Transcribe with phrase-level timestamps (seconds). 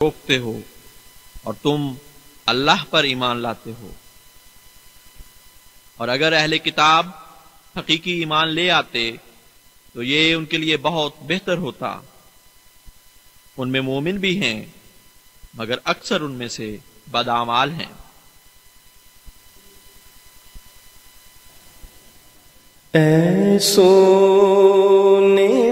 [0.00, 0.60] روکتے ہو
[1.42, 1.94] اور تم
[2.46, 3.92] اللہ پر ایمان لاتے ہو۔
[5.96, 7.06] اور اگر اہل کتاب
[7.76, 9.12] حقیقی ایمان لے آتے
[9.92, 12.00] تو یہ ان کے لیے بہت بہتر ہوتا۔
[13.56, 14.66] ان میں مومن بھی ہیں،
[15.54, 16.76] مگر اکثر ان میں سے
[17.06, 17.92] بدامال ہیں۔
[22.94, 25.69] اے سونے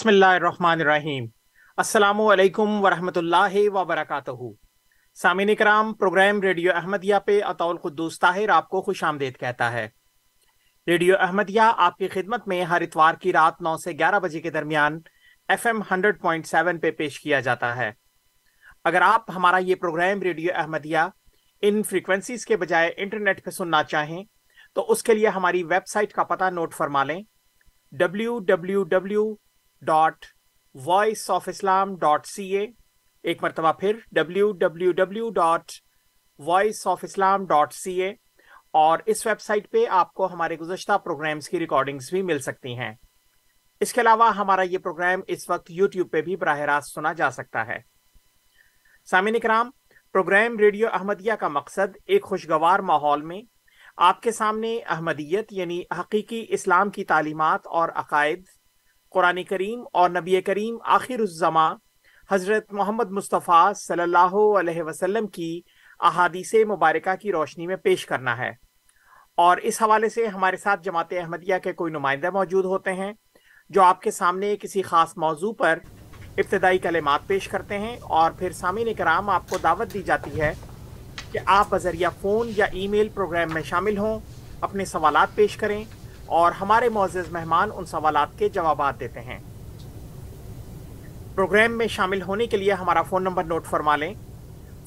[0.00, 1.24] بسم اللہ الرحمن الرحیم۔
[1.78, 4.30] السلام علیکم ورحمۃ اللہ وبرکاتہ۔
[5.16, 9.86] سامعین کرام، پروگرام ریڈیو احمدیہ پہ اطول قدوس طاہر آپ کو خوش آمدید کہتا ہے۔
[10.86, 14.50] ریڈیو احمدیہ آپ کی خدمت میں ہر اتوار کی رات نو سے گیارہ بجے کے
[14.50, 14.98] درمیان
[15.48, 17.90] F M hundred point seven پہ پیش کیا جاتا ہے۔
[18.84, 21.04] اگر آپ ہمارا یہ پروگرام ریڈیو احمدیہ
[21.62, 24.22] ان فریکوینسیز کے بجائے انٹرنیٹ پہ سننا چاہیں
[24.76, 27.20] تو اس کے لیے ہماری ویب سائٹ کا پتہ نوٹ فرما لیں۔
[27.92, 29.32] W W W
[29.82, 30.26] dot
[30.74, 32.66] voice of Islam dot C A
[33.22, 35.70] ایک مرتبہ پھر W W W dot
[36.38, 38.10] voice of Islam dot C A
[38.72, 42.78] اور اس ویب سائٹ پہ آپ کو ہمارے گزشتہ پروگرامز کی ریکارڈنگز بھی مل سکتی
[42.78, 42.94] ہیں۔
[43.80, 47.30] اس کے علاوہ ہمارا یہ پروگرام اس وقت یوٹیوب پہ بھی براہ راست سنا جا
[47.30, 47.78] سکتا ہے۔
[49.10, 49.70] سامعین کرام
[50.12, 53.42] پروگرام ریڈیو احمدیہ کا مقصد ایک خوشگوار ماحول میں
[53.96, 58.44] آپ کے سامنے احمدیت یعنی حقیقی اسلام کی تعلیمات اور عقائد
[59.10, 61.72] قرآن کریم اور نبی کریم آخر الزما
[62.30, 65.60] حضرت محمد مصطفیٰ صلی اللہ علیہ وسلم کی
[66.00, 68.50] احادیث مبارکہ کی روشنی میں پیش کرنا ہے۔
[69.36, 73.12] اور اس حوالے سے ہمارے ساتھ جماعت احمدیہ کے کوئی نمائندہ موجود ہوتے ہیں
[73.68, 75.78] جو آپ کے سامنے کسی خاص موضوع پر
[76.38, 80.54] ابتدائی کلمات پیش کرتے ہیں اور پھر سامعین کرام آپ کو دعوت دی جاتی ہے
[81.32, 84.20] کہ آپ بذریعہ فون یا ای میل پروگرام میں شامل ہوں،
[84.60, 85.84] اپنے سوالات پیش کریں
[86.30, 89.38] اور ہمارے معزز مہمان ان سوالات کے جوابات دیتے ہیں۔
[91.34, 94.14] پروگرام میں شامل ہونے کے لیے ہمارا فون نمبر نوٹ فرما لیں۔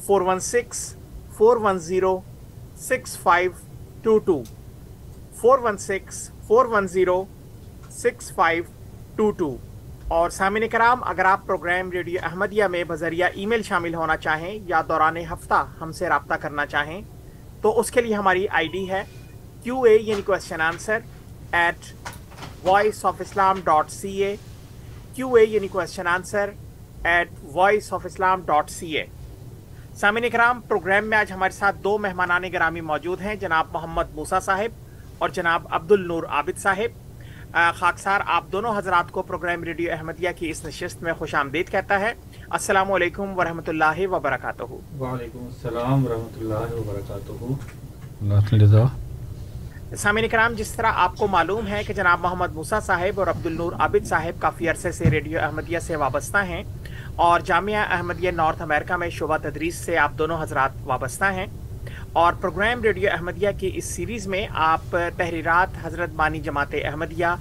[0.05, 0.95] Four one six,
[1.37, 2.19] four one zero,
[2.77, 3.51] six five
[4.01, 4.43] two two.
[5.35, 7.23] Four one six, four one zero,
[7.91, 8.63] six five
[9.15, 9.57] two two.
[10.07, 14.59] اور سامعین کرام، اگر آپ پروگرام ریڈیو احمدیہ میں بذریعہ ای میل شامل ہونا چاہیں
[14.65, 17.01] یا دوران ہفتہ ہم سے رابطہ کرنا چاہیں،
[17.61, 19.03] تو اس کے لیے ہماری آئی ڈی ہے
[19.63, 20.97] کیو اے یعنی question answer
[21.53, 21.85] at
[22.63, 24.35] voice of Islam dot C A
[25.15, 26.49] Q A یعنی question answer
[27.03, 29.05] at voice of Islam dot C A
[29.99, 34.39] سامعین کرام پروگرام میں آج ہمارے ساتھ دو مہمانان گرامی موجود ہیں جناب محمد موسا
[34.39, 34.71] صاحب
[35.17, 37.01] اور جناب عبد النور عابد صاحب.
[37.79, 41.99] خاکسار آپ دونوں حضرات کو پروگرام ریڈیو احمدیہ کی اس نشست میں خوش آمدید کہتا
[41.99, 42.13] ہے.
[42.49, 44.71] السلام علیکم ورحمۃ اللہ وبرکاتہ.
[44.99, 47.31] وعلیکم السلام ورحمۃ اللہ وبرکاتہ.
[49.97, 53.45] سامعین کرام، جس طرح آپ کو معلوم ہے کہ جناب محمد موسا صاحب اور عبد
[53.45, 56.63] النور عابد صاحب کافی عرصے سے ریڈیو احمدیہ سے وابستہ ہیں
[57.15, 61.45] اور جامعہ احمدیہ نارتھ امریکہ میں شعبہ تدریس سے آپ دونوں حضرات وابستہ ہیں
[62.13, 67.35] اور پروگرام ریڈیو احمدیہ کی اس سیریز میں آپ تحریرات حضرت بانی جماعت احمدیہ،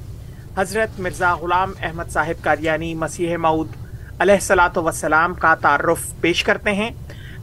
[0.56, 3.68] حضرت مرزا غلام احمد صاحب قادیانی مسیح معود
[4.18, 6.90] علیہ السلاۃ وسلام کا تعارف پیش کرتے ہیں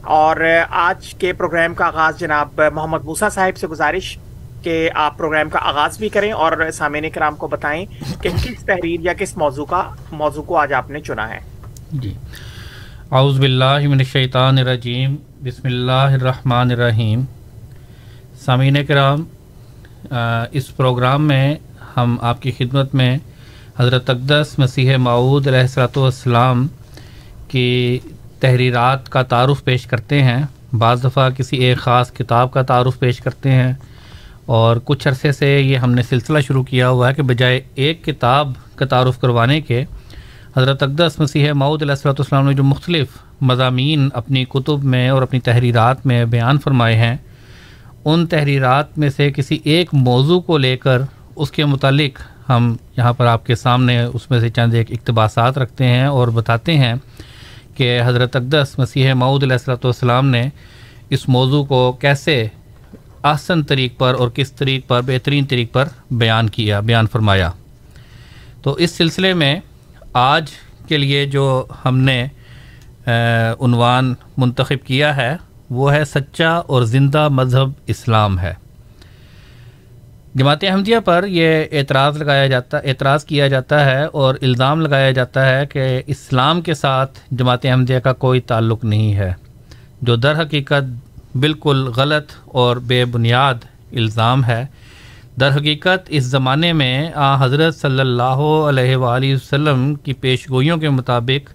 [0.02, 0.36] اور
[0.70, 4.18] آج کے پروگرام کا آغاز جناب محمد موسا صاحب سے گزارش
[4.62, 7.84] کہ آپ پروگرام کا آغاز بھی کریں اور سامعین کرام کو بتائیں
[8.22, 11.38] کہ کس تحریر یا کس موضوع کا موضوع کو آج آپ نے چنا ہے۔
[11.92, 12.12] جی۔
[13.12, 17.20] اعوذ باللہ من الشیطان الرجیم۔ بسم اللہ الرحمن الرحیم۔
[18.44, 19.24] سامعین کرام
[20.52, 21.54] اس پروگرام میں
[21.96, 23.16] ہم آپ کی خدمت میں
[23.78, 26.66] حضرت اقدس مسیح معود علیہ السلۃ والسلام
[27.48, 27.98] کی
[28.40, 30.42] تحریرات کا تعارف پیش کرتے ہیں۔
[30.78, 33.72] بعض دفعہ کسی ایک خاص کتاب کا تعارف پیش کرتے ہیں۔
[34.50, 38.04] اور کچھ عرصے سے یہ ہم نے سلسلہ شروع کیا ہوا ہے کہ بجائے ایک
[38.04, 39.84] کتاب کا تعارف کروانے کے،
[40.56, 45.22] حضرت اقدس مسیح معود علیہ السلۃ والسلام نے جو مختلف مضامین اپنی کتب میں اور
[45.22, 47.16] اپنی تحریرات میں بیان فرمائے ہیں،
[48.04, 51.02] ان تحریرات میں سے کسی ایک موضوع کو لے کر
[51.36, 55.58] اس کے متعلق ہم یہاں پر آپ کے سامنے اس میں سے چند ایک اقتباسات
[55.58, 56.94] رکھتے ہیں اور بتاتے ہیں
[57.74, 60.48] کہ حضرت اقدس مسیح معود علیہ السلۃ والسلام نے
[61.10, 62.46] اس موضوع کو کیسے
[63.22, 67.50] آسن طریق پر اور کس طریق پر، بہترین طریق پر بیان کیا، بیان فرمایا۔
[68.62, 69.60] تو اس سلسلے میں
[70.12, 70.50] آج
[70.88, 72.26] کے لیے جو ہم نے
[73.60, 75.36] عنوان منتخب کیا ہے،
[75.70, 78.54] وہ ہے سچا اور زندہ مذہب اسلام ہے۔
[80.34, 85.48] جماعت احمدیہ پر یہ اعتراض لگایا جاتا، اعتراض کیا جاتا ہے اور الزام لگایا جاتا
[85.48, 89.32] ہے کہ اسلام کے ساتھ جماعت احمدیہ کا کوئی تعلق نہیں ہے۔
[90.02, 93.54] جو در حقیقت بالکل غلط اور بے بنیاد
[93.92, 94.64] الزام ہے۔
[95.40, 100.76] در حقیقت، اس زمانے میں آ حضرت صلی اللہ علیہ وآلہ وسلم کی پیش گوئیوں
[100.76, 101.50] کے مطابق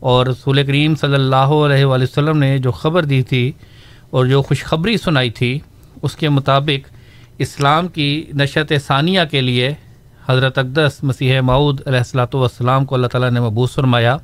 [0.00, 3.52] اور رسول کریم صلی اللہ علیہ وآلہ وسلم نے جو خبر دی تھی
[4.10, 5.58] اور جو خوشخبری سنائی تھی،
[6.02, 6.88] اس کے مطابق
[7.38, 9.72] اسلام کی نشت ثانیہ کے لیے
[10.28, 14.16] حضرت اقدس مسیح معود علیہ السلاۃ والسلام کو اللہ تعالیٰ نے مبوس فرمایا۔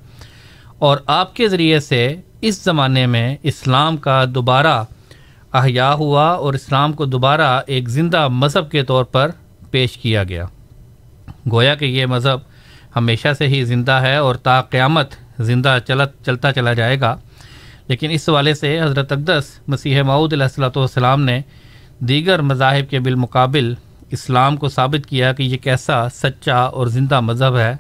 [0.79, 4.85] اور آپ کے ذریعے سے اس زمانے میں اسلام کا دوبارہ
[5.53, 9.31] احیاء ہوا اور اسلام کو دوبارہ ایک زندہ مذہب کے طور پر
[9.71, 10.45] پیش کیا گیا۔
[11.53, 12.39] گویا کہ یہ مذہب
[12.97, 17.17] ہمیشہ سے ہی زندہ ہے اور تا قیامت زندہ چلت چلتا چلا جائے گا۔
[17.89, 21.41] لیکن اس حوالے سے حضرت اقدس مسیح معود علیہ السلۃ والسلام نے
[21.99, 23.75] دیگر مذاہب کے بالمقابل
[24.11, 27.77] اسلام کو ثابت کیا کہ یہ کیسا سچا اور زندہ مذہب ہے۔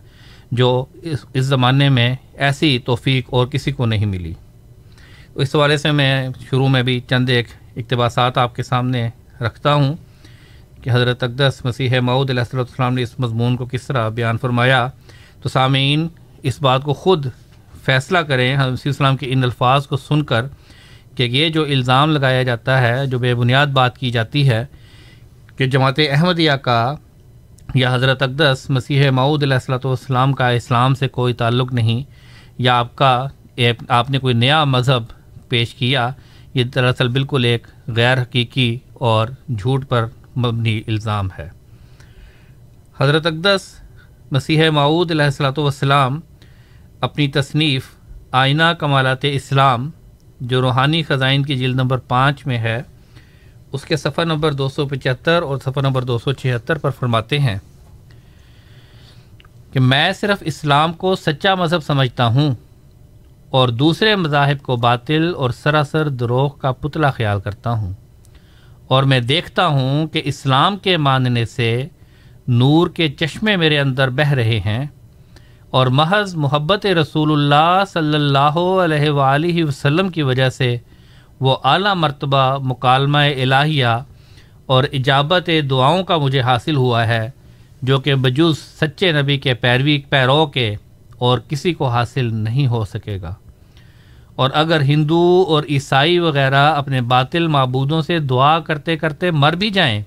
[0.50, 4.32] جو اس اس زمانے میں ایسی توفیق اور کسی کو نہیں ملی۔
[5.34, 7.46] اس حوالے سے میں شروع میں بھی چند ایک
[7.76, 9.08] اقتباسات آپ کے سامنے
[9.40, 9.96] رکھتا ہوں
[10.82, 14.88] کہ حضرت اقدس مسیح معود علیہ السلام نے اس مضمون کو کس طرح بیان فرمایا۔
[15.42, 16.08] تو سامعین،
[16.42, 17.26] اس بات کو خود
[17.84, 20.46] فیصلہ کریں، حضرت السلام کے ان الفاظ کو سن کر
[21.14, 24.66] کہ یہ جو الزام لگایا جاتا ہے، جو بے بنیاد بات کی جاتی ہے
[25.56, 26.94] کہ جماعت احمدیہ کا
[27.76, 32.02] یا حضرت اقدس مسیح معود علیہ السلۃ والسلام کا اسلام سے کوئی تعلق نہیں،
[32.58, 33.26] یا آپ کا
[33.88, 35.02] آپ نے کوئی نیا مذہب
[35.48, 36.08] پیش کیا،
[36.54, 37.66] یہ دراصل بالکل ایک
[37.96, 38.76] غیر حقیقی
[39.08, 40.06] اور جھوٹ پر
[40.36, 41.48] مبنی الزام ہے۔
[43.00, 43.68] حضرت اقدس
[44.30, 46.20] مسیح معود علیہ السلاۃ والسلام
[47.00, 47.88] اپنی تصنیف
[48.32, 49.90] آئینہ کمالات اسلام،
[50.40, 52.80] جو روحانی خزائن کی جلد نمبر پانچ میں ہے
[53.76, 57.38] اس کے صفحہ نمبر دو سو پچہتر اور صفحہ نمبر دو سو چھہتر پر فرماتے
[57.38, 57.56] ہیں
[59.72, 62.54] کہ میں صرف اسلام کو سچا مذہب سمجھتا ہوں
[63.50, 67.92] اور دوسرے مذاہب کو باطل اور سراسر دروغ کا پتلا خیال کرتا ہوں
[68.88, 71.70] اور میں دیکھتا ہوں کہ اسلام کے ماننے سے
[72.50, 74.84] نور کے چشمے میرے اندر بہہ رہے ہیں
[75.70, 80.76] اور محض محبت رسول اللہ صلی اللہ علیہ وآلہ وسلم کی وجہ سے
[81.40, 83.86] وہ اعلیٰ مرتبہ مکالمہ الہیہ
[84.66, 87.30] اور اجابت دعاؤں کا مجھے حاصل ہوا ہے،
[87.82, 90.74] جو کہ بجوز سچے نبی کے پیروی، پیرو کے
[91.18, 93.34] اور کسی کو حاصل نہیں ہو سکے گا۔
[94.36, 99.70] اور اگر ہندو اور عیسائی وغیرہ اپنے باطل معبودوں سے دعا کرتے کرتے مر بھی
[99.70, 100.02] جائیں،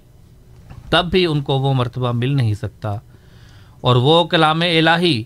[0.89, 2.95] تب بھی ان کو وہ مرتبہ مل نہیں سکتا۔
[3.81, 5.23] اور وہ کلام الہی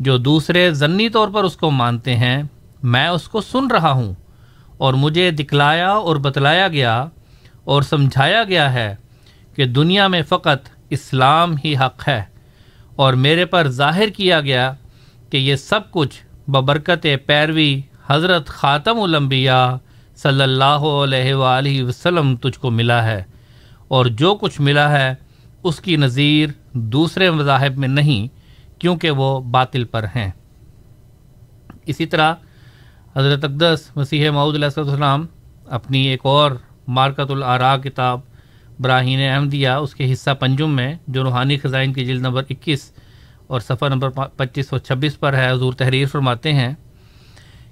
[0.00, 2.42] جو دوسرے ضنی طور پر اس کو مانتے ہیں،
[2.82, 4.14] میں اس کو سن رہا ہوں۔
[4.78, 7.06] اور مجھے دکھلایا اور بتلایا گیا
[7.64, 8.94] اور سمجھایا گیا ہے
[9.54, 12.22] کہ دنیا میں فقط اسلام ہی حق ہے
[12.96, 14.72] اور میرے پر ظاہر کیا گیا
[15.30, 19.76] کہ یہ سب کچھ ببرکت پیروی حضرت خاتم الانبیاء
[20.16, 23.22] صلی اللہ علیہ وآلہ وسلم تجھ کو ملا ہے
[23.88, 25.14] اور جو کچھ ملا ہے
[25.62, 28.26] اس کی نظیر دوسرے مذاہب میں نہیں
[28.80, 30.30] کیونکہ وہ باطل پر ہیں۔
[31.86, 32.34] اسی طرح
[33.16, 35.26] حضرت اقدس مسیح معود علیہ السلام
[35.76, 36.52] اپنی ایک اور
[36.88, 38.20] مارکت العرا کتاب
[38.80, 42.90] براہین احمدیہ، اس کے حصہ پنجم میں، جو روحانی خزائن کی جلد نمبر اکیس
[43.46, 46.74] اور صفحہ نمبر پچیس سو چھبیس پر ہے، حضور تحریر فرماتے ہیں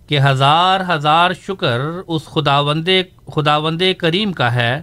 [0.06, 2.88] کہ ہزار ہزار شکر اس خدا وند
[3.34, 4.80] خدا وند کریم کا ہے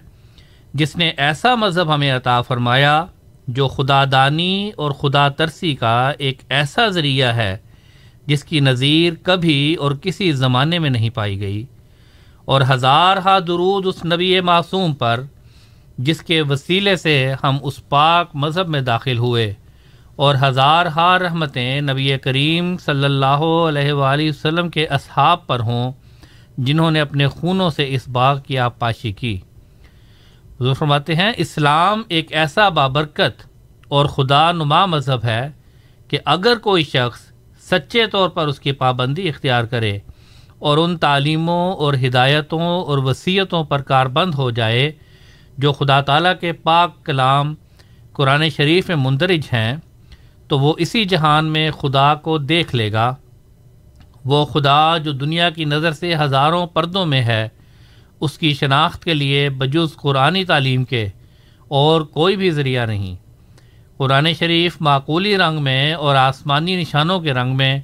[0.73, 3.05] جس نے ایسا مذہب ہمیں عطا فرمایا
[3.47, 7.55] جو خدا دانی اور خدا ترسی کا ایک ایسا ذریعہ ہے
[8.27, 11.63] جس کی نظیر کبھی اور کسی زمانے میں نہیں پائی گئی،
[12.45, 15.21] اور ہزار ہا درود اس نبی معصوم پر،
[15.97, 19.53] جس کے وسیلے سے ہم اس پاک مذہب میں داخل ہوئے،
[20.15, 25.91] اور ہزار ہا رحمتیں نبی کریم صلی اللہ علیہ وآلہ وسلم کے اصحاب پر ہوں،
[26.57, 29.35] جنہوں نے اپنے خونوں سے اس باغ کی آپ پاشی کی۔
[30.59, 33.45] حضور فرماتے ہیں، اسلام ایک ایسا بابرکت
[33.87, 35.47] اور خدا نما مذہب ہے
[36.09, 37.21] کہ اگر کوئی شخص
[37.69, 39.99] سچے طور پر اس کی پابندی اختیار کرے
[40.59, 44.91] اور ان تعلیموں اور ہدایتوں اور وصیتوں پر کاربند ہو جائے
[45.57, 47.55] جو خدا تعالیٰ کے پاک کلام
[48.13, 49.75] قرآن شریف میں مندرج ہیں،
[50.47, 53.15] تو وہ اسی جہان میں خدا کو دیکھ لے گا۔
[54.25, 57.47] وہ خدا جو دنیا کی نظر سے ہزاروں پردوں میں ہے،
[58.19, 61.07] اس کی شناخت کے لیے بجز قرآن تعلیم کے
[61.67, 63.15] اور کوئی بھی ذریعہ نہیں۔
[63.97, 67.79] قرآن شریف معقولی رنگ میں اور آسمانی نشانوں کے رنگ میں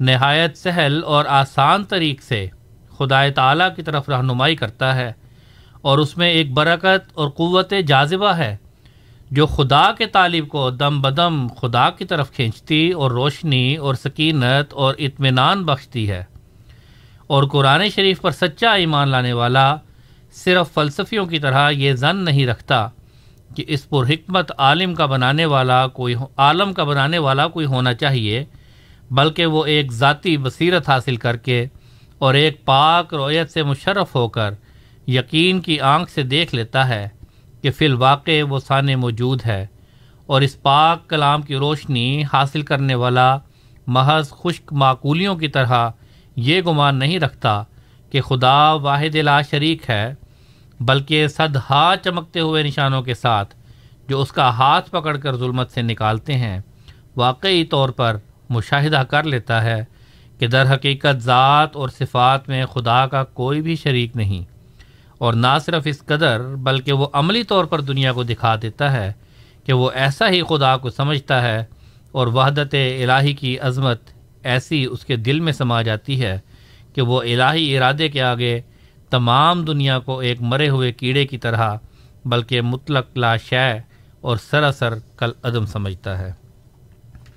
[0.00, 2.46] نہایت سہل اور آسان طریق سے
[2.98, 5.12] خدا تعالیٰ کی طرف رہنمائی کرتا ہے
[5.80, 8.56] اور اس میں ایک برکت اور قوت جاذبہ ہے
[9.30, 14.72] جو خدا کے طالب کو دم بدم خدا کی طرف کھینچتی اور روشنی اور سکینت
[14.72, 16.22] اور اطمینان بخشتی ہے
[17.26, 19.74] اور قرآن شریف پر سچا ایمان لانے والا
[20.34, 22.86] صرف فلسفیوں کی طرح یہ زن نہیں رکھتا
[23.56, 27.94] کہ اس پر حکمت عالم کا بنانے والا کوئی عالم کا بنانے والا کوئی ہونا
[27.94, 28.44] چاہیے،
[29.10, 31.66] بلکہ وہ ایک ذاتی بصیرت حاصل کر کے
[32.18, 34.54] اور ایک پاک رویت سے مشرف ہو کر
[35.06, 37.08] یقین کی آنکھ سے دیکھ لیتا ہے
[37.62, 39.66] کہ فی الواقع وہ سانے موجود ہے
[40.26, 43.36] اور اس پاک کلام کی روشنی حاصل کرنے والا
[43.86, 45.88] محض خشک معقولیوں کی طرح
[46.36, 47.62] یہ گمان نہیں رکھتا
[48.10, 50.14] کہ خدا واحد لا شریک ہے
[50.80, 53.54] بلکہ صد ہاتھ چمکتے ہوئے نشانوں کے ساتھ
[54.08, 56.60] جو اس کا ہاتھ پکڑ کر ظلمت سے نکالتے ہیں،
[57.16, 58.16] واقعی طور پر
[58.50, 59.84] مشاہدہ کر لیتا ہے
[60.38, 64.44] کہ در حقیقت ذات اور صفات میں خدا کا کوئی بھی شریک نہیں۔
[65.18, 69.12] اور نہ صرف اس قدر، بلکہ وہ عملی طور پر دنیا کو دکھا دیتا ہے
[69.64, 71.64] کہ وہ ایسا ہی خدا کو سمجھتا ہے
[72.12, 74.00] اور وحدت الہی کی عظمت
[74.42, 76.38] ایسی اس کے دل میں سما جاتی ہے
[76.94, 78.60] کہ وہ الہی ارادے کے آگے
[79.10, 81.76] تمام دنیا کو ایک مرے ہوئے کیڑے کی طرح،
[82.24, 83.70] بلکہ مطلق لا شے
[84.20, 86.30] اور سراسر کل عدم سمجھتا ہے۔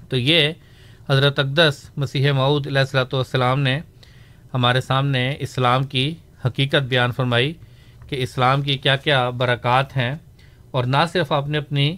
[0.10, 0.51] تو یہ
[1.10, 3.80] حضرت اقدس مسیح معود علیہ السلۃ والسلام نے
[4.54, 6.13] ہمارے سامنے اسلام کی
[6.46, 7.54] حقیقت بیان فرمائی
[8.08, 10.13] کہ اسلام کی کیا کیا برکات ہیں۔
[10.72, 11.96] اور نہ صرف آپ نے اپنی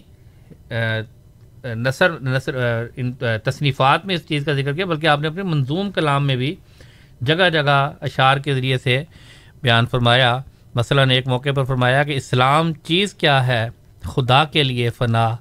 [1.64, 2.56] نثر نثر
[2.96, 3.12] ان
[3.44, 6.54] تصنیفات میں اس چیز کا ذکر کیا، بلکہ آپ نے اپنے منظوم کلام میں بھی
[7.20, 9.02] جگہ جگہ اشعار کے ذریعے سے
[9.64, 10.38] بیان فرمایا،
[10.74, 13.68] مثلا ایک موقع پر فرمایا کہ اسلام چیز کیا ہے؟
[14.02, 15.36] خدا کے لیے فنا،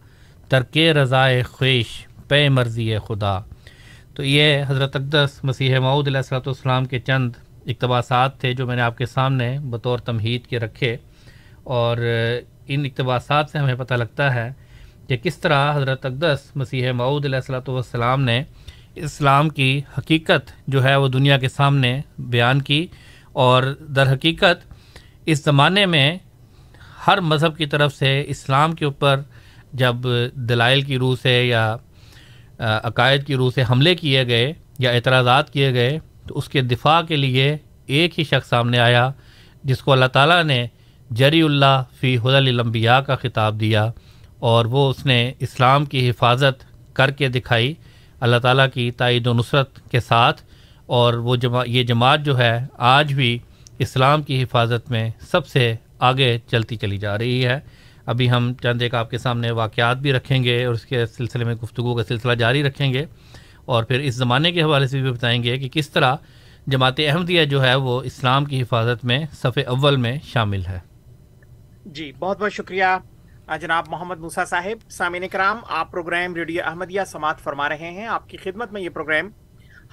[0.50, 3.39] ترک رضائے خویش پے مرضی خدا۔
[4.13, 7.32] تو یہ حضرت اقدس مسیح معود علیہ السلۃ والسلام کے چند
[7.68, 10.98] اقتباسات تھے جو میں نے آپ کے سامنے بطور تمہید کے رکھے۔
[11.63, 11.98] اور
[12.68, 14.51] ان اقتباسات سے ہمیں پتہ لگتا ہے
[15.08, 18.44] کہ کس طرح حضرت اقدس مسیح معود علیہ السلۃ والسلام نے
[18.96, 22.88] اسلام کی حقیقت جو ہے وہ دنیا کے سامنے بیان کی۔
[23.36, 24.66] اور در حقیقت
[25.25, 26.18] اس زمانے میں
[27.08, 29.22] ہر مذہب کی طرف سے اسلام کے اوپر
[29.74, 30.08] جب
[30.50, 31.75] دلائل کی روح سے یا
[32.60, 35.98] عقائد کی روح سے حملے کیے گئے یا اعتراضات کیے گئے
[36.28, 37.56] تو اس کے دفاع کے لیے
[37.88, 39.10] ایک ہی شخص سامنے آیا
[39.63, 40.66] جس کو اللہ تعالیٰ نے
[41.10, 43.90] جری اللہ فی حد الانبیاء کا خطاب دیا
[44.42, 46.63] اور وہ اس نے اسلام کی حفاظت
[46.96, 47.74] کر کے دکھائی
[48.22, 50.42] اللہ تعالیٰ کی تائید و نصرت کے ساتھ
[50.94, 53.40] اور وہ جما، یہ جماعت جو ہے، آج بھی
[53.80, 57.60] اسلام کی حفاظت میں سب سے آگے چلتی چلی جا رہی ہے۔
[58.06, 61.46] ابھی ہم چند ایک آپ کے سامنے واقعات بھی رکھیں گے اور اس کے سلسلے
[61.46, 63.06] میں گفتگو کا سلسلہ جاری رکھیں گے۔
[63.66, 66.16] اور پھر اس زمانے کے حوالے سے بھی بتائیں گے کہ کس طرح
[66.68, 70.80] جماعت احمدیہ جو ہے وہ اسلام کی حفاظت میں صف اول میں شامل ہے۔
[71.86, 72.84] جی بہت بہت شکریہ۔
[73.62, 78.30] جناب محمد موسا صاحب، سامعین کرام، آپ پروگرام ریڈیو احمدیہ سماعت فرما رہے ہیں۔ آپ
[78.30, 79.30] کی خدمت میں یہ پروگرام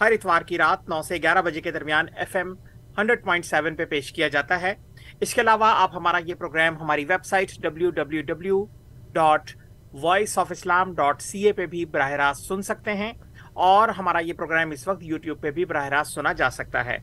[0.01, 2.53] ہر اتوار کی رات نو سے گیارہ بجے کے درمیان F M
[2.99, 4.75] hundred point seven پہ پیش کیا جاتا ہے۔
[5.21, 8.65] اس کے علاوہ آپ ہمارا یہ پروگرام، ہماری website W W W
[9.13, 9.51] dot
[9.93, 13.13] voice of Islam dot C A پہ بھی براہ راست سن سکتے ہیں
[13.53, 16.99] اور ہمارا یہ پروگرام اس وقت یوٹیوب پہ بھی براہ راست سنا جا سکتا ہے۔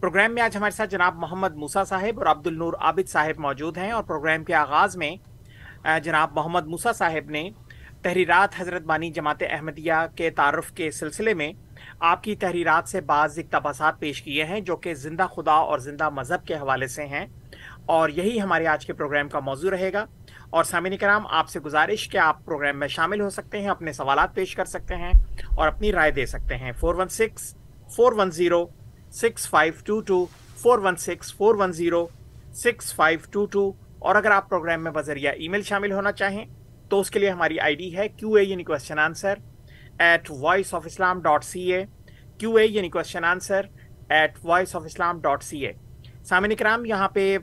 [0.00, 3.78] پروگرام میں آج ہمارے ساتھ جناب محمد موسا صاحب اور عبد النور عابد صاحب موجود
[3.78, 5.14] ہیں اور پروگرام کے آغاز میں
[6.02, 7.48] جناب محمد موسا صاحب نے
[8.02, 11.52] تحریرات حضرت بانی جماعت احمدیہ کے تعارف کے سلسلے میں
[12.00, 16.10] آپ کی تحریرات سے بعض اقتباسات پیش کیے ہیں جو کہ زندہ خدا اور زندہ
[16.10, 17.26] مذہب کے حوالے سے ہیں۔
[17.86, 20.06] اور یہی ہمارے آج کے پروگرام کا موضوع رہے گا۔
[20.50, 23.92] اور سامعین کرام، آپ سے گزارش کہ آپ پروگرام میں شامل ہو سکتے ہیں، اپنے
[23.92, 25.12] سوالات پیش کر سکتے ہیں
[25.56, 27.56] اور اپنی رائے دے سکتے ہیں۔ Four one six,
[27.96, 28.66] four one zero,
[29.10, 30.26] six five two two,
[30.56, 32.06] four one six, four one zero,
[32.52, 33.72] six five two two.
[33.98, 36.44] اور اگر آپ پروگرام میں بذریعہ ای میل شامل ہونا چاہیں،
[36.88, 39.34] تو اس کے لیے ہماری آئی ڈی ہے کیو اے یعنی question answer
[39.98, 41.84] at voice of Islam dot C A
[42.38, 43.66] Q A یعنی question answer
[44.08, 45.72] at voice of Islam dot C A
[46.24, 47.36] سامعین کرام یہاں پہ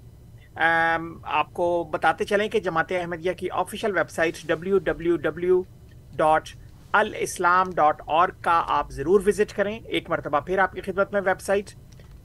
[1.24, 5.62] آپ کو بتاتے چلیں کہ جماعت احمدیہ کی official website W W W
[6.16, 6.50] dot
[6.92, 11.22] alislam dot org کا آپ ضرور وزٹ کریں۔ ایک مرتبہ پھر آپ کی خدمت میں
[11.42, 11.72] website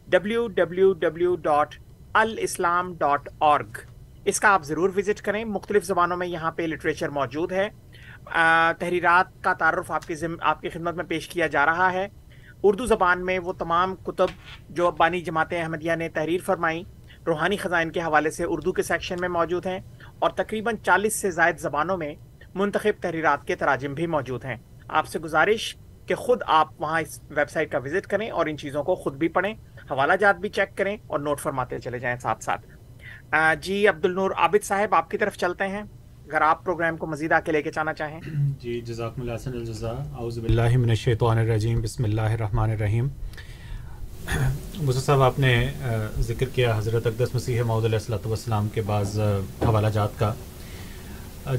[0.09, 1.75] W W W dot
[2.13, 3.79] alislam dot org
[4.25, 7.69] اس کا آپ ضرور وزٹ کریں۔ مختلف زبانوں میں یہاں پہ لٹریچر موجود ہے۔
[8.79, 12.09] تحریرات کا تعارف آپ کی آپ کی خدمت میں پیش کیا جا رہا ہے۔
[12.63, 14.27] اردو زبان میں وہ تمام کتب
[14.69, 16.83] جو بانی جماعت احمدیہ نے تحریر فرمائی،
[17.27, 19.81] روحانی خزائن کے حوالے سے اردو کے سیکشن میں موجود ہیں
[20.19, 22.15] اور تقریباً چالیس سے زائد زبانوں میں
[22.55, 24.57] منتخب تحریرات کے تراجم بھی موجود ہیں۔
[24.89, 28.57] آپ سے گزارش کہ خود آپ وہاں اس ویب سائٹ کا وزٹ کریں اور ان
[28.57, 29.55] چیزوں کو خود بھی پڑھیں،
[29.91, 32.67] حوالہ جات بھی چیک کریں اور نوٹ فرماتے چلے جائیں ساتھ ساتھ۔
[33.61, 35.83] جی عبد النور عابد صاحب، آپ کی طرف چلتے ہیں۔
[36.29, 38.21] اگر آپ پروگرام کو مزید آ کے لے کے جانا چاہیں۔
[38.63, 43.07] جی جزاکم اللہ حسن الجزا اعوذ باللہ من الشیطان الرجیم بسم اللہ الرحمن الرحیم۔
[44.83, 45.53] مصر صاحب آپ نے
[46.27, 50.33] ذکر کیا حضرت اقدس مسیح محدود علیہ السلۃ والسلام کے بعض حوالہ جات کا۔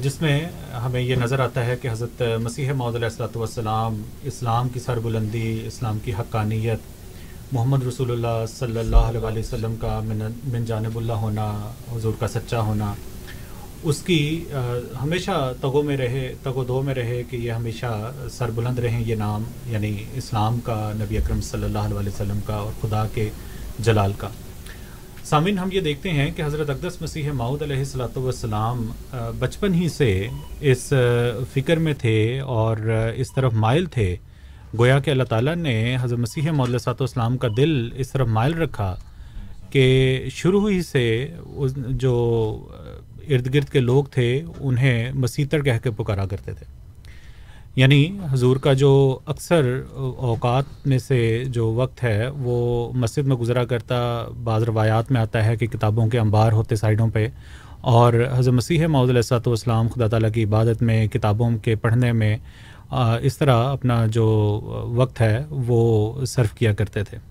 [0.02, 0.38] جس میں
[0.84, 4.02] ہمیں یہ نظر آتا ہے کہ حضرت مسیح محدود علیہ السلۃ والسلام
[4.32, 10.00] اسلام کی سر بلندی اسلام کی حقانیت محمد رسول اللہ صلی اللہ علیہ وسلم کا
[10.08, 11.52] من جانب اللہ ہونا
[11.92, 12.94] حضور کا سچا ہونا
[13.82, 14.44] اس کی
[15.02, 19.02] ہمیشہ تگو میں رہے تگ و دو میں رہے کہ یہ ہمیشہ سر بلند رہیں
[19.06, 23.28] یہ نام یعنی اسلام کا، نبی اکرم صلی اللہ علیہ وسلم کا اور خدا کے
[23.78, 24.28] جلال کا۔
[25.24, 28.86] سامعین، ہم یہ دیکھتے ہیں کہ حضرت اقدس مسیح معود علیہ السلاۃ والسلام
[29.38, 30.26] بچپن ہی سے
[30.60, 30.92] اس
[31.52, 32.76] فکر میں تھے اور
[33.16, 34.14] اس طرف مائل تھے۔
[34.78, 38.94] گویا کہ اللہ تعالیٰ نے حضرت مسیح صاحب اسلام کا دل اس طرف مائل رکھا
[39.70, 39.88] کہ
[40.32, 41.06] شروع ہی سے
[42.02, 42.14] جو
[43.30, 46.66] ارد گرد کے لوگ تھے، انہیں مسیطر کہہ کے پکارا کرتے تھے۔
[47.76, 49.82] یعنی حضور کا جو اکثر
[50.16, 55.44] اوقات میں سے جو وقت ہے، وہ مسجد میں گزرا کرتا، بعض روایات میں آتا
[55.44, 57.28] ہے کہ کتابوں کے انبار ہوتے سائڈوں پہ۔
[57.80, 62.36] اور حضرت مسیح علیہ السلط والسلام، خدا تعالیٰ کی عبادت میں، کتابوں کے پڑھنے میں
[63.22, 64.26] اس طرح اپنا جو
[64.96, 67.29] وقت ہے، وہ صرف کیا کرتے تھے۔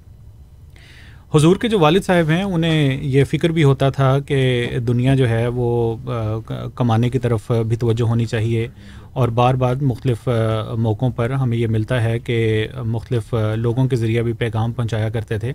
[1.35, 5.27] حضور کے جو والد صاحب ہیں، انہیں یہ فکر بھی ہوتا تھا کہ دنیا جو
[5.29, 5.95] ہے وہ
[6.75, 8.67] کمانے کی طرف بھی توجہ ہونی چاہیے
[9.13, 10.29] اور بار بار مختلف
[10.77, 15.37] موقعوں پر ہمیں یہ ملتا ہے کہ مختلف لوگوں کے ذریعہ بھی پیغام پہنچایا کرتے
[15.37, 15.53] تھے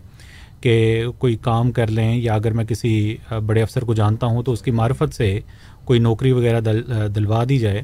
[0.61, 4.53] کہ کوئی کام کر لیں یا اگر میں کسی بڑے افسر کو جانتا ہوں تو
[4.53, 5.39] اس کی معرفت سے
[5.85, 6.83] کوئی نوکری وغیرہ دل
[7.15, 7.83] دلوا دی جائے۔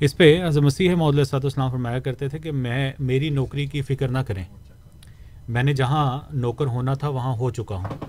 [0.00, 3.82] اس پہ حضرت مسیح محدود صاحب اسلام فرمایا کرتے تھے کہ میں، میری نوکری کی
[3.82, 4.44] فکر نہ کریں۔
[5.54, 8.04] میں نے جہاں نوکر ہونا تھا وہاں ہو چکا ہوں۔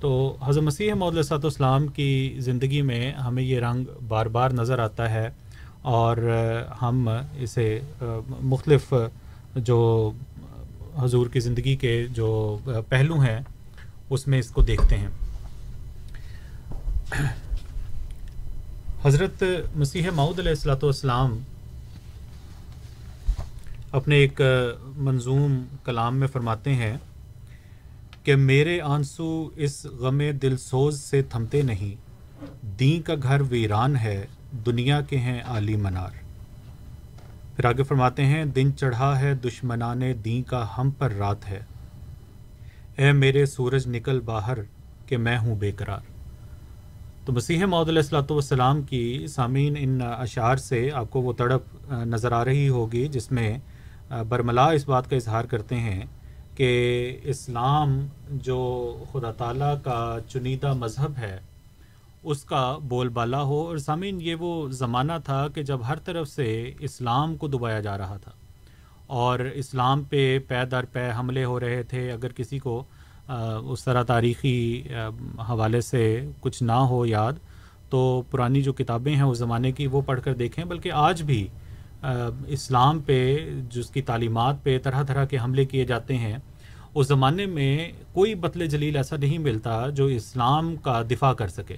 [0.00, 4.78] تو حضرت مسیح محدود صاحب اسلام کی زندگی میں ہمیں یہ رنگ بار بار نظر
[4.78, 5.28] آتا ہے
[5.92, 6.16] اور
[6.82, 7.80] ہم اسے،
[8.42, 8.94] مختلف
[9.56, 9.78] جو
[10.98, 13.38] حضور کی زندگی کے جو پہلو ہیں،
[14.10, 15.08] اس میں اس کو دیکھتے ہیں۔
[19.04, 19.42] حضرت
[19.76, 21.38] مسیح معود علیہ السلاۃ والسلام
[23.92, 24.40] اپنے ایک
[24.96, 26.96] منظوم کلام میں فرماتے ہیں
[28.22, 31.94] کہ میرے آنسو اس غم دل سوز سے تھمتے نہیں
[32.78, 34.26] دین کا گھر ویران ہے،
[34.66, 36.10] دنیا کے ہیں عالی منار۔
[37.56, 41.60] پھر آگے فرماتے ہیں، دن چڑھا ہے، دشمنان دین کا ہم پر رات ہے۔
[42.96, 44.58] اے میرے سورج، نکل باہر
[45.06, 46.00] کہ میں ہوں بے قرار۔
[47.24, 52.32] تو مسیح علیہ السلاۃ والسلام کی سامعین ان اشعار سے آپ کو وہ تڑپ نظر
[52.32, 53.58] آ رہی ہوگی جس میں
[54.28, 56.04] برملا اس بات کا اظہار کرتے ہیں
[56.54, 61.38] کہ اسلام جو خدا تعالیٰ کا چنیدہ مذہب ہے،
[62.22, 66.28] اس کا بول بالا ہو۔ اور سامعین، یہ وہ زمانہ تھا کہ جب ہر طرف
[66.28, 68.30] سے اسلام کو دبایا جا رہا تھا۔
[69.06, 72.84] اور اسلام پہ پے در پے حملے ہو رہے تھے۔ اگر کسی کو
[73.68, 74.82] اس طرح تاریخی
[75.48, 77.32] حوالے سے کچھ نہ ہو یاد،
[77.90, 81.48] تو پرانی جو کتابیں ہیں اس زمانے کی، وہ پڑھ کر دیکھیں۔ بلکہ آج بھی
[82.02, 83.38] اسلام پہ
[83.70, 86.36] جس کی تعلیمات پہ طرح طرح کے حملے کیے جاتے ہیں،
[86.94, 91.76] اس زمانے میں کوئی بطل جلیل ایسا نہیں ملتا جو اسلام کا دفاع کر سکے۔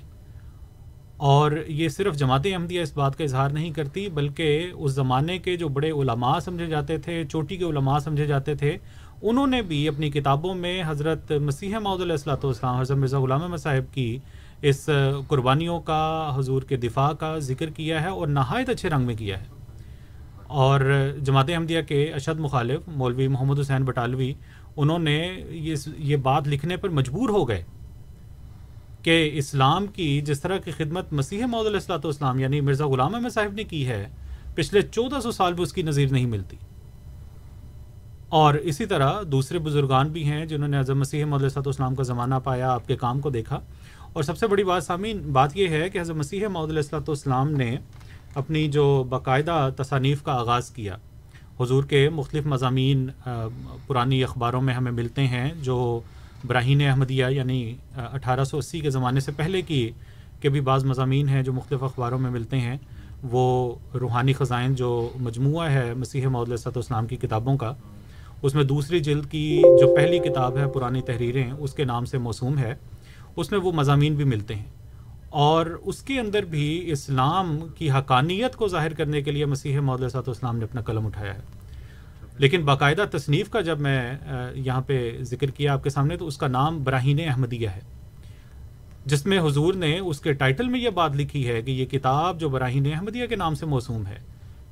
[1.17, 5.57] اور یہ صرف جماعت احمدیہ اس بات کا اظہار نہیں کرتی، بلکہ اس زمانے کے
[5.57, 8.77] جو بڑے علماء سمجھے جاتے تھے، چوٹی کے علماء سمجھے جاتے تھے،
[9.23, 13.57] انہوں نے بھی اپنی کتابوں میں حضرت مسیح معود علیہ السلاۃ والسلام، حضرت مرزا غلام
[13.57, 14.19] صاحب کی
[14.63, 14.89] اس
[15.29, 19.41] قربانیوں کا، حضور کے دفاع کا ذکر کیا ہے اور نہایت اچھے رنگ میں کیا
[19.41, 19.60] ہے۔
[20.51, 20.81] اور
[21.19, 24.33] جماعت احمدیہ کے اشد مخالف مولوی محمد حسین بٹالوی،
[24.77, 27.63] انہوں نے یہ یہ بات لکھنے پر مجبور ہو گئے
[29.03, 33.31] کہ اسلام کی جس طرح کی خدمت مسیح محدود السلاۃ والسلام یعنی مرزا غلام احمد
[33.31, 34.07] صاحب نے کی ہے،
[34.55, 36.57] پچھلے چودہ سو سال بھی اس کی نظیر نہیں ملتی۔
[38.29, 42.03] اور اسی طرح دوسرے بزرگان بھی ہیں جنہوں نے حضرت مسیح محدود علیہ والسلام کا
[42.03, 43.61] زمانہ پایا، آپ کے کام کو دیکھا۔
[44.13, 47.51] اور سب سے بڑی بات سامعین، بات یہ ہے کہ حضرت مسیح محدود السلاۃ والسلام
[47.51, 47.77] نے
[48.35, 50.97] اپنی جو باقاعدہ تصانیف کا آغاز کیا۔
[51.61, 53.07] حضور کے مختلف مضامین
[53.87, 56.01] پرانی اخباروں میں ہمیں ملتے ہیں جو
[56.47, 59.91] براہین احمدیہ یعنی اٹھارہ سو اسی کے زمانے سے پہلے کی،
[60.41, 62.77] کے بھی بعض مضامین ہیں جو مختلف اخباروں میں ملتے ہیں۔
[63.23, 67.75] وہ روحانی خزائن جو مجموعہ ہے مسیح محدود صد اسلام کی کتابوں کا،
[68.43, 72.19] اس میں دوسری جلد کی جو پہلی کتاب ہے، پرانی تحریریں، اس کے نام سے
[72.19, 72.75] موسوم ہے۔
[73.37, 74.80] اس میں وہ مضامین بھی ملتے ہیں۔
[75.31, 80.11] اور اس کے اندر بھی اسلام کی حقانیت کو ظاہر کرنے کے لیے مسیح محدود
[80.11, 81.41] صد اسلام نے اپنا قلم اٹھایا ہے۔
[82.39, 84.15] لیکن باقاعدہ تصنیف کا جب میں
[84.55, 87.81] یہاں پہ ذکر کیا آپ کے سامنے، تو اس کا نام براہین احمدیہ ہے۔
[89.07, 92.41] جس میں حضور نے اس کے ٹائٹل میں یہ بات لکھی ہے کہ یہ کتاب
[92.41, 94.19] جو براہین احمدیہ کے نام سے موسوم ہے،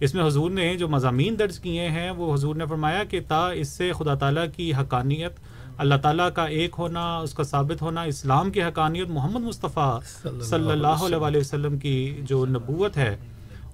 [0.00, 3.50] اس میں حضور نے جو مضامین درج کیے ہیں، وہ حضور نے فرمایا کہ تا
[3.50, 5.32] اس سے خدا تعالیٰ کی حقانیت
[5.78, 10.00] اللہ تعالیٰ کا ایک ہونا، اس کا ثابت ہونا اسلام کی حقانیت محمد مصطفیٰ
[10.40, 13.16] صلی اللہ علیہ وسلم کی جو نبوت ہے،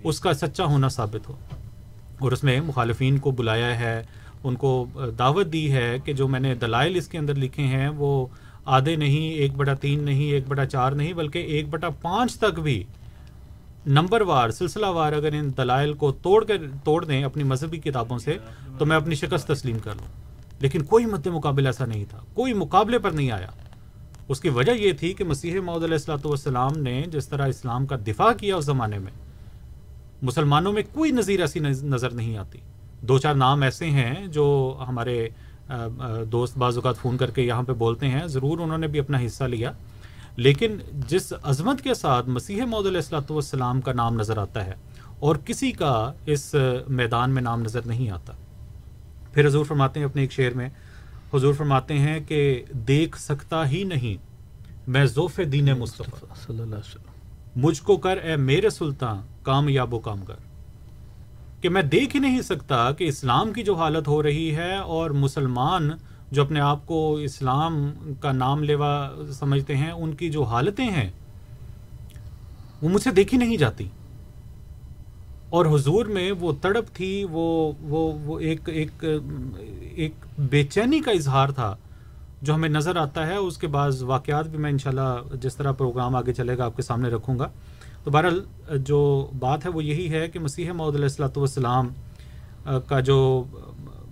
[0.04, 1.34] اس کا سچا ہونا ثابت ہو۔
[2.18, 4.02] اور اس میں مخالفین کو بلایا ہے،
[4.44, 4.86] ان کو
[5.18, 8.26] دعوت دی ہے کہ جو میں نے دلائل اس کے اندر لکھے ہیں، وہ
[8.64, 12.60] آدھے نہیں، ایک بٹا تین نہیں، ایک بٹا چار نہیں، بلکہ ایک بٹا پانچ تک
[12.60, 12.84] بھی۔
[13.86, 18.18] نمبر وار، سلسلہ وار اگر ان دلائل کو توڑ کر، توڑ دیں اپنی مذہبی کتابوں
[18.18, 18.38] سے،
[18.78, 20.23] تو میں اپنی شکست تسلیم کر لوں۔
[20.60, 23.50] لیکن کوئی مد مقابل ایسا نہیں تھا، کوئی مقابلے پر نہیں آیا۔
[24.28, 27.86] اس کی وجہ یہ تھی کہ مسیح معود علیہ السلاۃ والسلام نے جس طرح اسلام
[27.86, 29.12] کا دفاع کیا اس زمانے میں،
[30.22, 32.58] مسلمانوں میں کوئی نظیر ایسی نظر نہیں آتی۔
[33.02, 34.46] دو چار نام ایسے ہیں جو
[34.88, 35.28] ہمارے
[36.32, 39.24] دوست بعض اوقات فون کر کے یہاں پہ بولتے ہیں، ضرور انہوں نے بھی اپنا
[39.26, 39.72] حصہ لیا۔
[40.36, 40.76] لیکن
[41.08, 44.74] جس عظمت کے ساتھ مسیح محدود علیہ السلاۃ والسلام کا نام نظر آتا ہے
[45.18, 46.54] اور کسی کا اس
[46.88, 48.32] میدان میں نام نظر نہیں آتا
[49.34, 50.68] پھر حضور فرماتے ہیں اپنے ایک شعر میں
[51.34, 54.16] حضور فرماتے ہیں کہ دیکھ سکتا ہی نہیں
[54.90, 59.94] میں ذوف دین مصطفیٰ۔ صلی اللہ علیہ وسلم۔ مجھ کو کر اے میرے سلطان کامیاب
[59.94, 60.34] و کام کر
[61.60, 65.10] کہ میں دیکھ ہی نہیں سکتا کہ اسلام کی جو حالت ہو رہی ہے اور
[65.10, 65.90] مسلمان
[66.30, 71.10] جو اپنے آپ کو اسلام کا نام لیوا سمجھتے ہیں ان کی جو حالتیں ہیں
[72.82, 73.88] وہ مجھ سے دیکھی نہیں جاتی۔
[75.54, 79.04] اور حضور میں وہ تڑپ تھی، وہ وہ وہ ایک ایک
[79.94, 81.74] ایک بے چینی کا اظہار تھا
[82.42, 86.16] جو ہمیں نظر آتا ہے۔ اس کے بعض واقعات بھی میں انشاءاللہ جس طرح پروگرام
[86.16, 87.48] آگے چلے گا آپ کے سامنے رکھوں گا۔
[88.04, 88.40] تو بہرحال،
[88.86, 89.00] جو
[89.38, 91.88] بات ہے وہ یہی ہے کہ مسیح معود علیہ السلاۃ والسلام
[92.88, 93.44] کا جو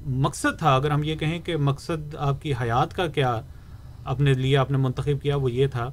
[0.07, 3.41] مقصد تھا، اگر ہم یہ کہیں کہ مقصد آپ کی حیات کا کیا
[4.05, 5.89] اپنے لیے آپ نے منتخب کیا، وہ یہ تھا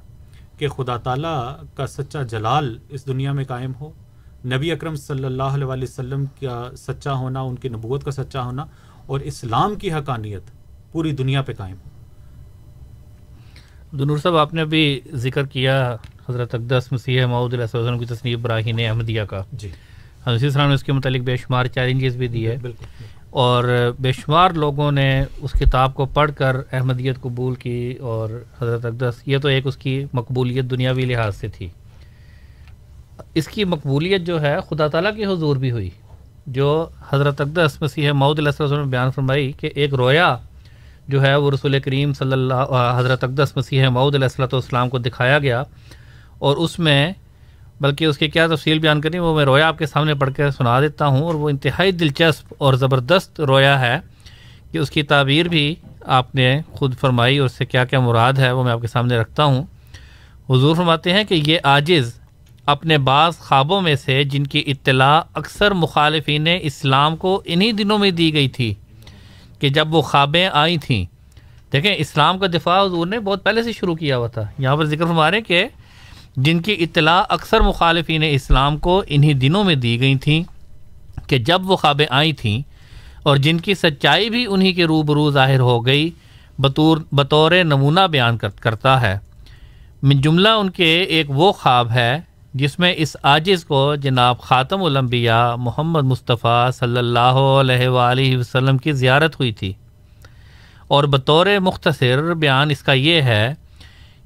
[0.58, 1.40] کہ خدا تعالیٰ
[1.74, 3.90] کا سچا جلال اس دنیا میں قائم ہو۔
[4.44, 8.64] نبی اکرم صلی اللہ علیہ وسلم کا سچا ہونا ان کی نبوت کا سچا ہونا
[9.06, 10.42] اور اسلام کی حقانیت
[10.92, 11.90] پوری دنیا پہ قائم ہو۔
[13.98, 15.96] دنور صاحب آپ نے ابھی ذکر کیا
[16.28, 19.68] حضرت اقدس مسیح معود علیہ وسلم کی تصنیف براہین احمدیہ کا۔ جی۔
[20.26, 22.56] حضرت السلام نے اس کے متعلق بے شمار چیلنجز بھی دیے۔
[23.30, 28.30] اور بے شمار لوگوں نے اس کتاب کو پڑھ کر احمدیت قبول کی اور
[28.62, 31.68] حضرت اقدس یہ تو ایک اس کی مقبولیت دنیاوی لحاظ سے تھی۔
[33.34, 35.90] اس کی مقبولیت جو ہے خدا تعالیٰ کی حضور بھی ہوئی،
[36.48, 40.36] جو حضرت اقدس مسیح معود علیہ وسلم نے بیان فرمائی کہ ایک رویا
[41.08, 44.98] جو ہے وہ رسول کریم صلی اللہ حضرت اقدس مسیح معود علیہ السلۃ والسلام کو
[44.98, 45.62] دکھایا گیا
[46.38, 47.12] اور اس میں،
[47.80, 50.50] بلکہ اس کی کیا تفصیل بیان کرنی، وہ میں رویا آپ کے سامنے پڑھ کے
[50.50, 53.98] سنا دیتا ہوں اور وہ انتہائی دلچسپ اور زبردست رویا ہے
[54.72, 55.74] کہ اس کی تعبیر بھی
[56.18, 58.86] آپ نے خود فرمائی اور اس سے کیا کیا مراد ہے وہ میں آپ کے
[58.86, 59.62] سامنے رکھتا ہوں۔
[60.50, 62.12] حضور فرماتے ہیں کہ یہ عاجز
[62.66, 68.10] اپنے بعض خوابوں میں سے جن کی اطلاع اکثر مخالفین اسلام کو انہی دنوں میں
[68.10, 68.74] دی گئی تھی
[69.58, 71.04] کہ جب وہ خوابیں آئی تھیں۔
[71.72, 74.84] دیکھیں، اسلام کا دفاع حضور نے بہت پہلے سے شروع کیا ہوا تھا۔ یہاں پر
[74.84, 75.68] ذکر فرما رہے کہ
[76.36, 80.42] جن کی اطلاع اکثر مخالفین اسلام کو انہی دنوں میں دی گئی تھیں
[81.26, 82.62] کہ جب وہ خوابیں آئی تھیں
[83.22, 86.10] اور جن کی سچائی بھی انہی کے روبرو ظاہر ہو گئی،
[86.58, 89.18] بطور بطور نمونہ بیان کرتا ہے۔
[90.02, 92.20] من جملہ ان کے ایک وہ خواب ہے
[92.54, 98.78] جس میں اس عاجز کو جناب خاتم الانبیاء محمد مصطفیٰ صلی اللہ علیہ وآلہ وسلم
[98.78, 99.72] کی زیارت ہوئی تھی۔
[100.88, 103.54] اور بطور مختصر بیان اس کا یہ ہے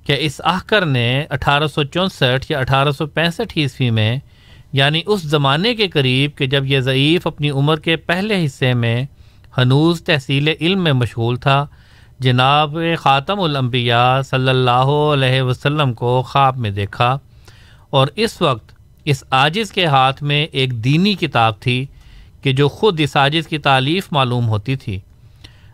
[0.07, 4.17] کہ اس آخر نے اٹھارہ سو چونسٹھ یا اٹھارہ سو پینسٹھ عیسوی میں
[4.73, 9.05] یعنی اس زمانے کے قریب کہ جب یہ ضعیف اپنی عمر کے پہلے حصے میں
[9.59, 11.67] ہنوز تحصیل علم میں مشغول تھا،
[12.21, 17.17] جناب خاتم الانبیاء صلی اللہ علیہ وسلم کو خواب میں دیکھا۔
[17.95, 18.73] اور اس وقت
[19.05, 21.85] اس عاجز کے ہاتھ میں ایک دینی کتاب تھی
[22.43, 24.99] کہ جو خود اس عاجز کی تعلیف معلوم ہوتی تھی۔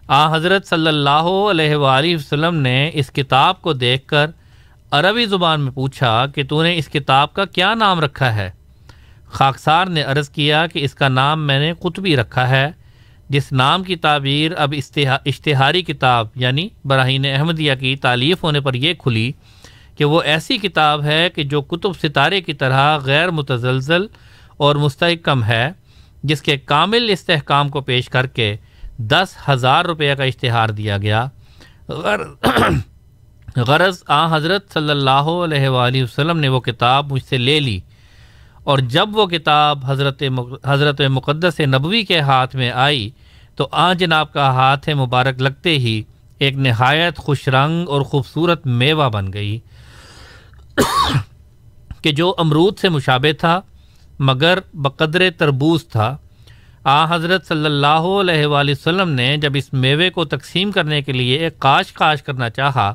[0.09, 4.31] آ، حضرت صلی اللہ علیہ وآلہ وسلم نے اس کتاب کو دیکھ کر
[4.91, 8.51] عربی زبان میں پوچھا کہ تو نے اس کتاب کا کیا نام رکھا ہے؟
[9.27, 12.67] خاکسار نے عرض کیا کہ اس کا نام میں نے قطبی رکھا ہے،
[13.29, 14.75] جس نام کی تعبیر اب
[15.27, 19.33] اشتہاری کتاب یعنی براہین احمدیہ کی تعلیف ہونے پر یہ کھلی
[20.01, 24.07] کہ وہ ایسی کتاب ہے کہ جو کتب ستارے کی طرح غیر متزلزل
[24.57, 25.71] اور مستحکم ہے،
[26.23, 28.57] جس کے کامل استحکام کو پیش کر کے
[28.97, 31.27] دس ہزار روپے کا اشتہار دیا گیا۔
[33.57, 37.81] غرض، آ، حضرت صلی اللہ علیہ وآلہ وسلم نے وہ کتاب مجھ سے لے لی۔
[38.65, 40.23] اور جب وہ کتاب حضرت
[40.67, 43.11] حضرت مقدس نبوی کے ہاتھ میں آئی،
[43.57, 46.03] تو آ، جناب کا ہاتھ مبارک لگتے ہی
[46.39, 49.59] ایک نہایت خوش رنگ اور خوبصورت میوہ بن گئی۔
[52.03, 53.61] کہ جو امرود سے مشابہ تھا،
[54.19, 56.17] مگر بقدر تربوز تھا۔
[56.85, 61.13] آ، حضرت صلی اللہ علیہ وآلہ وسلم نے جب اس میوے کو تقسیم کرنے کے
[61.13, 62.95] لیے ایک کاش کاش کرنا چاہا،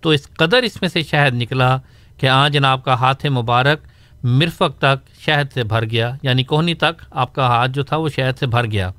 [0.00, 1.78] تو اس قدر اس میں سے شہد نکلا
[2.16, 3.78] کہ آ، جناب کا ہاتھ مبارک
[4.22, 8.08] مرفق تک شہد سے بھر گیا۔ یعنی کوہنی تک آپ کا ہاتھ جو تھا وہ
[8.08, 8.90] شہد سے بھر گیا۔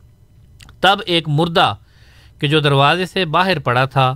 [0.80, 1.76] تب ایک مردہ
[2.40, 4.16] کہ جو دروازے سے باہر پڑا تھا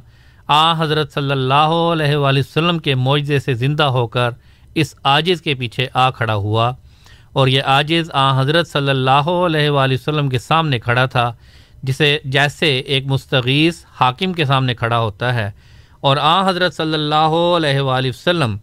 [0.53, 4.29] آ حضرت صلی اللہ علیہ وآلہ وسلم کے معجزے سے زندہ ہو کر
[4.75, 6.71] اس عاجز کے پیچھے آ کھڑا ہوا
[7.33, 11.31] اور یہ عاجز آ حضرت صلی اللہ علیہ وآلہ وسلم کے سامنے کھڑا تھا،
[11.83, 15.49] جسے جیسے ایک مستغیث حاکم کے سامنے کھڑا ہوتا ہے۔
[15.99, 18.57] اور آ حضرت صلی اللہ علیہ وآلہ وسلم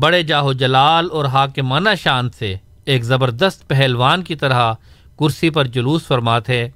[0.00, 4.72] بڑے جاہو جلال اور حاکمانہ شان سے ایک زبردست پہلوان کی طرح
[5.18, 6.66] کرسی پر جلوس فرماتے۔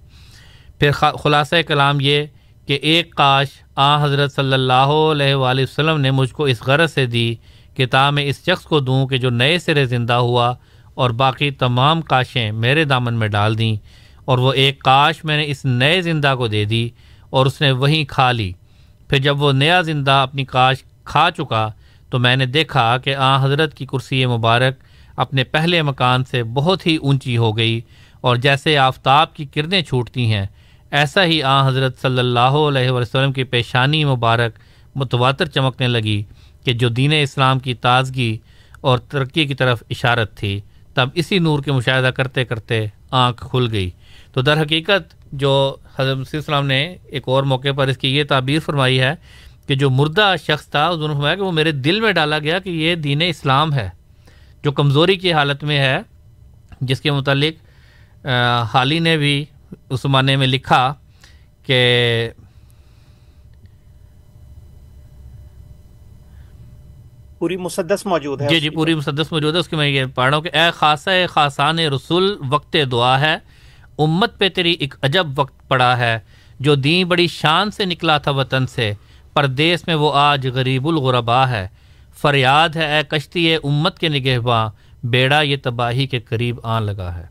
[0.78, 0.90] پھر
[1.22, 2.26] خلاصہ کلام یہ
[2.66, 3.48] کہ ایک کاش
[3.80, 7.28] آ، حضرت صلی اللہ علیہ وآلہ وسلم نے مجھ کو اس غرض سے دی
[7.76, 10.52] کہ تا میں اس شخص کو دوں کہ جو نئے سرے زندہ ہوا
[10.94, 13.74] اور باقی تمام کاشیں میرے دامن میں ڈال دیں
[14.24, 16.88] اور وہ ایک کاش میں نے اس نئے زندہ کو دے دی
[17.30, 18.52] اور اس نے وہیں کھا لی۔
[19.10, 21.68] پھر جب وہ نیا زندہ اپنی کاش کھا چکا
[22.10, 24.74] تو میں نے دیکھا کہ آ، حضرت کی کرسی مبارک
[25.16, 27.80] اپنے پہلے مکان سے بہت ہی اونچی ہو گئی
[28.20, 30.46] اور جیسے آفتاب کی کرنیں چھوٹتی ہیں
[30.90, 34.58] ایسا ہی آ حضرت صلی اللہ علیہ وسلم کی پیشانی مبارک
[34.94, 36.22] متواتر چمکنے لگی
[36.64, 38.36] کہ جو دین اسلام کی تازگی
[38.80, 40.58] اور ترقی کی طرف اشارت تھی،
[40.94, 43.90] تب اسی نور کے مشاہدہ کرتے کرتے آنکھ کھل گئی۔
[44.32, 45.52] تو در حقیقت جو
[45.98, 49.14] حضرت مسیح السلام نے ایک اور موقع پر اس کی یہ تعبیر فرمائی ہے
[49.66, 52.58] کہ جو مردہ شخص تھا اس نے فرمایا کہ وہ میرے دل میں ڈالا گیا
[52.58, 53.88] کہ یہ دین اسلام ہے،
[54.62, 55.98] جو کمزوری کی حالت میں ہے،
[56.80, 58.26] جس کے متعلق
[58.74, 59.44] حالی نے بھی
[59.90, 60.94] اس زمانے میں لکھا
[61.66, 62.30] کہ
[67.38, 70.28] پوری مسدس موجود ہے جی جی پوری مسدس موجود ہے اس کی میں یہ پڑھ
[70.28, 73.36] رہا ہوں کہ اے خاصا خاصان رسول وقت دعا ہے۔
[73.98, 76.18] امت پہ تیری ایک عجب وقت پڑا ہے۔
[76.60, 78.92] جو دین بڑی شان سے نکلا تھا وطن سے
[79.32, 81.68] پردیس میں وہ آج غریب الغربا ہے۔
[82.18, 84.68] فریاد ہے اے کشتی امت کے نگہباں
[85.06, 87.26] بیڑا یہ تباہی کے قریب آن لگا ہے۔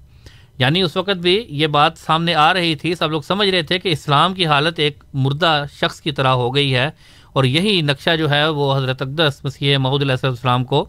[0.59, 3.79] یعنی اس وقت بھی یہ بات سامنے آ رہی تھی، سب لوگ سمجھ رہے تھے
[3.79, 6.89] کہ اسلام کی حالت ایک مردہ شخص کی طرح ہو گئی ہے
[7.33, 10.85] اور یہی نقشہ جو ہے وہ حضرت اقدس مسیح محدود علیہ السلام کو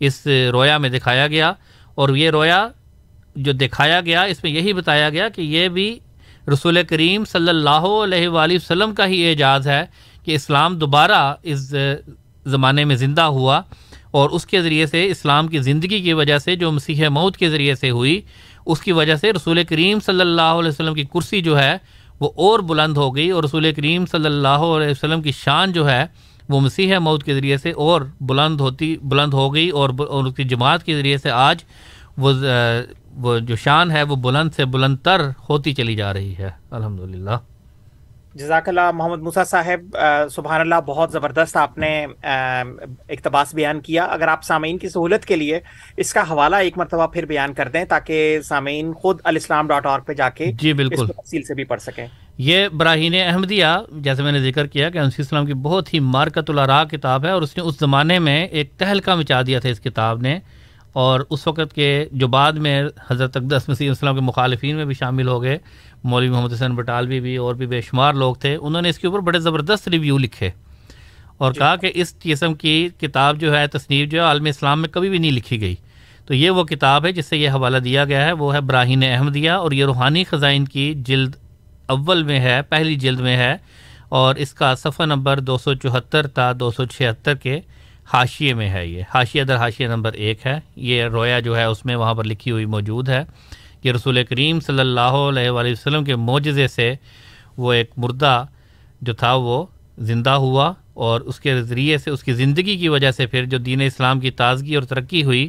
[0.00, 1.52] اس رویا میں دکھایا گیا
[1.94, 2.66] اور یہ رویا
[3.36, 5.88] جو دکھایا گیا، اس میں یہی بتایا گیا کہ یہ بھی
[6.52, 9.84] رسول کریم صلی اللہ علیہ وآلہ وسلم کا ہی اعجاز ہے
[10.26, 11.72] کہ اسلام دوبارہ اس
[12.46, 13.60] زمانے میں زندہ ہوا
[14.10, 17.50] اور اس کے ذریعے سے، اسلام کی زندگی کی وجہ سے جو مسیح موت کے
[17.50, 18.20] ذریعے سے ہوئی
[18.72, 21.76] اس کی وجہ سے رسول کریم صلی اللہ علیہ وسلم کی کرسی جو ہے
[22.20, 25.90] وہ اور بلند ہو گئی اور رسول کریم صلی اللہ علیہ وسلم کی شان جو
[25.90, 26.04] ہے
[26.48, 30.44] وہ مسیح موت کے ذریعے سے اور بلند ہوتی، بلند ہو گئی اور اس کی
[30.44, 31.64] جماعت کے ذریعے سے آج
[32.18, 32.32] وہ
[33.16, 37.00] وہ جو شان ہے وہ بلند سے بلند تر ہوتی چلی جا رہی ہے۔ الحمد
[37.00, 37.36] للہ
[38.34, 39.96] جزاک اللہ محمد موسا صاحب
[40.30, 42.06] سبحان اللہ بہت زبردست آپ نے
[43.08, 45.60] اقتباس بیان کیا۔ اگر آپ سامعین کی سہولت کے لیے
[45.96, 50.00] اس کا حوالہ ایک مرتبہ پھر بیان کر دیں تاکہ سامعین خود الاسلام ڈاٹ اور
[50.00, 52.06] پہ جا کے جی بالکل۔ تفصیل سے بھی پڑھ سکیں۔
[52.38, 56.50] یہ براہین احمدیہ جیسے میں نے ذکر کیا کہ انسی اسلام کی بہت ہی مارکت
[56.50, 59.80] الرا کتاب ہے اور اس نے اس زمانے میں ایک تہلکہ مچا دیا تھا اس
[59.80, 60.38] کتاب نے۔
[60.92, 64.94] اور اس وقت کے جو بعد میں حضرت اقدس مسیح السلام کے مخالفین میں بھی
[64.94, 65.58] شامل ہو گئے۔
[66.04, 69.06] مولوی محمد حسین بٹالوی بھی اور بھی بے شمار لوگ تھے انہوں نے اس کے
[69.06, 70.50] اوپر بڑے زبردست ریویو لکھے
[71.38, 74.88] اور کہا کہ اس قسم کی کتاب جو ہے تصنیف جو ہے عالم اسلام میں
[74.88, 75.74] کبھی بھی نہیں لکھی گئی۔
[76.26, 79.02] تو یہ وہ کتاب ہے جس سے یہ حوالہ دیا گیا ہے وہ ہے براہین
[79.04, 81.34] احمدیہ اور یہ روحانی خزائن کی جلد
[81.86, 83.56] اول میں ہے پہلی جلد میں ہے
[84.08, 87.60] اور اس کا صفحہ نمبر دو سو چوہتر تا دو سو چھہتر کے
[88.12, 91.84] حاشیے میں ہے یہ۔ حاشیہ در حاشیہ نمبر ایک ہے۔ یہ رویا جو ہے اس
[91.84, 93.24] میں وہاں پر لکھی ہوئی موجود ہے۔
[93.82, 96.94] کہ رسول کریم صلی اللہ علیہ وآلہ وسلم کے معجزے سے
[97.56, 98.44] وہ ایک مردہ
[99.00, 99.64] جو تھا وہ
[99.98, 103.58] زندہ ہوا اور اس کے ذریعے سے اس کی زندگی کی وجہ سے پھر جو
[103.58, 105.48] دین اسلام کی تازگی اور ترقی ہوئی،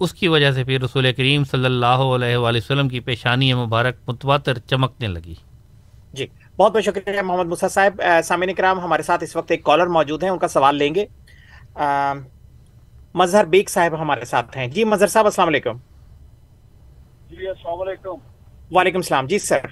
[0.00, 3.96] اس کی وجہ سے پھر رسول کریم صلی اللہ علیہ وآلہ وسلم کی پیشانی مبارک
[4.06, 5.34] متواتر چمکنے لگی۔
[6.12, 9.86] جی بہت بہت شکریہ محمد مسا صاحب۔ سامعین کرام، ہمارے ساتھ اس وقت ایک کالر
[9.86, 11.04] موجود ہیں، ان کا سوال لیں گے۔
[13.14, 15.76] مظہر بیگ صاحب ہمارے ساتھ ہیں۔ جی مظہر صاحب، السلام علیکم۔
[17.30, 18.16] جی السلام علیکم۔
[18.70, 19.66] وعلیکم السلام۔ جی سر۔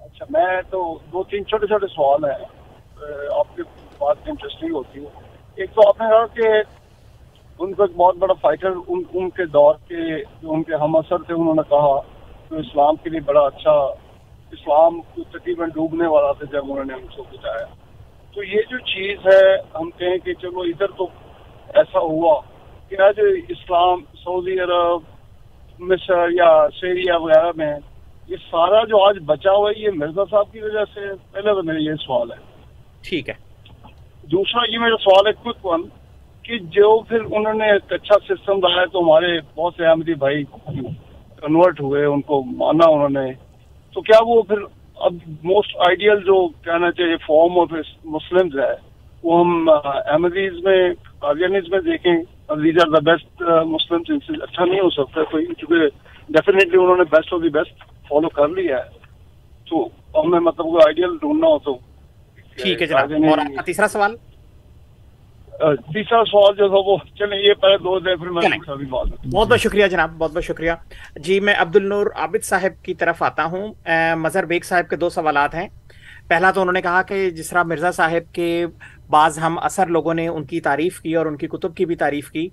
[0.00, 2.44] اچھا میں تو دو تین چھوٹے چھوٹے سوال ہیں۔
[3.30, 3.62] آپ کی
[3.98, 5.06] بات انٹرسٹنگ ہوتی ہے
[5.54, 6.48] ایک تو آپ نے کہا کہ
[7.58, 10.96] ان کو ایک بہت بڑا فائٹر ان ان کے دور کے جو ان کے ہم
[10.96, 12.00] اثر تھے انہوں نے کہا
[12.48, 13.72] کہ اسلام کے لیے بڑا اچھا
[14.52, 17.64] اسلام کو تقریباً ڈوبنے والا تھا جب انہوں نے ہم کو بتایا
[18.34, 19.42] تو یہ جو چیز ہے
[19.74, 21.06] ہم کہیں کہ چلو ادھر تو
[21.74, 22.40] ایسا ہوا
[22.88, 25.17] کہ آج اسلام سعودی عرب
[25.78, 27.76] مصر یا سیریا وغیرہ میں
[28.28, 31.00] یہ سارا جو آج بچا ہوا ہے یہ مرزا صاحب کی وجہ سے
[31.32, 32.36] پہلے تو میرا یہ سوال ہے۔
[33.02, 33.34] ٹھیک ہے۔
[34.22, 35.82] دوسرا یہ میرا سوال ہے کوئک ون
[36.42, 40.14] کہ جو پھر انہوں نے ایک اچھا سسٹم رہا ہے تو ہمارے بہت سے احمدی
[40.14, 40.44] بھائی
[41.36, 43.32] کنورٹ ہوئے ان کو مانا انہوں نے۔
[43.94, 44.56] تو کیا وہ پھر
[44.96, 47.72] اب موسٹ آئیڈیل جو کہنا چاہیے فارم آف
[48.04, 48.74] مسلم ہے
[49.22, 54.02] وہ ہم احمدیز میں قادیانیز میں دیکھیں۔ These are the best Muslim
[54.42, 55.86] اچھا نہیں ہو سکتا کوئی کیونکہ
[56.28, 59.06] ڈیفینیٹلی انہوں نے best of the best follow کر لیا ہے
[59.66, 59.84] تو
[60.14, 61.78] ہمیں مطلب کوئی آئیڈیل ڈھونڈنا ہو تو
[62.58, 64.16] ٹھیک ہے جناب اور تیسرا سوال
[65.92, 69.86] تیسرا سوال جو تھا وہ چلیں یہ پہلے دو دیں پھر میں بہت بہت شکریہ
[69.86, 70.72] جناب بہت بہت شکریہ
[71.16, 73.72] جی میں عبد النور عابد صاحب کی طرف آتا ہوں
[74.16, 75.68] مظہر بیگ صاحب کے دو سوالات ہیں
[76.28, 78.66] پہلا تو انہوں نے کہا کہ جس طرح مرزا صاحب کے
[79.10, 81.96] بعض ہم اثر لوگوں نے ان کی تعریف کی اور ان کی کتب کی بھی
[81.96, 82.48] تعریف کی۔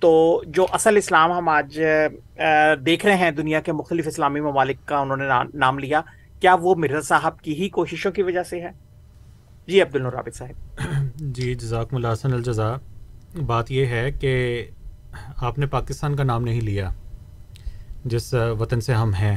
[0.00, 1.80] تو جو اصل اسلام ہم آج
[2.86, 6.00] دیکھ رہے ہیں دنیا کے مختلف اسلامی ممالک کا، انہوں نے نام لیا،
[6.40, 8.70] کیا وہ مرزا صاحب کی ہی کوششوں کی وجہ سے ہے؟
[9.66, 10.80] جی عبد الرابط صاحب۔
[11.16, 12.74] جی جزاک الحسن الجزا
[13.46, 14.64] بات یہ ہے کہ
[15.36, 16.90] آپ نے پاکستان کا نام نہیں لیا،
[18.04, 19.36] جس وطن سے ہم ہیں۔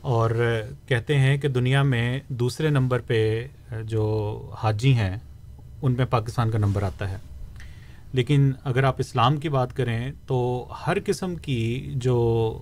[0.00, 3.46] اور کہتے ہیں کہ دنیا میں دوسرے نمبر پہ
[3.82, 5.16] جو حاجی ہیں
[5.86, 7.16] ان میں پاکستان کا نمبر آتا ہے۔
[8.12, 12.58] لیکن اگر آپ اسلام کی بات کریں تو ہر قسم کی جو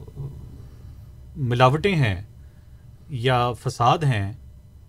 [1.37, 2.23] ملاوٹیں ہیں
[3.09, 4.33] یا فساد ہیں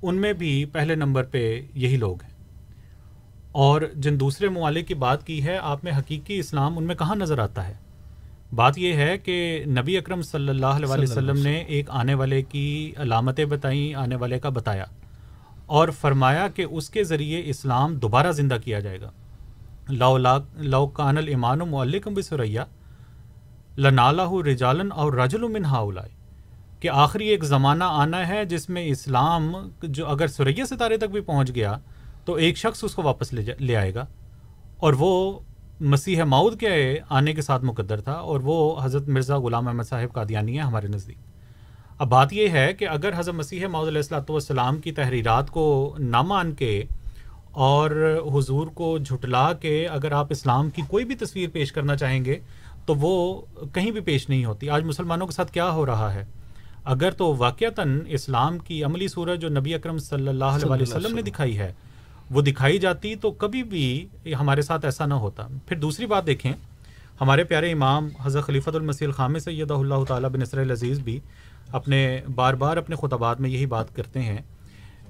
[0.01, 2.31] ان میں بھی پہلے نمبر پہ یہی لوگ ہیں۔
[3.51, 7.15] اور جن دوسرے ممالک کی بات کی ہے آپ نے حقیقی اسلام ان میں کہاں
[7.15, 7.73] نظر آتا ہے؟
[8.55, 12.91] بات یہ ہے کہ نبی اکرم صلی اللہ علیہ وسلم۔ نے ایک آنے والے کی
[12.97, 14.85] علامتیں بتائیں آنے والے کا بتایا۔
[15.65, 19.11] اور فرمایا کہ اس کے ذریعے اسلام دوبارہ زندہ کیا جائے گا۔
[19.89, 20.17] لو
[20.55, 22.65] لو کان المان و ملکم بسریا
[23.77, 26.09] لنالہ رجالن اور رجل من ہاؤلائے
[26.79, 31.21] کہ آخری ایک زمانہ آنا ہے جس میں اسلام جو اگر سریا ستارے تک بھی
[31.21, 31.77] پہنچ گیا
[32.25, 34.05] تو ایک شخص اس کو واپس لے لے آئے گا۔
[34.77, 35.39] اور وہ
[35.79, 40.13] مسیح ماؤد کے آنے کے ساتھ مقدر تھا اور وہ حضرت مرزا غلام احمد صاحب
[40.13, 41.17] قادیانی ہے ہمارے نزدیک۔
[41.99, 45.95] اب بات یہ ہے کہ اگر حضرت مسیح معود علیہ السلاۃ والسلام کی تحریرات کو
[45.99, 46.83] نہ مان کے
[47.65, 47.91] اور
[48.35, 52.39] حضور کو جھٹلا کے اگر آپ اسلام کی کوئی بھی تصویر پیش کرنا چاہیں گے
[52.85, 53.41] تو وہ
[53.73, 56.25] کہیں بھی پیش نہیں ہوتی۔ آج مسلمانوں کے ساتھ کیا ہو رہا ہے؟
[56.83, 61.21] اگر تو واقعتاً اسلام کی عملی صورت جو نبی اکرم صلی اللہ علیہ وسلم نے
[61.21, 61.71] دکھائی ہے،
[62.31, 63.85] وہ دکھائی جاتی تو کبھی بھی
[64.39, 66.51] ہمارے ساتھ ایسا نہ ہوتا۔ پھر دوسری بات دیکھیں،
[67.21, 71.19] ہمارے پیارے امام حضرت خلیفۃ المسیح الخام سید اللہ تعالیٰ بن نصر العزیز بھی
[71.71, 74.41] اپنے بار بار اپنے خطبات میں یہی بات کرتے ہیں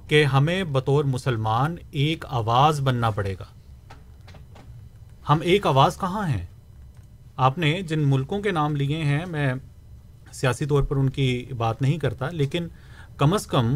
[0.08, 3.46] کہ ہمیں بطور مسلمان ایک آواز بننا پڑے گا۔
[5.30, 6.46] ہم ایک آواز کہاں ہیں؟
[7.36, 9.54] آپ نے جن ملکوں کے نام لیے ہیں، میں
[10.32, 12.68] سیاسی طور پر ان کی بات نہیں کرتا، لیکن
[13.18, 13.76] کم از کم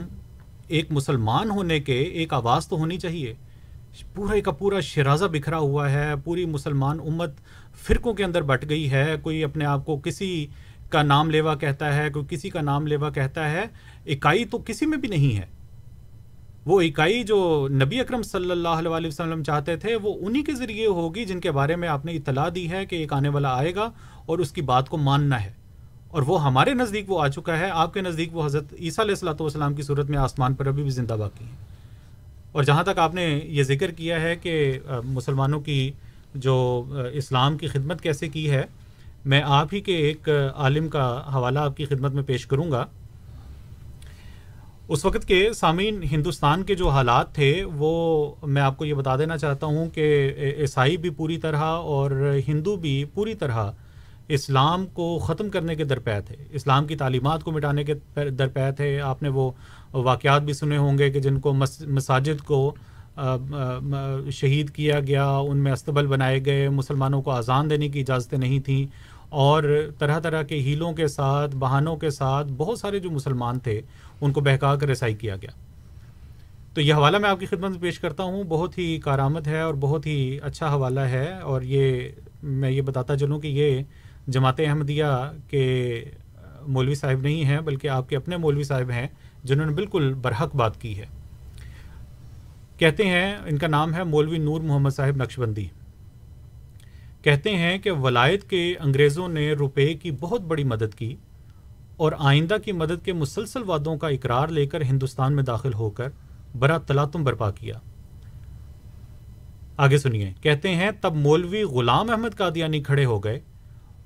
[0.67, 3.34] ایک مسلمان ہونے کے ایک آواز تو ہونی چاہیے۔
[4.13, 7.32] پورا کا پورا شرازہ بکھرا ہوا ہے، پوری مسلمان امت
[7.75, 10.47] فرقوں کے اندر بٹ گئی ہے، کوئی اپنے آپ کو کسی
[10.90, 13.66] کا نام لیوا کہتا ہے، کوئی کسی کا نام لیوا کہتا ہے
[14.06, 15.46] اکائی تو کسی میں بھی نہیں ہے۔
[16.66, 20.88] وہ اکائی جو نبی اکرم صلی اللہ علیہ وسلم چاہتے تھے، وہ انہی کے ذریعے
[20.88, 23.76] ہوگی جن کے بارے میں آپ نے اطلاع دی ہے کہ ایک آنے والا آئے
[23.76, 23.90] گا
[24.26, 25.52] اور اس کی بات کو ماننا ہے۔
[26.08, 29.14] اور وہ ہمارے نزدیک وہ آ چکا ہے۔ آپ کے نزدیک وہ حضرت عیسیٰ علیہ
[29.14, 31.56] السلۃ والسلام کی صورت میں آسمان پر ابھی بھی زندہ باقی ہیں۔
[32.52, 35.92] اور جہاں تک آپ نے یہ ذکر کیا ہے کہ مسلمانوں کی
[36.36, 38.64] جو اسلام کی خدمت کیسے کی ہے
[39.26, 42.86] میں آپ ہی کے ایک عالم کا حوالہ آپ کی خدمت میں پیش کروں گا۔
[44.88, 47.91] اس وقت کے سامعین ہندوستان کے جو حالات تھے، وہ
[48.43, 52.76] میں آپ کو یہ بتا دینا چاہتا ہوں کہ عیسائی بھی پوری طرح اور ہندو
[52.76, 53.72] بھی پوری طرح
[54.28, 58.99] اسلام کو ختم کرنے کے درپے تھے۔ اسلام کی تعلیمات کو مٹانے کے درپے تھے۔
[59.01, 59.51] آپ نے وہ
[59.93, 62.74] واقعات بھی سنے ہوں گے کہ جن کو مساجد کو
[64.32, 68.59] شہید کیا گیا، ان میں استبل بنائے گئے، مسلمانوں کو اذان دینے کی اجازتیں نہیں
[68.59, 68.86] تھیں
[69.30, 73.82] اور طرح طرح کے ہیلوں کے ساتھ، بہانوں کے ساتھ بہت سارے جو مسلمان تھے،
[74.21, 75.49] ان کو بہکا کر رسائی کیا گیا۔
[76.73, 79.61] تو یہ حوالہ میں آپ کی خدمت میں پیش کرتا ہوں۔ بہت ہی کارآمد ہے
[79.61, 82.09] اور بہت ہی اچھا حوالہ ہے۔ اور یہ
[82.43, 83.84] میں یہ بتاتا چلوں کہ یہ
[84.27, 86.03] جماعت احمدیہ کے
[86.67, 89.07] مولوی صاحب نہیں ہیں، بلکہ آپ کے اپنے مولوی صاحب ہیں،
[89.43, 91.05] جنہوں نے بالکل برحق بات کی ہے۔
[92.77, 95.67] کہتے ہیں، ان کا نام ہے مولوی نور محمد صاحب نقش بندی
[97.30, 101.15] کہتے ہیں کہ ولایت کے انگریزوں نے روپے کی بہت بڑی مدد کی
[101.95, 105.89] اور آئندہ کی مدد کے مسلسل وعدوں کا اقرار لے کر ہندوستان میں داخل ہو
[105.89, 106.09] کر
[106.59, 107.73] برا تلاتم برپا کیا۔
[109.77, 113.39] آگے سنیے، کہتے ہیں تب مولوی غلام احمد قادیانی کھڑے ہو گئے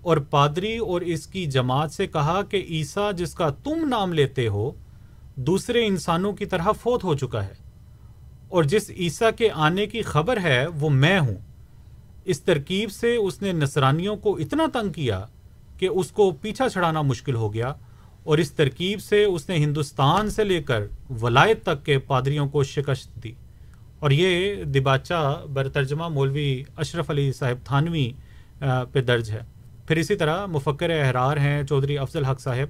[0.01, 4.47] اور پادری اور اس کی جماعت سے کہا کہ عیسیٰ جس کا تم نام لیتے
[4.47, 4.71] ہو،
[5.35, 7.53] دوسرے انسانوں کی طرح فوت ہو چکا ہے
[8.49, 11.52] اور جس عیسیٰ کے آنے کی خبر ہے، وہ میں ہوں۔
[12.25, 15.25] اس ترکیب سے اس نے نصرانیوں کو اتنا تنگ کیا
[15.77, 17.73] کہ اس کو پیچھا چھڑانا مشکل ہو گیا
[18.23, 20.83] اور اس ترکیب سے اس نے ہندوستان سے لے کر
[21.21, 23.31] ولایت تک کے پادریوں کو شکست دی۔
[23.99, 28.11] اور یہ دباچہ برترجمہ مولوی اشرف علی صاحب تھانوی
[28.91, 29.39] پہ درج ہے۔
[29.87, 32.67] پھر اسی طرح مفکر احرار ہیں چودھری افضل حق صاحب،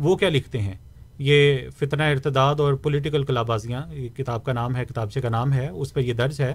[0.00, 0.74] وہ کیا لکھتے ہیں؟
[1.18, 5.68] یہ فتنہ ارتداد اور پولیٹیکل کلابازیاں، یہ کتاب کا نام ہے، کتابچے کا نام ہے،
[5.68, 6.54] اس پہ یہ درج ہے۔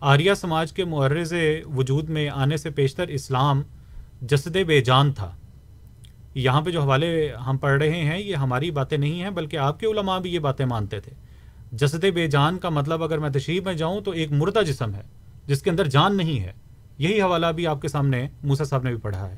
[0.00, 1.32] آریہ سماج کے معرض
[1.76, 3.62] وجود میں آنے سے پیشتر اسلام
[4.22, 5.36] جسد بے جان تھا۔
[6.34, 9.80] یہاں پہ جو حوالے ہم پڑھ رہے ہیں، یہ ہماری باتیں نہیں ہیں، بلکہ آپ
[9.80, 11.12] کے علماء بھی یہ باتیں مانتے تھے۔
[11.72, 15.02] جسد بے جان کا مطلب اگر میں تشریف میں جاؤں تو ایک مردہ جسم ہے،
[15.46, 16.52] جس کے اندر جان نہیں ہے۔
[16.98, 19.36] یہی حوالہ بھی آپ کے سامنے موسا صاحب نے بھی پڑھا ہے۔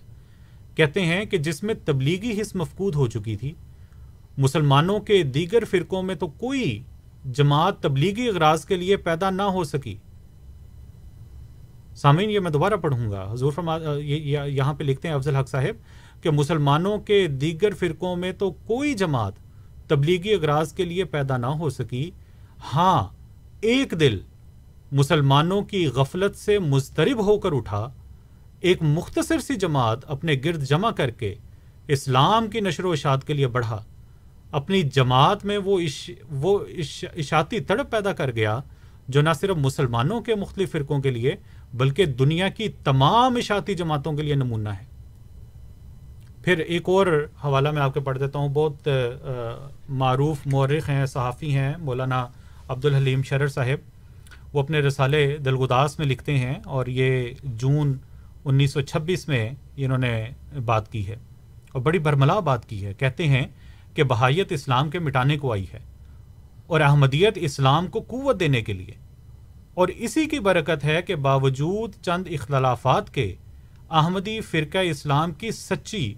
[0.74, 3.54] کہتے ہیں کہ جس میں تبلیغی حص مفقود ہو چکی تھی،
[4.38, 6.82] مسلمانوں کے دیگر فرقوں میں تو کوئی
[7.24, 9.96] جماعت تبلیغی اغراض کے لیے پیدا نہ ہو سکی۔
[12.00, 16.22] سامعین، یہ میں دوبارہ پڑھوں گا۔ حضور فرما یہاں پہ لکھتے ہیں افضل حق صاحب
[16.22, 19.32] کہ مسلمانوں کے دیگر فرقوں میں تو کوئی جماعت
[19.88, 22.10] تبلیغی اغراض کے لیے پیدا نہ ہو سکی۔
[22.74, 23.02] ہاں
[23.60, 24.18] ایک دل
[24.92, 27.86] مسلمانوں کی غفلت سے مضطرب ہو کر اٹھا۔
[28.60, 31.34] ایک مختصر سی جماعت اپنے گرد جمع کر کے
[31.88, 33.82] اسلام کی نشر و اشاعت کے لیے بڑھا۔
[34.52, 38.58] اپنی جماعت میں وہ اش وہ اش، اشاعتی تڑپ پیدا کر گیا
[39.08, 41.34] جو نہ صرف مسلمانوں کے مختلف فرقوں کے لیے
[41.74, 44.84] بلکہ دنیا کی تمام اشاعتی جماعتوں کے لیے نمونہ ہے۔
[46.44, 48.88] پھر ایک اور حوالہ میں آپ کے پڑھ دیتا ہوں۔ بہت
[49.88, 52.26] معروف مورخ ہیں، صحافی ہیں، مولانا
[52.68, 54.00] عبد الحلیم شرر صاحب۔
[54.52, 57.98] وہ اپنے رسالے دلگداس میں لکھتے ہیں اور یہ جون
[58.44, 60.26] انیس سو چھبیس میں انہوں نے
[60.64, 61.16] بات کی ہے
[61.72, 63.46] اور بڑی برملا بات کی ہے۔ کہتے ہیں
[63.94, 65.78] کہ بہائیت اسلام کے مٹانے کو آئی ہے
[66.66, 69.09] اور احمدیت اسلام کو قوت دینے کے لیے
[69.80, 73.34] اور اسی کی برکت ہے کہ باوجود چند اختلافات کے،
[73.90, 76.14] احمدی فرقہ اسلام کی سچی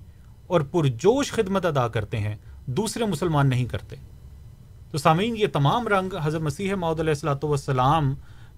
[0.46, 2.34] اور پرجوش خدمت ادا کرتے ہیں،
[2.66, 3.96] دوسرے مسلمان نہیں کرتے۔
[4.90, 8.12] تو سامعین، یہ تمام رنگ حضرت مسیح معود علیہ السلاۃ والسلام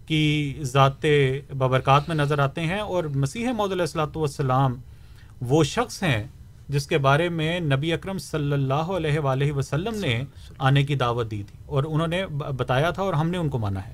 [0.07, 1.05] کی ذات
[1.53, 4.75] ببرکات میں نظر آتے ہیں اور مسیح معود علیہ السلاۃ والسلام
[5.41, 6.23] وہ شخص ہیں
[6.69, 10.23] جس کے بارے میں نبی اکرم صلی اللہ علیہ وآلہ وسلم نے
[10.59, 12.25] آنے کی دعوت دی تھی اور انہوں نے
[12.57, 13.93] بتایا تھا اور ہم نے ان کو مانا ہے۔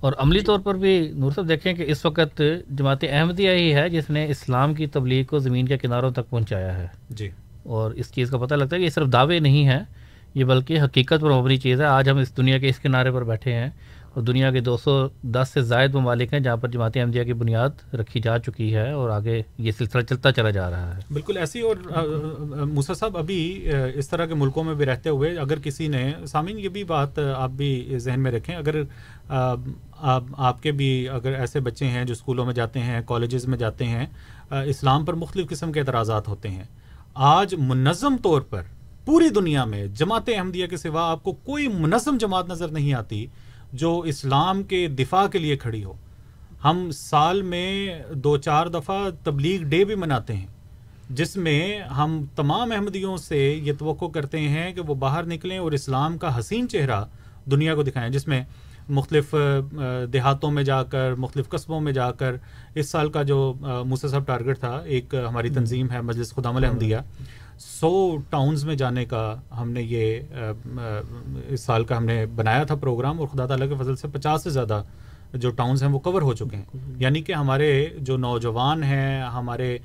[0.00, 3.88] اور عملی طور پر بھی نور صاحب دیکھیں کہ اس وقت جماعت احمدیہ ہی ہے
[3.88, 7.28] جس نے اسلام کی تبلیغ کو زمین کے کناروں تک پہنچایا ہے۔ جی۔
[7.62, 9.80] اور اس چیز کا پتہ لگتا ہے کہ یہ صرف دعوے نہیں ہیں
[10.34, 13.24] یہ بلکہ حقیقت پر مبنی چیز ہے۔ آج ہم اس دنیا کے اس کنارے پر
[13.24, 13.70] بیٹھے ہیں
[14.14, 14.92] اور دنیا کے دو سو
[15.22, 18.90] دس سے زائد ممالک ہیں جہاں پر جماعت احمدیہ کی بنیاد رکھی جا چکی ہے
[18.90, 21.76] اور آگے یہ سلسلہ چلتا چلا جا رہا ہے۔ بالکل ایسی اور
[22.66, 23.40] موسا صاحب ابھی
[23.94, 27.18] اس طرح کے ملکوں میں بھی رہتے ہوئے اگر کسی نے سامعین یہ بھی بات
[27.36, 28.82] آپ بھی ذہن میں رکھیں اگر
[30.00, 33.58] آپ آپ کے بھی اگر ایسے بچے ہیں جو اسکولوں میں جاتے ہیں، کالجز میں
[33.58, 34.06] جاتے ہیں
[34.50, 36.64] اسلام پر مختلف قسم کے اعتراضات ہوتے ہیں۔
[37.14, 38.62] آج منظم طور پر
[39.04, 43.26] پوری دنیا میں جماعت احمدیہ کے سوا آپ کو کوئی منظم جماعت نظر نہیں آتی
[43.72, 45.94] جو اسلام کے دفاع کے لیے کھڑی ہو۔
[46.64, 50.46] ہم سال میں دو چار دفعہ تبلیغ ڈے بھی مناتے ہیں،
[51.10, 55.72] جس میں ہم تمام احمدیوں سے یہ توقع کرتے ہیں کہ وہ باہر نکلیں اور
[55.72, 57.04] اسلام کا حسین چہرہ
[57.50, 58.42] دنیا کو دکھائیں، جس میں
[58.88, 59.34] مختلف
[60.12, 62.36] دیہاتوں میں جا کر مختلف قصبوں میں جا کر
[62.74, 63.54] اس سال کا جو
[64.02, 66.96] صاحب ٹارگٹ تھا ایک ہماری تنظیم ہے مجلس خدام الحمدیہ
[67.58, 70.20] سو ٹاؤنز میں جانے کا ہم نے یہ
[71.48, 74.42] اس سال کا ہم نے بنایا تھا پروگرام اور خدا تعالیٰ کے فضل سے پچاس
[74.42, 74.82] سے زیادہ
[75.34, 76.64] جو ٹاؤنز ہیں وہ کور ہو چکے ہیں۔
[76.96, 79.78] یعنی کہ ہمارے جو نوجوان ہیں ہمارے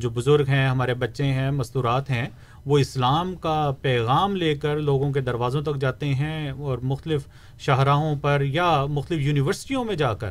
[0.00, 2.26] جو بزرگ ہیں ہمارے بچے ہیں مستورات ہیں
[2.66, 7.26] وہ اسلام کا پیغام لے کر لوگوں کے دروازوں تک جاتے ہیں اور مختلف
[7.58, 10.30] شاہراہوں پر یا مختلف یونیورسٹیوں میں جا کر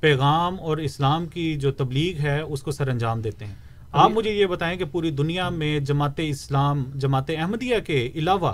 [0.00, 3.54] پیغام اور اسلام کی جو تبلیغ ہے اس کو سر انجام دیتے ہیں۔
[3.92, 8.52] آپ مجھے یہ بتائیں کہ پوری دنیا میں جماعت اسلام جماعت احمدیہ کے علاوہ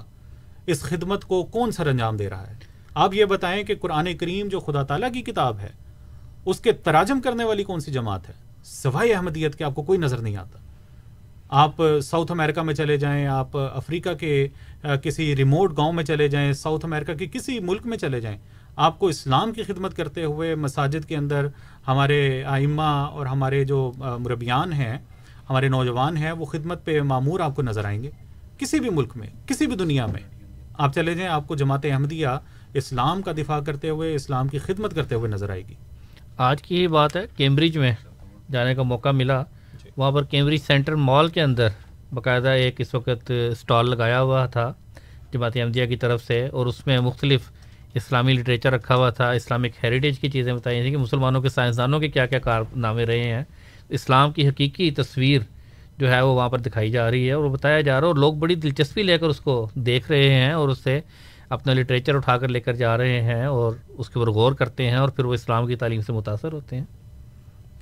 [0.67, 2.55] اس خدمت کو کون سر انجام دے رہا ہے؟
[2.95, 5.71] آپ یہ بتائیں کہ قرآن کریم جو خدا تعالیٰ کی کتاب ہے
[6.47, 8.35] اس کے تراجم کرنے والی کون سی جماعت ہے؟
[8.65, 10.59] سوائے احمدیت کے آپ کو کوئی نظر نہیں آتا۔
[11.51, 14.46] آپ ساؤتھ امریکہ میں چلے جائیں، آپ افریقہ کے
[15.03, 18.38] کسی ریموٹ گاؤں میں چلے جائیں، ساؤتھ امریکہ کے کسی ملک میں چلے جائیں،
[18.76, 21.46] آپ کو اسلام کی خدمت کرتے ہوئے مساجد کے اندر
[21.88, 24.96] ہمارے آئمہ اور ہمارے جو مربیان ہیں،
[25.51, 28.11] ہمارے نوجوان ہیں، وہ خدمت پہ معمور آپ کو نظر آئیں گے،
[28.59, 30.22] کسی بھی ملک میں، کسی بھی دنیا میں۔
[30.78, 32.28] آپ چلے جائیں، آپ کو جماعت احمدیہ
[32.74, 35.74] اسلام کا دفاع کرتے ہوئے، اسلام کی خدمت کرتے ہوئے نظر آئے گی۔
[36.38, 37.92] آج کی یہ بات ہے، کیمبرج میں
[38.53, 39.42] جانے کا موقع ملا۔
[39.99, 41.68] وہاں پر کیمبرج سینٹر مال کے اندر
[42.14, 44.72] باقاعدہ ایک اس وقت اسٹال لگایا ہوا تھا،
[45.32, 47.51] جماعت احمدیہ کی طرف سے، اور اس میں مختلف
[47.94, 52.01] اسلامی لٹریچر رکھا ہوا تھا، اسلامک ہیریٹیج کی چیزیں بتائی تھیں کہ مسلمانوں کے سائنسدانوں
[52.01, 53.42] کے کیا کیا کارنامے رہے ہیں۔
[53.90, 55.40] اسلام کی حقیقی تصویر
[55.99, 58.16] جو ہے وہ وہاں پر دکھائی جا رہی ہے، اور بتایا جا رہا ہے، اور
[58.16, 61.01] لوگ بڑی دلچسپی لے کر اس کو دیکھ رہے ہیں، اور اس سے
[61.49, 64.88] اپنا لٹریچر اٹھا کر لے کر جا رہے ہیں، اور اس کے اوپر غور کرتے
[64.90, 66.84] ہیں، اور پھر وہ اسلام کی تعلیم سے متاثر ہوتے ہیں۔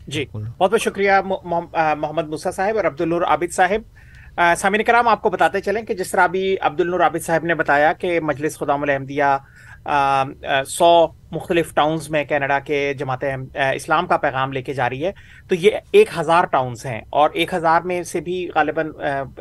[0.07, 3.83] جی بہت بہت شکریہ محمد مسا صاحب اور عبد النور عابد صاحب۔
[4.57, 7.55] سامعین کرام آپ کو بتاتے چلیں کہ جس طرح ابھی عبد النور عابد صاحب نے
[7.55, 9.37] بتایا کہ مجلس خدام الحمدیہ
[10.69, 13.25] سو مختلف ٹاؤنز میں کینیڈا کے جماعت
[13.75, 15.13] اسلام کا پیغام لے کے جا رہی ہے
[15.49, 18.91] تو یہ ایک ہزار ٹاؤنز ہیں اور ایک ہزار میں سے بھی غالباً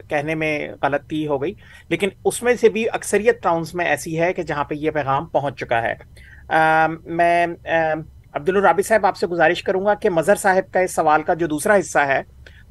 [0.09, 1.53] کہنے میں غلطی ہو گئی
[1.89, 5.25] لیکن اس میں سے بھی اکثریت ٹاؤنز میں ایسی ہے کہ جہاں پہ یہ پیغام
[5.25, 5.93] پہنچ چکا ہے۔
[7.05, 7.45] میں
[8.35, 11.33] عبد الرابی صاحب، آپ سے گزارش کروں گا کہ مظہر صاحب کا اس سوال کا
[11.33, 12.21] جو دوسرا حصہ ہے،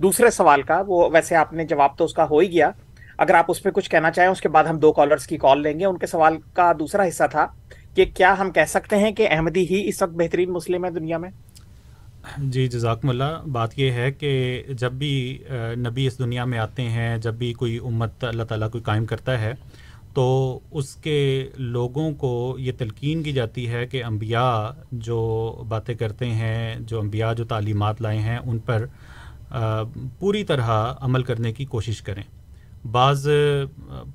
[0.02, 2.70] دوسرے سوال کا، وہ ویسے آپ نے جواب تو اس کا ہو ہی گیا،
[3.18, 5.62] اگر آپ اس پہ کچھ کہنا چاہیں، اس کے بعد ہم دو کالرز کی کال
[5.62, 7.46] لیں گے۔ ان کے سوال کا دوسرا حصہ تھا
[7.94, 11.18] کہ کیا ہم کہہ سکتے ہیں کہ احمدی ہی اس وقت بہترین مسلم ہے دنیا
[11.18, 11.30] میں؟
[12.38, 15.14] جی جزاکم اللہ۔ بات یہ ہے کہ جب بھی
[15.76, 19.40] نبی اس دنیا میں آتے ہیں، جب بھی کوئی امت اللہ تعالیٰ کوئی قائم کرتا
[19.40, 19.52] ہے
[20.14, 25.18] تو اس کے لوگوں کو یہ تلقین کی جاتی ہے کہ انبیاء جو
[25.68, 28.86] باتیں کرتے ہیں، جو انبیاء جو تعلیمات لائے ہیں، ان پر
[30.18, 32.22] پوری طرح عمل کرنے کی کوشش کریں۔
[32.90, 33.28] بعض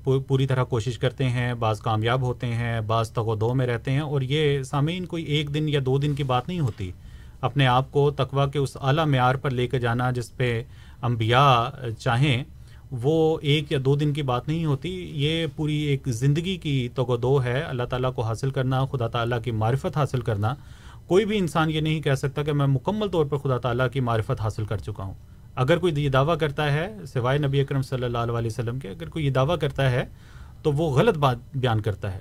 [0.04, 3.90] پوری طرح کوشش کرتے ہیں، بعض کامیاب ہوتے ہیں، بعض تگ و دو میں رہتے
[3.90, 6.90] ہیں اور یہ سامعین کوئی ایک دن یا دو دن کی بات نہیں ہوتی۔
[7.40, 10.62] اپنے آپ کو تقوا کے اس اعلیٰ معیار پر لے کے جانا جس پہ
[11.02, 12.42] انبیاء چاہیں
[12.90, 17.10] وہ ایک یا دو دن کی بات نہیں ہوتی، یہ پوری ایک زندگی کی تگ
[17.10, 20.54] و دو ہے۔ اللہ تعالیٰ کو حاصل کرنا، خدا تعالیٰ کی معرفت حاصل کرنا۔
[21.06, 24.00] کوئی بھی انسان یہ نہیں کہہ سکتا کہ میں مکمل طور پر خدا تعالیٰ کی
[24.00, 25.14] معرفت حاصل کر چکا ہوں۔
[25.54, 29.08] اگر کوئی یہ دعویٰ کرتا ہے سوائے نبی اکرم صلی اللہ علیہ وسلم کے، اگر
[29.08, 30.04] کوئی یہ دعویٰ کرتا ہے
[30.62, 32.18] تو وہ غلط بات بیان کرتا ہے۔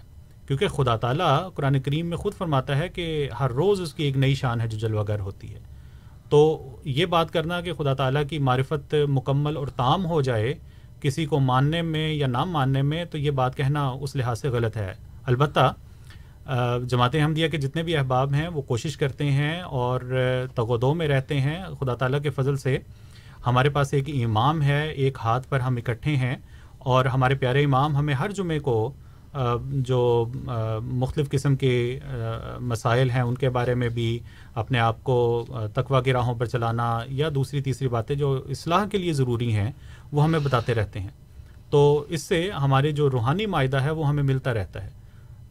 [0.47, 4.17] کیونکہ خدا تعالیٰ قرآن کریم میں خود فرماتا ہے کہ ہر روز اس کی ایک
[4.17, 5.59] نئی شان ہے جو جلوہ گر ہوتی ہے۔
[6.29, 6.39] تو
[6.85, 10.53] یہ بات کرنا کہ خدا تعالیٰ کی معرفت مکمل اور تام ہو جائے
[11.01, 14.49] کسی کو ماننے میں یا نہ ماننے میں، تو یہ بات کہنا اس لحاظ سے
[14.49, 14.93] غلط ہے۔
[15.25, 15.73] البتہ
[16.83, 20.01] جماعت احمدیہ کے جتنے بھی احباب ہیں، وہ کوشش کرتے ہیں اور
[20.55, 22.77] تغدو میں رہتے ہیں۔ خدا تعالیٰ کے فضل سے
[23.45, 26.35] ہمارے پاس ایک امام ہے، ایک ہاتھ پر ہم اکٹھے ہیں
[26.79, 28.91] اور ہمارے پیارے امام ہمیں ہر جمعے کو
[29.87, 30.25] جو
[30.81, 31.99] مختلف قسم کے
[32.61, 34.19] مسائل ہیں، ان کے بارے میں بھی
[34.55, 38.97] اپنے آپ کو تقوا کی راہوں پر چلانا یا دوسری، تیسری باتیں جو اصلاح کے
[38.97, 39.71] لیے ضروری ہیں،
[40.11, 41.13] وہ ہمیں بتاتے رہتے ہیں۔
[41.69, 44.89] تو اس سے ہمارے جو روحانی معاہدہ ہے، وہ ہمیں ملتا رہتا ہے۔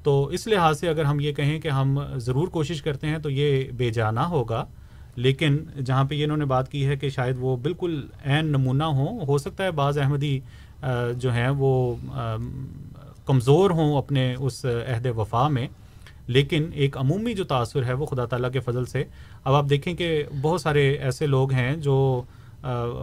[0.03, 3.31] تو اس لحاظ سے اگر ہم یہ کہیں کہ ہم ضرور کوشش کرتے ہیں، تو
[3.31, 4.65] یہ بے جانا ہوگا۔
[5.17, 8.85] لیکن جہاں پہ یہ انہوں نے بات کی ہے کہ شاید وہ بالکل عین نمونہ
[8.85, 10.41] ہوں، ہو سکتا ہے بعض احمدی
[11.17, 11.95] جو ہیں وہ
[13.27, 15.69] کمزور ہوں اپنے اس عہد وفا میں۔
[16.29, 19.05] لیکن ایک عمومی جو تاثر ہے وہ خدا تعالیٰ کے فضل سے۔
[19.45, 22.23] اب آپ دیکھیں کہ بہت سارے ایسے لوگ ہیں جو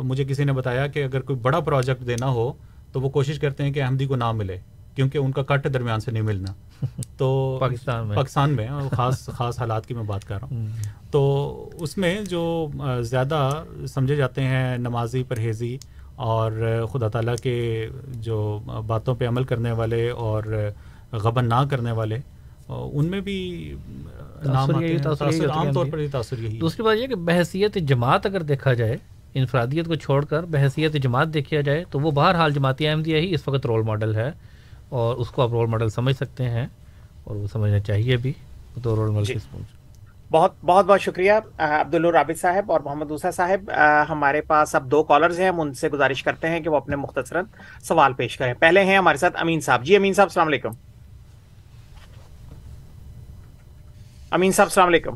[0.04, 2.54] مجھے کسی نے بتایا کہ اگر کوئی بڑا پروجیکٹ دینا ہو
[2.92, 4.58] تو وہ کوشش کرتے ہیں کہ احمدی کو نہ ملے
[4.96, 6.54] کیونکہ ان کا کٹ درمیان سے نہیں ملنا۔
[7.18, 10.68] تو پاکستان میں۔ پاکستان میں خاص خاص حالات کی میں بات کر رہا ہوں۔
[11.12, 12.68] تو اس میں جو
[13.02, 15.78] زیادہ سمجھے جاتے ہیں نمازی پرہیزی
[16.16, 16.52] اور
[16.94, 20.70] خدا تعالیٰ کے جو باتوں پہ عمل کرنے والے اور
[21.12, 22.18] غبن نہ کرنے والے
[22.70, 23.74] ان میں بھی
[24.46, 28.98] عام طور پر تاثر یہی دوسری بات یہ کہ بحثیت جماعت اگر دیکھا جائے
[29.34, 33.48] انفرادیت کو چھوڑ کر بحثیت جماعت دیکھا جائے تو وہ بہرحال جماعتی احمدیہ ہی اس
[33.48, 34.32] وقت رول ماڈل ہے
[34.90, 36.68] اور اس کو آپ رول ماڈل سمجھ سکتے ہیں
[37.24, 38.34] اور وہ سمجھنا چاہیے بھی۔
[38.84, 39.62] تو رول ماڈل جی.
[40.32, 43.72] بہت بہت بہت شکریہ عبد الرابط صاحب اور محمد دوسا صاحب۔
[44.10, 46.96] ہمارے پاس اب دو کالرز ہیں ہم ان سے گزارش کرتے ہیں کہ وہ اپنے
[46.96, 47.46] مختصراً
[47.84, 50.70] سوال پیش کریں۔ پہلے ہیں ہمارے ساتھ امین صاحب۔ جی امین صاحب السلام علیکم۔
[54.36, 55.16] امین صاحب السلام علیکم۔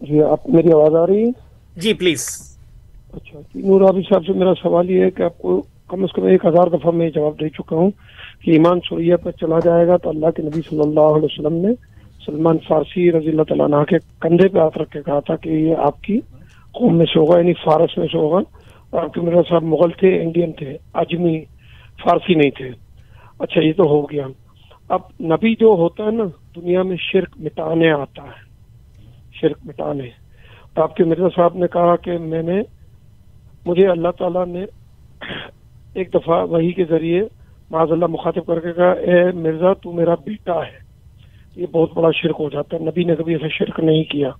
[0.00, 1.30] جی آپ میری آواز آ رہی ہے؟
[1.76, 2.26] جی پلیز۔
[3.12, 6.12] اچھا جی نور عابد صاحب سے میرا سوال یہ ہے کہ آپ کو کم از
[6.12, 7.90] کم ایک ہزار دفعہ میں جواب دے چکا ہوں
[8.42, 11.52] کہ ایمان سوریہ پر چلا جائے گا تو اللہ کے نبی صلی اللہ علیہ وسلم
[11.52, 11.74] نے
[12.26, 15.48] سلمان فارسی رضی اللہ تعالیٰ عنہ کے کندھے پہ ہاتھ رکھ کے کہا تھا کہ
[15.48, 16.20] یہ آپ کی
[16.72, 18.38] قوم میں سے ہوگا یعنی فارس میں سے ہوگا۔
[18.90, 21.44] اور آپ کے مرزا صاحب مغل تھے انڈین تھے اجمی
[22.04, 22.70] فارسی نہیں تھے۔
[23.38, 24.26] اچھا یہ تو ہو گیا۔
[24.88, 26.24] اب نبی جو ہوتا ہے نا
[26.60, 28.48] دنیا میں شرک مٹانے آتا ہے۔
[29.32, 30.08] شرک مٹانے۔
[30.76, 32.62] آپ کے مرزا صاحب نے کہا کہ میں نے
[33.66, 34.64] مجھے اللہ تعالیٰ نے
[35.94, 37.22] ایک دفعہ وہی کے ذریعے
[37.70, 40.78] معذ اللہ مخاطب کر کے کہا اے مرزا تو میرا بیٹا ہے۔
[41.56, 44.30] یہ بہت بڑا شرک ہو جاتا ہے۔ نبی نے کبھی ایسا شرک نہیں کیا۔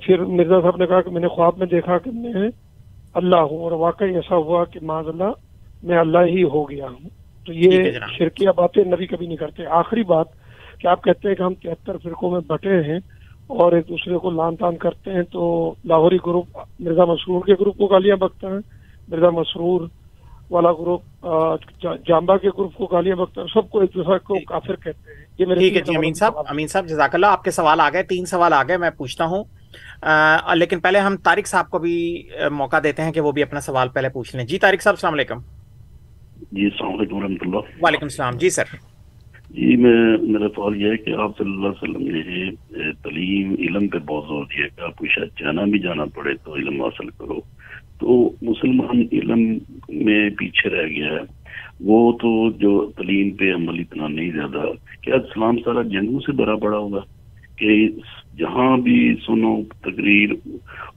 [0.00, 2.32] پھر مرزا صاحب نے کہا کہ میں نے خواب میں دیکھا کہ میں
[3.14, 5.30] اللہ ہوں اور واقعی ایسا ہوا کہ معذ اللہ
[5.82, 7.08] میں اللہ ہی ہو گیا ہوں۔
[7.46, 7.84] تو یہ
[8.18, 10.26] شرکیہ باتیں نبی کبھی نہیں کرتے۔ آخری بات
[10.80, 12.98] کہ آپ کہتے ہیں کہ ہم تہتر فرقوں میں بٹے ہیں
[13.46, 17.76] اور ایک دوسرے کو لان تان کرتے ہیں تو لاہوری گروپ مرزا مسرور کے گروپ
[17.78, 18.58] کو گالیاں بکتا ہے
[19.08, 19.88] مرزا مسرور
[20.50, 21.26] والا گروپ
[22.06, 25.24] جامبا کے گروپ کو گالیاں بکتا ہے سب کو ایک دوسرے کو کافر کہتے ہیں۔
[25.38, 27.88] یہ میرے ٹھیک ہے جی امین صاحب امین صاحب جزاک اللہ آپ کے سوال آ
[27.92, 29.44] گئے تین سوال آ گئے میں پوچھتا ہوں۔
[30.54, 31.96] لیکن پہلے ہم طارق صاحب کو بھی
[32.52, 35.14] موقع دیتے ہیں کہ وہ بھی اپنا سوال پہلے پوچھ لیں۔ جی طارق صاحب السلام
[35.14, 35.38] علیکم۔
[36.52, 38.95] جی السلام علیکم ورحمۃ اللہ۔ وعلیکم السلام۔ جی سر۔
[39.50, 42.50] جی میں میرا سوال یہ ہے کہ آپ صلی اللہ علیہ وسلم نے
[42.92, 46.56] تعلیم علم پہ بہت زور دیا کہ آپ کو شاید جانا بھی جانا پڑے تو
[46.56, 47.40] علم حاصل کرو۔
[48.00, 51.46] تو مسلمان علم میں پیچھے رہ گیا ہے۔
[51.80, 54.62] وہ تو جو تعلیم پہ عمل اتنا نہیں زیادہ
[55.00, 57.00] کیا اسلام سارا جنگوں سے بھرا پڑا ہوگا؟
[57.56, 57.88] کہ
[58.38, 60.30] جہاں بھی سنو تقریر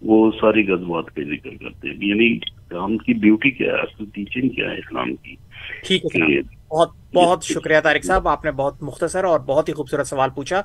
[0.02, 4.50] وہ ساری غزوات پہ ذکر کرتے ہیں۔ یعنی اسلام کی بیوٹی کیا ہے؟ اصل ٹیچنگ
[4.50, 5.36] کیا ہے اسلام کی؟
[5.88, 10.08] ٹھیک ہے۔ بہت بہت شکریہ طارق صاحب آپ نے بہت مختصر اور بہت ہی خوبصورت
[10.08, 10.62] سوال پوچھا۔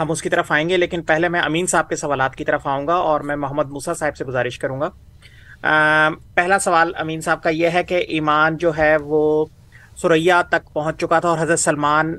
[0.00, 2.66] ہم اس کی طرف آئیں گے لیکن پہلے میں امین صاحب کے سوالات کی طرف
[2.66, 4.88] آؤں گا اور میں محمد موسا صاحب سے گزارش کروں گا۔
[6.34, 9.44] پہلا سوال امین صاحب کا یہ ہے کہ ایمان جو ہے وہ
[9.96, 12.14] سریا تک پہنچ چکا تھا اور حضرت سلمان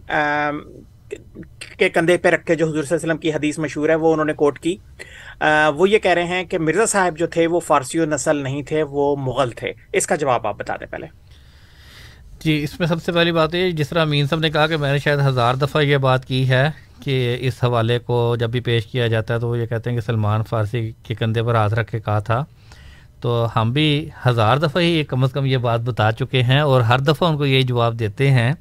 [1.78, 3.96] کے کندھے پہ رکھ کے جو حضور صلی اللہ علیہ وسلم کی حدیث مشہور ہے
[3.96, 4.76] وہ انہوں نے کوٹ کی۔
[5.76, 8.64] وہ یہ کہہ رہے ہیں کہ مرزا صاحب جو تھے وہ فارسی و نسل نہیں
[8.64, 11.08] تھے وہ مغل تھے۔ اس کا جواب آپ بتا دیں پہلے۔
[12.46, 14.78] جی اس میں سب سے پہلی بات یہ، جس طرح امین صاحب نے کہا کہ
[14.78, 16.70] میں نے شاید ہزار دفعہ یہ بات کی ہے
[17.04, 19.98] کہ اس حوالے کو جب بھی پیش کیا جاتا ہے تو وہ یہ کہتے ہیں
[19.98, 22.44] کہ سلمان فارسی کے کندھے پر ہاتھ رکھ کے کہا تھا۔
[23.22, 26.82] تو ہم بھی ہزار دفعہ ہی کم از کم یہ بات بتا چکے ہیں اور
[26.82, 28.54] ہر دفعہ ان کو یہی جواب دیتے ہیں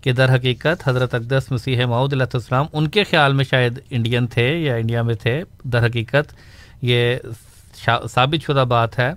[0.00, 4.26] کہ در حقیقت حضرت اقدس مسیح معود علیہ السلام ان کے خیال میں شاید انڈین
[4.26, 6.34] تھے یا انڈیا میں تھے۔ در حقیقت
[6.82, 7.16] یہ
[8.10, 9.12] ثابت شدہ بات ہے۔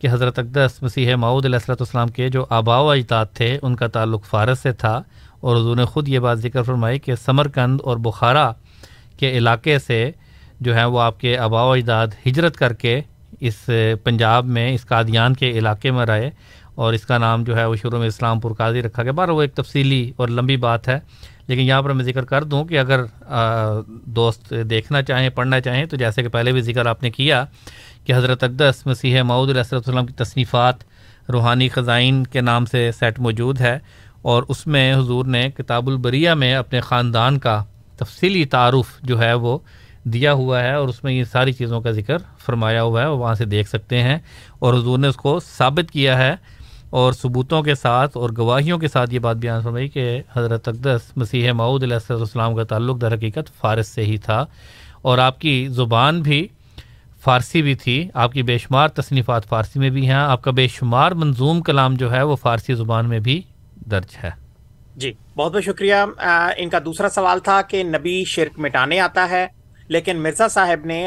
[0.00, 3.74] کہ حضرت اقدس مسیح معود علیہ السلۃ السلام کے جو آبا و اجداد تھے، ان
[3.76, 5.00] کا تعلق فارس سے تھا
[5.40, 8.50] اور حضور نے خود یہ بات ذکر فرمائی کہ سمرکند اور بخارا
[9.18, 10.10] کے علاقے سے
[10.60, 13.00] جو ہے وہ آپ کے آبا و اجداد ہجرت کر کے
[13.40, 13.68] اس
[14.04, 16.30] پنجاب میں، اس قادیان کے علاقے میں رہے
[16.74, 19.28] اور اس کا نام جو ہے وہ شروع میں اسلام پور قاضی رکھا گیا۔ بار
[19.28, 20.98] وہ ایک تفصیلی اور لمبی بات ہے،
[21.48, 23.04] لیکن یہاں پر میں ذکر کر دوں کہ اگر
[24.16, 27.44] دوست دیکھنا چاہیں، پڑھنا چاہیں تو جیسے کہ پہلے بھی ذکر آپ نے کیا
[28.04, 30.74] کہ حضرت اقدس مسیح معود علیہ السلام کی تصنیفات
[31.32, 33.78] روحانی خزائن کے نام سے سیٹ موجود ہے
[34.22, 37.64] اور اس میں حضور نے کتاب البریہ میں اپنے خاندان کا
[37.96, 39.58] تفصیلی تعارف جو ہے وہ
[40.04, 43.34] دیا ہوا ہے اور اس میں یہ ساری چیزوں کا ذکر فرمایا ہوا ہے وہاں
[43.34, 44.18] سے دیکھ سکتے ہیں۔
[44.58, 46.36] اور حضور نے اس کو ثابت کیا ہے
[46.90, 51.00] اور ثبوتوں کے ساتھ اور گواہیوں کے ساتھ یہ بات بیان فرمائی کہ حضرت اقدس
[51.16, 54.46] مسیح معود علیہ السلام کا تعلق در حقیقت فارس سے ہی تھا۔
[55.02, 56.48] اور آپ کی زبان بھی
[57.20, 60.66] فارسی بھی تھی آپ کی بے شمار تصنیفات فارسی میں بھی ہیں آپ کا بے
[60.68, 63.40] شمار منظوم کلام جو ہے وہ فارسی زبان میں بھی
[63.90, 64.30] درج ہے۔
[64.96, 65.94] جی بہت بہت شکریہ۔
[66.56, 69.46] ان کا دوسرا سوال تھا کہ نبی شرک مٹانے آتا ہے
[69.88, 71.06] لیکن مرزا صاحب نے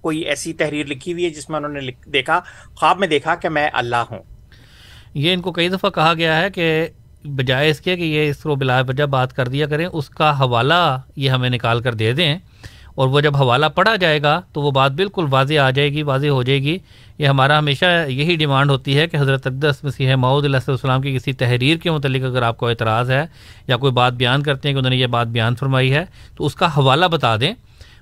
[0.00, 2.40] کوئی ایسی تحریر لکھی ہوئی ہے جس میں انہوں نے دیکھا
[2.74, 4.22] خواب میں دیکھا کہ میں اللہ ہوں؟
[5.14, 6.86] یہ ان کو کئی دفعہ کہا گیا ہے کہ
[7.24, 10.30] بجائے اس کے کہ یہ اس کو بلا وجہ بات کر دیا کریں اس کا
[10.40, 12.38] حوالہ یہ ہمیں نکال کر دے دیں۔
[12.98, 16.02] اور وہ جب حوالہ پڑھا جائے گا تو وہ بات بالکل واضح آ جائے گی،
[16.02, 16.78] واضح ہو جائے گی۔
[17.18, 21.14] یہ ہمارا ہمیشہ یہی ڈیمانڈ ہوتی ہے کہ حضرت اقدس مسیح معود علیہ السلام کی
[21.16, 23.26] کسی تحریر کے متعلق اگر آپ کو اعتراض ہے
[23.68, 26.04] یا کوئی بات بیان کرتے ہیں کہ انہوں نے یہ بات بیان فرمائی ہے
[26.36, 27.52] تو اس کا حوالہ بتا دیں۔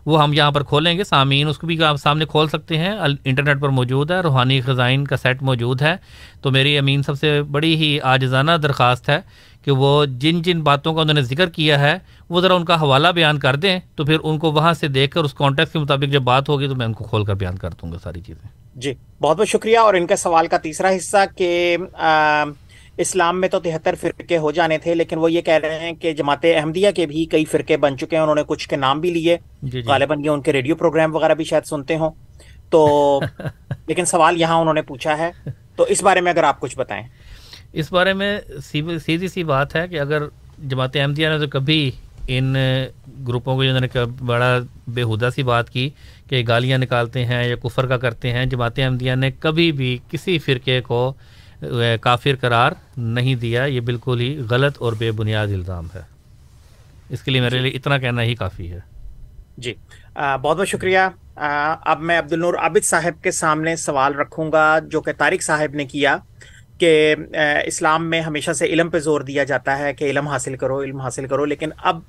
[0.07, 2.92] وہ ہم یہاں پر کھولیں گے، سامعین اس کو بھی آپ سامنے کھول سکتے ہیں۔
[3.24, 5.96] انٹرنیٹ پر موجود ہے، روحانی خزائن کا سیٹ موجود ہے۔
[6.42, 9.20] تو میری امین سب سے بڑی ہی آجزانہ درخواست ہے
[9.64, 11.98] کہ وہ جن جن باتوں کا انہوں نے ذکر کیا ہے،
[12.28, 15.14] وہ ذرا ان کا حوالہ بیان کر دیں۔ تو پھر ان کو وہاں سے دیکھ
[15.14, 17.59] کر، اس کانٹیکٹ کے مطابق جب بات ہوگی تو میں ان کو کھول کر بیان
[17.59, 18.92] کر دوں گا ساری چیزیں۔ جی
[19.22, 21.76] بہت بہت شکریہ۔ اور ان کا سوال کا تیسرا حصہ کہ
[22.99, 26.12] اسلام میں تو تہتر فرقے ہو جانے تھے لیکن وہ یہ کہہ رہے ہیں کہ
[26.12, 29.11] جماعت احمدیہ کے بھی کئی فرقے بن چکے ہیں انہوں نے کچھ کے نام بھی
[29.11, 32.11] لیے۔ جی جی۔ غالباً یہ ان کے ریڈیو پروگرام وغیرہ بھی شاید سنتے ہوں۔
[32.70, 33.20] تو
[33.86, 35.30] لیکن سوال یہاں انہوں نے پوچھا ہے۔
[35.76, 37.03] تو اس بارے میں اگر آپ کچھ بتائیں۔
[37.72, 38.40] اس بارے میں
[39.07, 40.22] سیدھی سی بات ہے کہ اگر
[40.68, 41.90] جماعت احمدیہ نے تو کبھی
[42.28, 42.55] ان
[43.28, 45.90] گروپوں کو جنہوں نے بڑا بےحدہ سی بات کی
[46.30, 50.38] کہ گالیاں نکالتے ہیں یا کفر کا کرتے ہیں جماعت احمدیہ نے کبھی بھی کسی
[50.38, 51.14] فرقے کو
[52.00, 56.00] کافر قرار نہیں دیا، یہ بالکل ہی غلط اور بے بنیاد الزام ہے۔
[57.09, 58.80] اس کے لیے میرے لیے اتنا کہنا ہی کافی ہے۔
[59.59, 59.74] جی۔
[60.14, 60.98] بہت بہت شکریہ۔
[61.84, 65.74] اب میں عبد النور عابد صاحب کے سامنے سوال رکھوں گا، جو کہ طارق صاحب
[65.74, 66.16] نے کیا
[66.78, 67.14] کہ
[67.64, 71.00] اسلام میں ہمیشہ سے علم پہ زور دیا جاتا ہے کہ علم حاصل کرو، علم
[71.00, 72.00] حاصل کرو، لیکن اب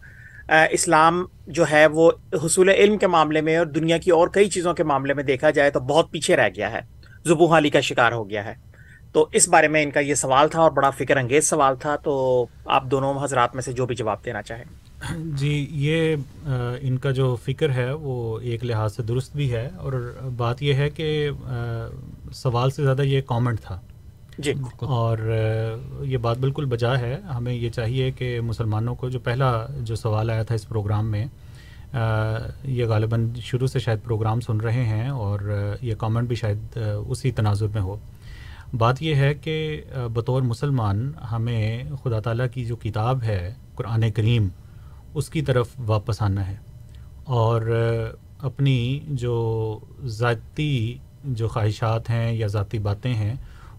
[0.71, 4.73] اسلام جو ہے وہ حصول علم کے معاملے میں اور دنیا کی اور کئی چیزوں
[4.73, 6.79] کے معاملے میں دیکھا جائے تو بہت پیچھے رہ گیا ہے۔
[7.25, 8.66] زبو حالی کا شکار ہو گیا ہے۔
[9.17, 11.95] تو اس بارے میں ان کا یہ سوال تھا اور بڑا فکر انگیز سوال تھا
[11.95, 14.63] تو آپ دونوں حضرات میں سے جو بھی جواب دینا چاہیں۔
[15.17, 16.15] جی یہ
[16.81, 20.73] ان کا جو فکر ہے وہ ایک لحاظ سے درست بھی ہے اور بات یہ
[20.73, 21.29] ہے کہ
[22.33, 23.79] سوال سے زیادہ یہ کامنٹ تھا۔
[24.37, 25.17] جی۔ اور
[26.01, 30.29] یہ بات بالکل بجا ہے۔ ہمیں یہ چاہیے کہ مسلمانوں کو جو پہلا جو سوال
[30.29, 31.25] آیا تھا اس پروگرام میں
[32.63, 35.39] یہ غالباً شروع سے شاید پروگرام سن رہے ہیں اور
[35.81, 37.95] یہ کامنٹ بھی شاید اسی تناظر میں ہو۔
[38.73, 44.47] بات یہ ہے کہ بطور مسلمان ہمیں خدا تعالیٰ کی جو کتاب ہے، قرآن کریم،
[45.13, 46.55] اس کی طرف واپس آنا ہے۔
[47.23, 47.61] اور
[48.39, 53.35] اپنی جو ذاتی جو خواہشات ہیں یا ذاتی باتیں ہیں،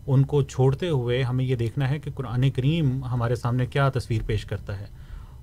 [0.07, 4.22] ان کو چھوڑتے ہوئے ہمیں یہ دیکھنا ہے کہ قرآن کریم ہمارے سامنے کیا تصویر
[4.26, 4.86] پیش کرتا ہے۔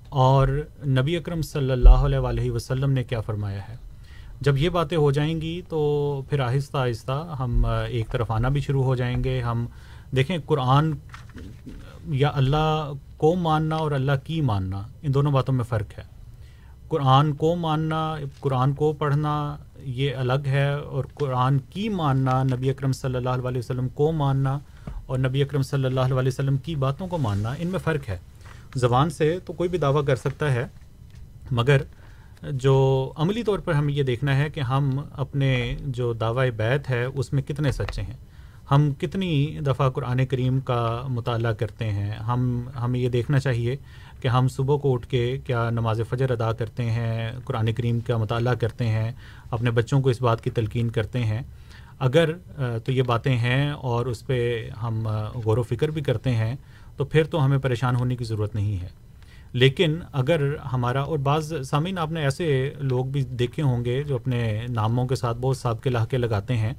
[0.08, 3.76] اور نبی اکرم صلی اللہ علیہ وسلم نے کیا فرمایا ہے؟
[4.46, 8.60] جب یہ باتیں ہو جائیں گی تو پھر آہستہ آہستہ ہم ایک طرف آنا بھی
[8.60, 9.66] شروع ہو جائیں گے۔ ہم
[10.16, 10.92] دیکھیں قرآن
[12.08, 16.04] یا اللہ کو ماننا اور اللہ کی ماننا، ان دونوں باتوں میں فرق ہے۔
[16.88, 22.92] قرآن کو ماننا، قرآن کو پڑھنا، یہ الگ ہے۔ اور قرآن کی ماننا، نبی اکرم
[22.92, 24.58] صلی اللہ علیہ وسلم کو ماننا
[25.06, 28.18] اور نبی اکرم صلی اللہ علیہ وسلم کی باتوں کو ماننا، ان میں فرق ہے۔
[28.74, 30.66] زبان سے تو کوئی بھی دعویٰ کر سکتا ہے،
[31.50, 31.78] مگر
[32.52, 37.04] جو عملی طور پر ہمیں یہ دیکھنا ہے کہ ہم اپنے جو دعوی بیت ہے،
[37.04, 38.16] اس میں کتنے سچے ہیں۔
[38.70, 43.76] ہم کتنی دفعہ قرآن کریم کا مطالعہ کرتے ہیں۔ ہم، ہمیں یہ دیکھنا چاہیے
[44.20, 48.16] کہ ہم صبح کو اٹھ کے کیا نماز فجر ادا کرتے ہیں، قرآن کریم کا
[48.16, 49.12] مطالعہ کرتے ہیں،
[49.50, 51.42] اپنے بچوں کو اس بات کی تلقین کرتے ہیں۔
[51.98, 52.32] اگر
[52.84, 55.08] تو یہ باتیں ہیں اور اس پہ ہم
[55.44, 56.54] غور و فکر بھی کرتے ہیں،
[56.96, 59.05] تو پھر تو ہمیں پریشان ہونے کی ضرورت نہیں ہے۔
[59.56, 64.14] لیکن اگر ہمارا اور بعض سامعین آپ نے ایسے لوگ بھی دیکھے ہوں گے جو
[64.14, 66.72] اپنے ناموں کے ساتھ بہت صاحب کے لاہکے لگاتے ہیں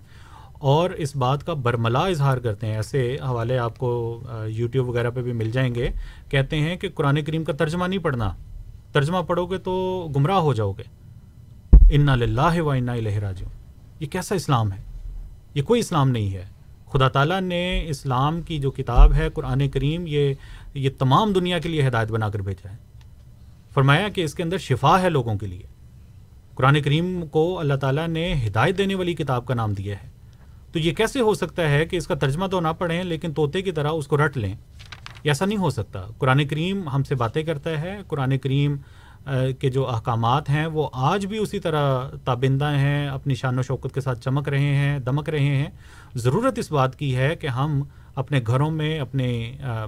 [0.54, 5.22] اور اس بات کا برملا اظہار کرتے ہیں، ایسے حوالے آپ کو یوٹیوب وغیرہ پہ
[5.22, 5.90] بھی مل جائیں گے۔
[6.30, 8.34] کہتے ہیں کہ قرآن کریم کا ترجمہ نہیں پڑھنا۔
[8.92, 10.84] ترجمہ پڑھو گے تو گمراہ ہو جاؤ گے۔
[11.90, 13.44] انا لاہ و انا لہراج
[14.00, 14.82] یہ کیسا اسلام ہے؟
[15.54, 16.46] یہ کوئی اسلام نہیں ہے۔
[16.92, 20.34] خدا تعالیٰ نے اسلام کی جو کتاب ہے، قرآن کریم، یہ
[20.78, 22.78] یہ تمام دنیا کے لیے ہدایت بنا کر بھیجا ہے۔
[23.74, 25.64] فرمایا کہ اس کے اندر شفا ہے لوگوں کے لیے۔
[26.56, 30.10] قرآن کریم کو اللہ تعالیٰ نے ہدایت دینے والی کتاب کا نام دیا ہے۔
[30.72, 33.62] تو یہ کیسے ہو سکتا ہے کہ اس کا ترجمہ تو نہ پڑھیں لیکن طوطے
[33.62, 34.56] کی طرح اس کو رٹ لیں؟
[35.24, 38.76] ایسا نہیں ہو سکتا۔ قرآن کریم ہم سے باتیں کرتا ہے۔ قرآن کریم
[39.60, 43.94] کے جو احکامات ہیں وہ آج بھی اسی طرح تابندہ ہیں، اپنی شان و شوکت
[43.94, 45.70] کے ساتھ چمک رہے ہیں، دمک رہے ہیں۔
[46.16, 47.84] ضرورت اس بات کی ہے کہ ہم
[48.18, 49.28] اپنے گھروں میں، اپنے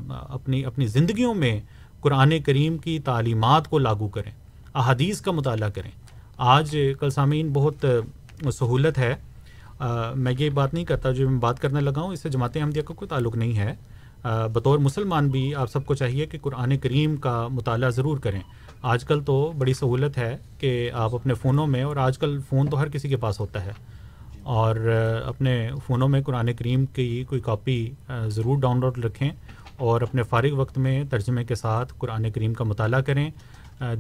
[0.09, 1.59] اپنی اپنی زندگیوں میں
[2.01, 4.32] قرآن کریم کی تعلیمات کو لاگو کریں،
[4.73, 5.91] احادیث کا مطالعہ کریں۔
[6.38, 7.86] آج کل سامعین بہت
[8.53, 9.15] سہولت ہے۔
[10.15, 12.82] میں یہ بات نہیں کرتا جو میں بات کرنے لگا ہوں، اس سے جماعت احمدیہ
[12.82, 13.73] کا کوئی تعلق نہیں ہے۔
[14.53, 18.39] بطور مسلمان بھی آپ سب کو چاہیے کہ قرآن کریم کا مطالعہ ضرور کریں۔
[18.84, 22.67] آج کل تو بڑی سہولت ہے کہ آپ اپنے فونوں میں، اور آج کل فون
[22.67, 23.71] تو ہر کسی کے پاس ہوتا ہے۔
[24.50, 24.76] اور
[25.26, 27.89] اپنے فونوں میں قرآن کریم کی کوئی کاپی
[28.28, 29.30] ضرور ڈاؤن لوڈ رکھیں
[29.78, 33.30] اور اپنے فارغ وقت میں ترجمے کے ساتھ قرآن کریم کا مطالعہ کریں۔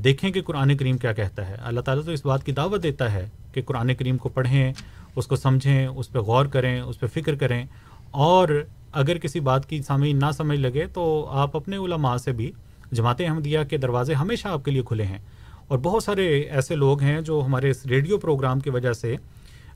[0.03, 3.13] دیکھیں کہ قرآن کریم کیا کہتا ہے۔ اللہ تعالیٰ تو اس بات کی دعوت دیتا
[3.13, 4.73] ہے کہ قرآن کریم کو پڑھیں،
[5.15, 7.65] اس کو سمجھیں، اس پہ غور کریں، اس پہ فکر کریں۔
[8.11, 12.51] اور اگر کسی بات کی سامعین نہ سمجھ لگے تو آپ اپنے علماء سے بھی
[12.91, 15.19] جماعت احمدیہ کے دروازے ہمیشہ آپ کے لیے کھلے ہیں۔
[15.67, 19.15] اور بہت سارے ایسے لوگ ہیں جو ہمارے اس ریڈیو پروگرام کی وجہ سے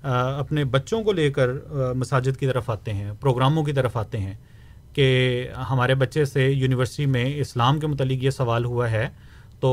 [0.04, 1.50] اپنے بچوں کو لے کر
[1.96, 4.34] مساجد کی طرف آتے ہیں، پروگراموں کی طرف آتے ہیں
[4.94, 9.10] کہ ہمارے بچے سے یونیورسٹی میں اسلام کے متعلق یہ سوال ہوا ہے،
[9.60, 9.70] تو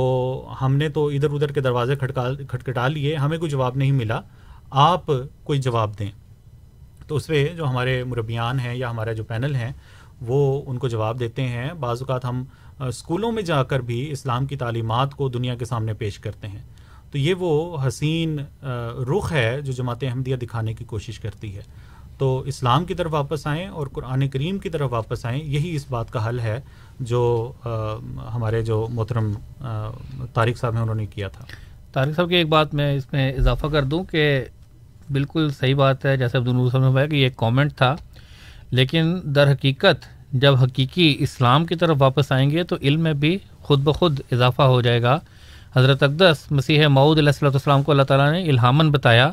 [0.60, 4.20] ہم نے تو ادھر ادھر کے دروازے کھٹکا، کھٹکھٹا لیے، ہمیں کوئی جواب نہیں ملا،
[4.70, 5.06] آپ
[5.44, 6.10] کوئی جواب دیں۔
[7.06, 9.72] تو اس پہ جو ہمارے مربیان ہیں یا ہمارا جو پینل ہیں،
[10.20, 12.44] وہ ان کو جواب دیتے ہیں۔ بعض اوقات ہم
[12.78, 16.62] اسکولوں میں جا کر بھی اسلام کی تعلیمات کو دنیا کے سامنے پیش کرتے ہیں۔
[17.11, 18.38] تو یہ وہ حسین
[19.12, 21.62] رخ ہے جو جماعت احمدیہ دکھانے کی کوشش کرتی ہے۔
[22.18, 25.86] تو اسلام کی طرف واپس آئیں اور قرآن کریم کی طرف واپس آئیں، یہی اس
[25.90, 26.61] بات کا حل ہے
[27.00, 27.52] جو
[28.34, 29.32] ہمارے جو محترم
[30.32, 31.44] طارق صاحب ہیں، انہوں نے کیا تھا۔
[31.92, 34.44] طارق صاحب کی ایک بات میں اس میں اضافہ کر دوں کہ
[35.11, 37.96] بالکل صحیح بات ہے، جیسے عبدالنور صاحب نے بتایا کہ یہ ایک کامنٹ تھا۔
[38.70, 43.38] لیکن در حقیقت جب حقیقی اسلام کی طرف واپس آئیں گے تو علم میں بھی
[43.62, 45.18] خود بخود اضافہ ہو جائے گا۔
[45.76, 49.32] حضرت اقدس مسیح معود علیہ السلۃ والسلام کو اللہ تعالیٰ نے الہامن بتایا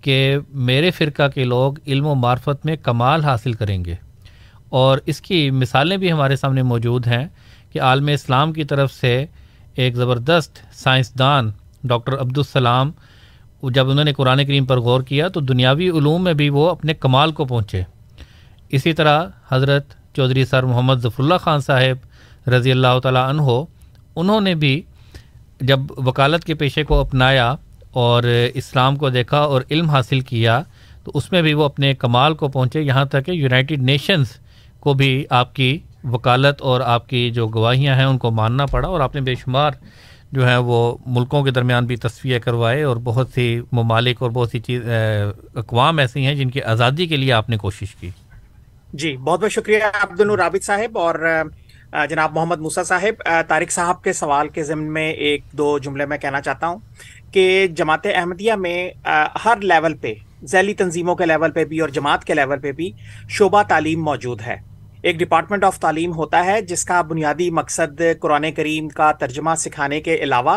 [0.00, 3.94] کہ میرے فرقہ کے لوگ علم و معرفت میں کمال حاصل کریں گے۔
[4.68, 7.28] اور اس کی مثالیں بھی ہمارے سامنے موجود ہیں
[7.72, 9.26] کہ عالم اسلام کی طرف سے
[9.74, 11.50] ایک زبردست سائنسدان
[11.84, 12.90] ڈاکٹر عبدالسلام،
[13.62, 16.94] جب انہوں نے قرآن کریم پر غور کیا تو دنیاوی علوم میں بھی وہ اپنے
[16.94, 17.82] کمال کو پہنچے۔
[18.68, 23.64] اسی طرح حضرت چودھری سر محمد ظفر اللہ خان صاحب رضی اللہ تعالیٰ عنہ،
[24.16, 24.82] انہوں نے بھی
[25.60, 27.54] جب وکالت کے پیشے کو اپنایا
[27.92, 28.22] اور
[28.54, 30.62] اسلام کو دیکھا اور علم حاصل کیا،
[31.04, 34.26] تو اس میں بھی وہ اپنے کمال کو پہنچے۔ یہاں تک کہ یونائٹڈ نیشنز
[34.80, 38.88] کو بھی آپ کی وکالت اور آپ کی جو گواہیاں ہیں، ان کو ماننا پڑا
[38.88, 39.70] اور آپ نے بے شمار
[40.32, 44.50] جو ہے وہ ملکوں کے درمیان بھی تصفیہ کروائے اور بہت سی ممالک اور بہت
[44.50, 44.82] سی چیز
[45.54, 48.10] اقوام ایسی ہیں جن کی آزادی کے لیے آپ نے کوشش کی۔
[48.92, 51.14] جی بہت بہت شکریہ عبد الرابط صاحب اور
[52.10, 56.18] جناب محمد موسا صاحب طارق صاحب کے سوال کے ضمن میں ایک دو جملے میں
[56.18, 56.78] کہنا چاہتا ہوں
[57.32, 58.90] کہ جماعت احمدیہ میں
[59.44, 60.14] ہر لیول پہ،
[60.44, 62.90] ذیلی تنظیموں کے لیول پہ بھی اور جماعت کے لیول پہ بھی
[63.28, 64.56] شعبہ تعلیم موجود ہے۔
[65.02, 70.00] ایک ڈپارٹمنٹ آف تعلیم ہوتا ہے جس کا بنیادی مقصد قرآن کریم کا ترجمہ سکھانے
[70.00, 70.56] کے علاوہ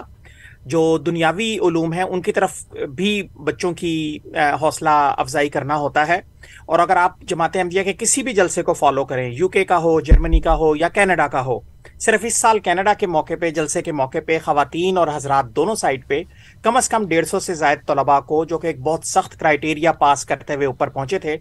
[0.65, 2.63] جو دنیاوی علوم ہیں، ان کی طرف
[2.95, 4.17] بھی بچوں کی
[4.61, 6.19] حوصلہ افزائی کرنا ہوتا ہے۔
[6.67, 9.77] اور اگر آپ جماعت احمدیہ کے کسی بھی جلسے کو فالو کریں یو کے کا
[9.77, 11.59] ہو جرمنی کا ہو یا کینیڈا کا ہو
[11.99, 15.75] صرف اس سال کینیڈا کے موقع پہ جلسے کے موقع پہ خواتین اور حضرات دونوں
[15.75, 16.23] سائڈ پہ
[16.61, 19.91] کم از کم ڈیڑھ سو سے زائد طلباء کو جو کہ ایک بہت سخت کرائٹیریا
[19.91, 21.37] پاس کرتے ہوئے اوپر پہنچے تھے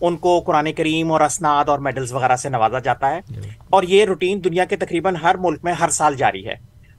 [0.00, 3.82] ان کو قرآن کریم اور اسناد اور میڈلز وغیرہ سے نوازا جاتا ہے۔ جی۔ اور
[3.82, 6.54] یہ روٹین دنیا کے تقریباً ہر ملک میں ہر سال جاری ہے۔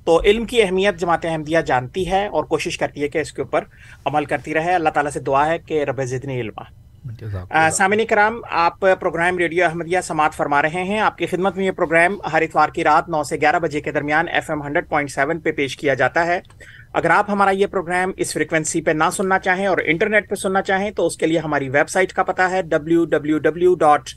[0.06, 3.42] تو علم کی اہمیت جماعت احمدیہ جانتی ہے اور کوشش کرتی ہے کہ اس کے
[3.42, 3.64] اوپر
[4.06, 6.81] عمل کرتی رہے۔ اللہ تعالیٰ سے دعا ہے کہ رب زدنی علم
[7.72, 11.72] سامعین کرام آپ پروگرام ریڈیو احمدیہ سماعت فرما رہے ہیں۔ آپ کی خدمت میں یہ
[11.72, 15.12] پروگرام ہر اتوار کی رات نو سے گیارہ بجے کے درمیان F M hundred point
[15.12, 16.40] seven پہ پیش کیا جاتا ہے۔
[16.94, 20.62] اگر آپ ہمارا یہ پروگرام اس فریکوینسی پہ نہ سننا چاہیں اور انٹرنیٹ پہ سننا
[20.62, 24.10] چاہیں تو اس کے لیے ہماری ویب سائٹ کا پتا ہے W W W dot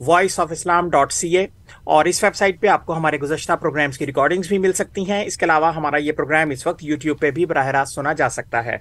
[0.00, 1.46] voice of Islam dot C A
[1.84, 5.10] اور اس ویب سائٹ پہ آپ کو ہمارے گزشتہ پروگرامس کی ریکارڈنگس بھی مل سکتی
[5.10, 8.12] ہیں۔ اس کے علاوہ ہمارا یہ پروگرام اس وقت یوٹیوب پہ بھی براہ راست سنا
[8.12, 8.76] جا سکتا ہے۔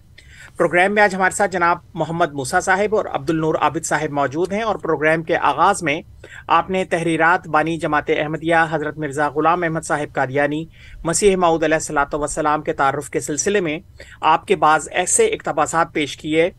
[0.58, 4.54] پروگرام میں آج ہمارے ساتھ جناب محمد موسا صاحب اور عبد النور عابد صاحب موجود
[4.54, 6.02] ہیں اور پروگرام کے آغاز میں
[6.48, 10.66] آپ نے تحریرات بانی جماعت احمدیہ حضرت مرزا غلام احمد صاحب قادیانی،
[11.04, 13.80] مسیح معود علیہ السلاۃ وسلام کے تعارف کے سلسلے میں
[14.22, 16.50] آپ کے بعض ایسے اقتباسات پیش کیے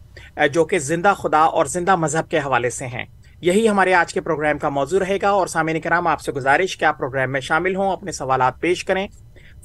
[0.52, 3.04] جو کہ زندہ خدا اور زندہ مذہب کے حوالے سے ہیں۔
[3.40, 6.76] یہی ہمارے آج کے پروگرام کا موضوع رہے گا اور سامعین کرام، آپ سے گزارش
[6.78, 9.06] کہ آپ پروگرام میں شامل ہوں، اپنے سوالات پیش کریں۔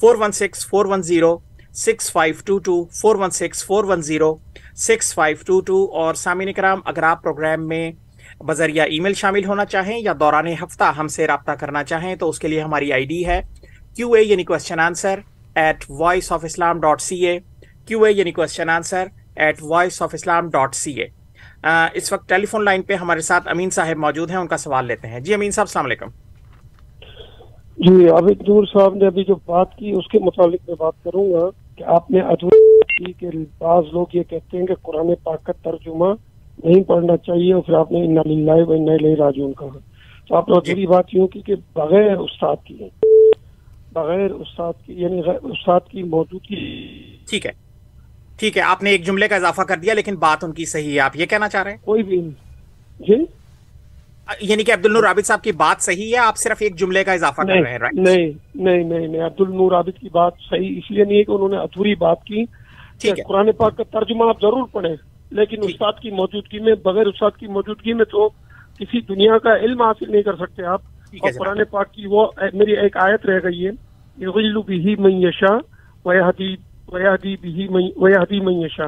[0.02, 1.38] Four one six, four one zero
[1.74, 4.34] six five two two four one six four one zero
[4.78, 7.92] six five two two اور سامعین کرام، اگر آپ پروگرام میں
[8.48, 12.30] بذریعہ ای میل شامل ہونا چاہیں یا دوران ہفتہ ہم سے رابطہ کرنا چاہیں تو
[12.30, 13.42] اس کے لیے ہماری آئی ڈی ہے
[13.96, 15.20] کیو اے یعنی question answer
[15.56, 17.40] at voice of Islam dot C A
[17.86, 21.08] Q A یعنی question answer at voice of Islam dot C A
[21.94, 24.86] اس وقت ٹیلی فون لائن پہ ہمارے ساتھ امین صاحب موجود ہیں، ان کا سوال
[24.86, 26.10] لیتے ہیں۔ جی امین صاحب، السلام علیکم۔
[27.78, 31.32] جی عابد نور صاحب نے ابھی جو بات کی، اس کے متعلق میں بات کروں
[31.34, 35.54] گا۔ کہ آپ نے ادھوری کہ بعض لوگ یہ کہتے ہیں کہ قرآن پاک کا
[35.54, 36.06] ترجمہ
[36.64, 39.80] نہیں پڑھنا چاہیے اور پھر آپ نے انا للہ و انا الیہ راجعون کہا۔
[40.28, 42.78] تو آپ نے ادھوری بات یوں کی کہ بغیر استاد کی
[43.94, 47.00] بغیر استاد کی یعنی استاد کی موجودگی۔
[47.30, 47.52] ٹھیک ہے۔
[48.40, 50.94] ٹھیک ہے آپ نے ایک جملے کا اضافہ کر دیا لیکن بات ان کی صحیح
[50.94, 52.22] ہے۔ آپ یہ کہنا چاہ رہے کوئی بھی۔
[53.00, 53.41] جی؟ ہیں
[54.42, 57.14] یعنی کہ عبد النور عابد صاحب کی بات صحیح ہے آپ صرف ایک جملے کا
[57.14, 60.78] اضافہ کر رہے ہیں رائٹ نہیں نہیں نہیں نہیں عبد النور عابد کی بات صحیح
[60.78, 62.46] اس لیے نہیں ہے کہ انہوں نے ادھوری بات کی۔
[63.02, 64.96] ٹھیک ہے۔ قرآن پاک کا ترجمہ آپ ضرور پڑھیں
[65.32, 68.30] لیکن۔ استاد کی موجودگی میں بغیر استاد کی موجودگی میں تو
[68.80, 70.82] کسی دنیا کا علم حاصل نہیں کر سکتے آپ۔
[71.22, 73.72] اور۔ قرآن پاک کی وہ میری ایک آیت رہ گئی ہے۔
[74.18, 75.54] یغل به من یشا
[76.06, 76.56] ویہدی
[76.94, 78.88] ویہدی به من ویہدی من یشا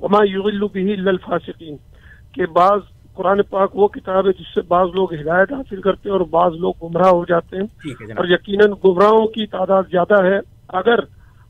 [0.00, 1.76] وما یغل به الا الفاسقین۔
[2.32, 2.80] کہ بعض
[3.14, 6.52] قرآن پاک وہ کتاب ہے جس سے بعض لوگ ہدایت حاصل کرتے ہیں اور بعض
[6.52, 7.64] لوگ گمراہ ہو جاتے ہیں
[8.16, 10.38] اور یقیناً گمراہوں کی تعداد زیادہ ہے۔
[10.68, 10.98] اگر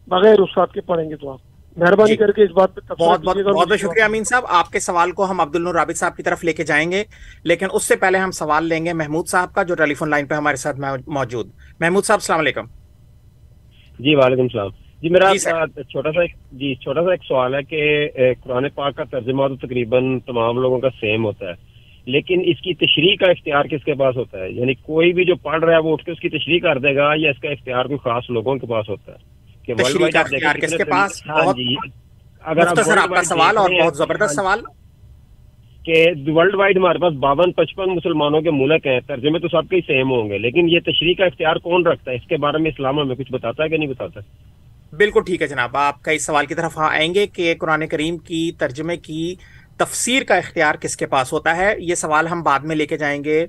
[0.07, 1.39] بغیر استاد کے پڑھیں گے تو آپ۔
[1.77, 4.81] مہربانی جی۔ کر کے اس بات پہ بہت بہت بہت شکریہ امین صاحب۔ آپ کے
[4.81, 7.05] سوال کو ہم عبد النور رابط صاحب کی طرف لے کے جائیں گے۔
[7.45, 10.27] لیکن اس سے پہلے ہم سوال لیں گے محمود صاحب کا جو ٹیلی فون لائن
[10.27, 11.49] پہ ہمارے ساتھ مو- موجود۔
[11.81, 12.67] محمود صاحب السلام علیکم۔
[13.99, 15.39] جی وعلیکم السلام۔ جی میرا جی
[15.83, 17.83] چھوٹا سا ایک جی چھوٹا سا ایک سوال ہے کہ
[18.45, 21.55] قرآن پاک کا ترجمہ تو تقریباً تمام لوگوں کا سیم ہوتا ہے
[22.07, 25.35] لیکن اس کی تشریح کا اختیار کس کے پاس ہوتا ہے؟ یعنی کوئی بھی جو
[25.35, 27.49] پڑھ رہا ہے وہ اٹھ کے اس کی تشریح کر دے گا یا اس کا
[27.49, 29.19] اختیار کوئی خاص لوگوں کے پاس ہوتا ہے؟
[29.63, 29.73] کہ
[31.29, 31.75] ہاں جی
[32.43, 32.77] اگر آپ
[33.09, 34.61] کا سوال اور بہت زبردست سوال۔
[35.85, 39.77] کہ ورلڈ وائڈ ہمارے پاس باون پچپن مسلمانوں کے ملک ہیں ترجمے تو سب کے
[39.77, 42.59] ہی سیم ہوں گے لیکن یہ تشریح کا اختیار کون رکھتا ہے؟ اس کے بارے
[42.59, 44.21] میں اسلام ہمیں کچھ بتاتا ہے کہ نہیں بتاتا؟
[44.93, 47.87] بالکل ٹھیک ہے جناب۔ آپ کا اس سوال کی طرف ہاں آئیں گے کہ قرآن
[47.87, 49.35] کریم کی ترجمے کی
[49.77, 52.97] تفسیر کا اختیار کس کے پاس ہوتا ہے؟ یہ سوال ہم بعد میں لے کے
[52.97, 53.47] جائیں گے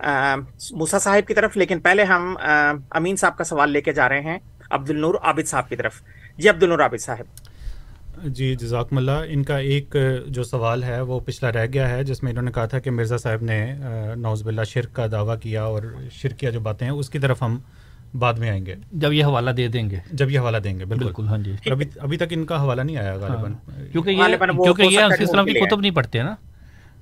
[0.00, 0.34] آ،
[0.70, 2.52] موسیٰ صاحب کی طرف لیکن پہلے ہم آ،
[2.90, 4.38] امین صاحب کا سوال لے کے جا رہے ہیں
[4.70, 6.00] عبد النور عابد صاحب کی طرف۔
[6.38, 11.20] جی عبد النور عابد صاحب۔ جی جزاکم اللہ۔ ان کا ایک جو سوال ہے وہ
[11.20, 13.74] پچھلا رہ گیا ہے جس میں انہوں نے کہا تھا کہ مرزا صاحب نے
[14.16, 15.82] نوز باللہ شرک کا دعویٰ کیا اور
[16.12, 17.58] شرکیہ جو باتیں ہیں اس کی طرف ہم
[18.14, 20.84] بعد میں آئیں گے۔ جب یہ حوالہ دے دیں گے۔ جب یہ حوالہ دیں گے
[20.84, 23.52] بالکل۔ ہاں جی۔ ابھی ابھی تک ان کا حوالہ نہیں آیا غالباً۔
[23.92, 24.24] کیونکہ یہ
[24.62, 26.34] کیونکہ یہ انسی اسلام کی کتب نہیں پڑھتے نا۔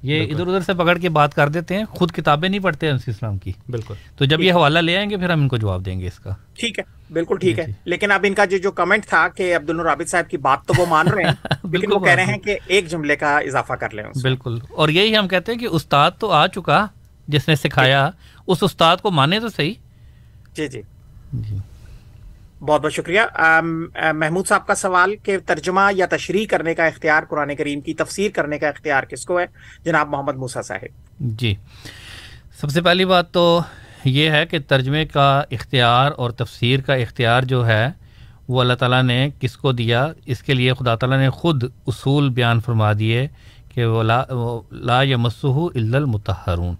[0.02, 3.10] یہ ادھر ادھر سے پکڑ کے بات کر دیتے ہیں خود کتابیں نہیں پڑھتے انسی
[3.10, 5.86] اسلام کی۔ بالکل۔ تو جب یہ حوالہ لے آئیں گے پھر ہم ان کو جواب
[5.86, 8.58] دیں گے اس کا۔ ٹھیک ہے بالکل ٹھیک جی، ہے۔ لیکن اب ان کا جو
[8.58, 11.30] جو کمنٹ تھا کہ عبد النور عابد صاحب کی بات تو وہ مان رہے ہیں
[11.50, 14.88] لیکن بالکل وہ کہہ رہے ہیں۔ کہ ایک جملے کا اضافہ کر لیں۔ بالکل۔ اور
[14.88, 16.86] یہی ہم کہتے ہیں کہ استاد تو آ چکا
[17.28, 18.10] جس نے سکھایا۔
[18.46, 19.74] اس استاد کو مانے تو صحیح۔
[20.56, 20.82] جی جی۔
[21.32, 21.56] جی۔
[22.60, 23.20] بہت بہت شکریہ۔
[24.14, 28.30] محمود صاحب کا سوال کہ ترجمہ یا تشریح کرنے کا اختیار قرآن کریم کی تفسیر
[28.34, 29.44] کرنے کا اختیار کس کو ہے؟
[29.84, 30.86] جناب محمد موسیٰ صاحب۔
[31.20, 31.54] جی۔
[32.60, 33.60] سب سے پہلی بات تو
[34.04, 37.90] یہ ہے کہ ترجمے کا اختیار اور تفسیر کا اختیار جو ہے
[38.48, 42.28] وہ اللہ تعالیٰ نے کس کو دیا؟ اس کے لیے خدا تعالیٰ نے خود اصول
[42.28, 43.28] بیان فرما دیے
[43.74, 44.24] کہ وہ لا
[44.72, 46.74] لا یمسہ الا المتحرون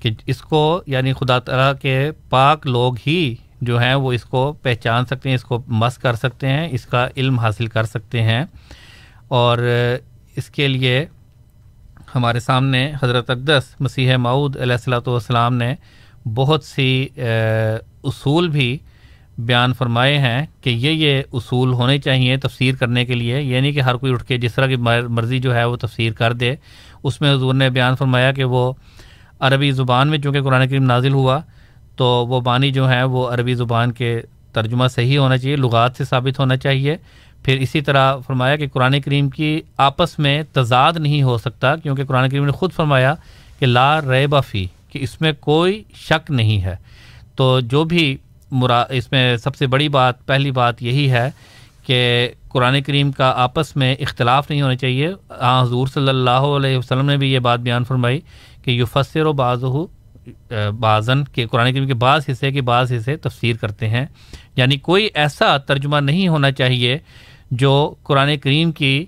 [0.00, 4.52] کہ اس کو یعنی خدا تعالیٰ کے پاک لوگ ہی جو ہیں وہ اس کو
[4.52, 8.22] پہچان سکتے ہیں، اس کو مس کر سکتے ہیں، اس کا علم حاصل کر سکتے
[8.22, 8.44] ہیں۔
[9.28, 9.58] اور
[10.36, 11.06] اس کے لیے
[12.14, 15.74] ہمارے سامنے حضرت اقدس مسیح معود علیہ السلاۃ والسلام نے
[16.34, 17.08] بہت سی
[18.02, 18.78] اصول بھی
[19.38, 23.72] بیان فرمائے ہیں کہ یہ یہ اصول ہونے چاہیے تفسیر کرنے کے لیے۔ یہ نہیں
[23.72, 24.76] کہ ہر کوئی اٹھ کے جس طرح کی
[25.08, 26.54] مرضی جو ہے وہ تفسیر کر دے۔
[27.02, 28.72] اس میں حضور نے بیان فرمایا کہ وہ
[29.40, 31.40] عربی زبان میں چونکہ قرآن کریم نازل ہوا
[32.00, 34.20] تو وہ بانی جو ہے وہ عربی زبان کے
[34.52, 36.96] ترجمہ صحیح ہونا چاہیے، لغات سے ثابت ہونا چاہیے۔
[37.42, 42.04] پھر اسی طرح فرمایا کہ قرآن کریم کی آپس میں تضاد نہیں ہو سکتا، کیونکہ
[42.04, 43.14] قرآن کریم نے خود فرمایا
[43.58, 46.76] کہ لا ریبا فی، کہ اس میں کوئی شک نہیں ہے۔
[47.36, 48.16] تو جو بھی
[48.50, 51.30] مرا، اس میں سب سے بڑی بات، پہلی بات یہی ہے
[51.86, 56.78] کہ قرآن کریم کا آپس میں اختلاف نہیں ہونا چاہیے۔ ہاں حضور صلی اللہ علیہ
[56.78, 58.20] وسلم نے بھی یہ بات بیان فرمائی
[58.64, 59.86] کہ یو فصر و بعض ہو
[60.80, 64.06] بعضن کہ قرآن کریم کے بعض حصے کے بعض حصے تفسیر کرتے ہیں۔
[64.56, 66.98] یعنی کوئی ایسا ترجمہ نہیں ہونا چاہیے
[67.50, 69.04] جو قرآن کریم کی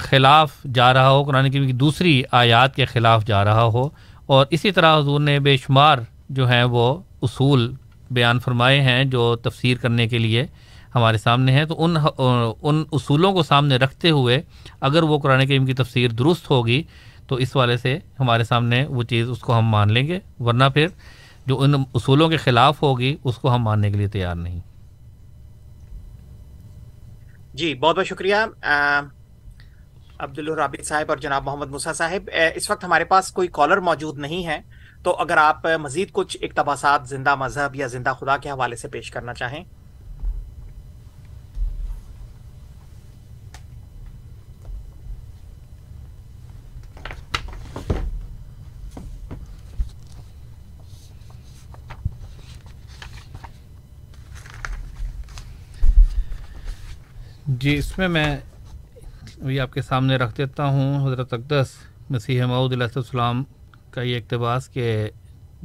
[0.00, 3.88] خلاف جا رہا ہو، قرآن کریم کی دوسری آیات کے خلاف جا رہا ہو۔
[4.26, 5.98] اور اسی طرح حضور نے بے شمار
[6.28, 7.74] جو ہیں وہ اصول
[8.10, 10.46] بیان فرمائے ہیں جو تفسیر کرنے کے لیے
[10.94, 11.96] ہمارے سامنے ہیں۔ تو ان
[12.62, 14.42] ان اصولوں کو سامنے رکھتے ہوئے
[14.80, 16.82] اگر وہ قرآن کریم کی تفسیر درست ہوگی
[17.28, 20.64] تو اس والے سے ہمارے سامنے وہ چیز اس کو ہم مان لیں گے، ورنہ
[20.74, 20.86] پھر
[21.46, 24.60] جو ان اصولوں کے خلاف ہوگی، اس کو ہم ماننے کے لیے تیار نہیں۔
[27.54, 28.34] جی بہت بہت شکریہ
[30.18, 34.18] عبد الرابط صاحب اور جناب محمد مسا صاحب۔ اس وقت ہمارے پاس کوئی کالر موجود
[34.18, 34.60] نہیں ہے،
[35.02, 39.10] تو اگر آپ مزید کچھ اقتباسات، زندہ مذہب یا زندہ خدا کے حوالے سے پیش
[39.10, 39.64] کرنا چاہیں۔
[57.48, 58.36] جی اس میں میں
[59.42, 61.66] ابھی آپ کے سامنے رکھ دیتا ہوں، حضرت اقدس
[62.10, 63.44] مسیح معود علیہ السلام
[63.90, 65.10] کا یہ اقتباس کہ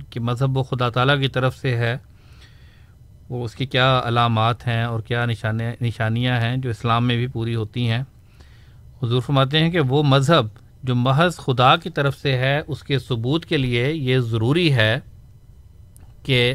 [0.09, 1.97] کہ مذہب و خدا تعالیٰ کی طرف سے ہے۔
[3.29, 7.27] وہ اس کی کیا علامات ہیں اور کیا نشانے، نشانیاں ہیں جو اسلام میں بھی
[7.27, 8.03] پوری ہوتی ہیں۔
[9.03, 10.47] حضور فرماتے ہیں کہ وہ مذہب
[10.83, 14.99] جو محض خدا کی طرف سے ہے، اس کے ثبوت کے لیے یہ ضروری ہے
[16.23, 16.53] کہ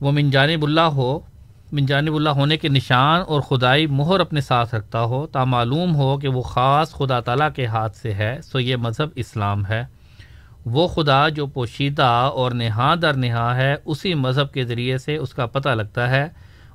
[0.00, 1.20] وہ من جانب اللہ ہو
[1.74, 5.94] من جانب اللہ ہونے کے نشان اور خدائی مہر اپنے ساتھ رکھتا ہو تا معلوم
[5.94, 9.82] ہو کہ وہ خاص خدا تعالیٰ کے ہاتھ سے ہے، سو یہ مذہب اسلام ہے۔
[10.66, 15.34] وہ خدا جو پوشیدہ اور نہا در نہا ہے، اسی مذہب کے ذریعے سے اس
[15.34, 16.28] کا پتہ لگتا ہے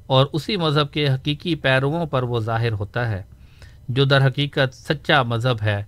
[0.06, 3.24] اور اسی مذہب کے حقیقی پیرووں پر وہ ظاہر ہوتا ہے۔
[3.89, 5.84] جو در حقیقت سچا مذہب ہے،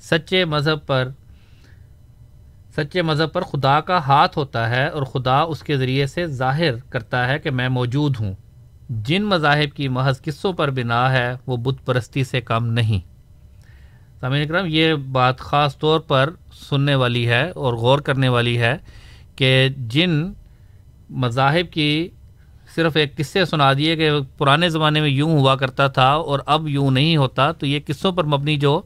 [0.00, 1.08] سچے مذہب پر،
[2.76, 6.72] سچے مذہب پر خدا کا ہاتھ ہوتا ہے اور خدا اس کے ذریعے سے ظاہر
[6.88, 8.32] کرتا ہے کہ میں موجود ہوں۔
[8.90, 13.00] جن مذاہب کی محض قصوں پر بنا ہے، وہ بت پرستی سے کم نہیں۔
[14.20, 18.76] سامعین کرم یہ بات خاص طور پر سننے والی ہے اور غور کرنے والی ہے
[19.36, 20.32] کہ جن
[21.10, 22.08] مذاہب کی
[22.74, 26.68] صرف ایک قصے سنا دیے کہ پرانے زمانے میں یوں ہوا کرتا تھا اور اب
[26.68, 28.82] یوں نہیں ہوتا، تو یہ قصوں پر مبنی جو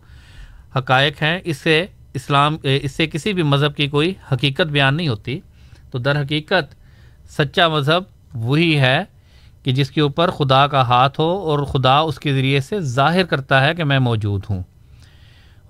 [0.76, 5.08] حقائق ہیں اس سے اسلام، اس سے کسی بھی مذہب کی کوئی حقیقت بیان نہیں
[5.08, 5.40] ہوتی۔
[5.90, 6.74] تو در حقیقت
[7.30, 8.02] سچا مذہب
[8.34, 9.04] وہی ہے
[9.64, 13.24] کہ جس کے اوپر خدا کا ہاتھ ہو اور خدا اس کے ذریعے سے ظاہر
[13.24, 14.62] کرتا ہے کہ میں موجود ہوں۔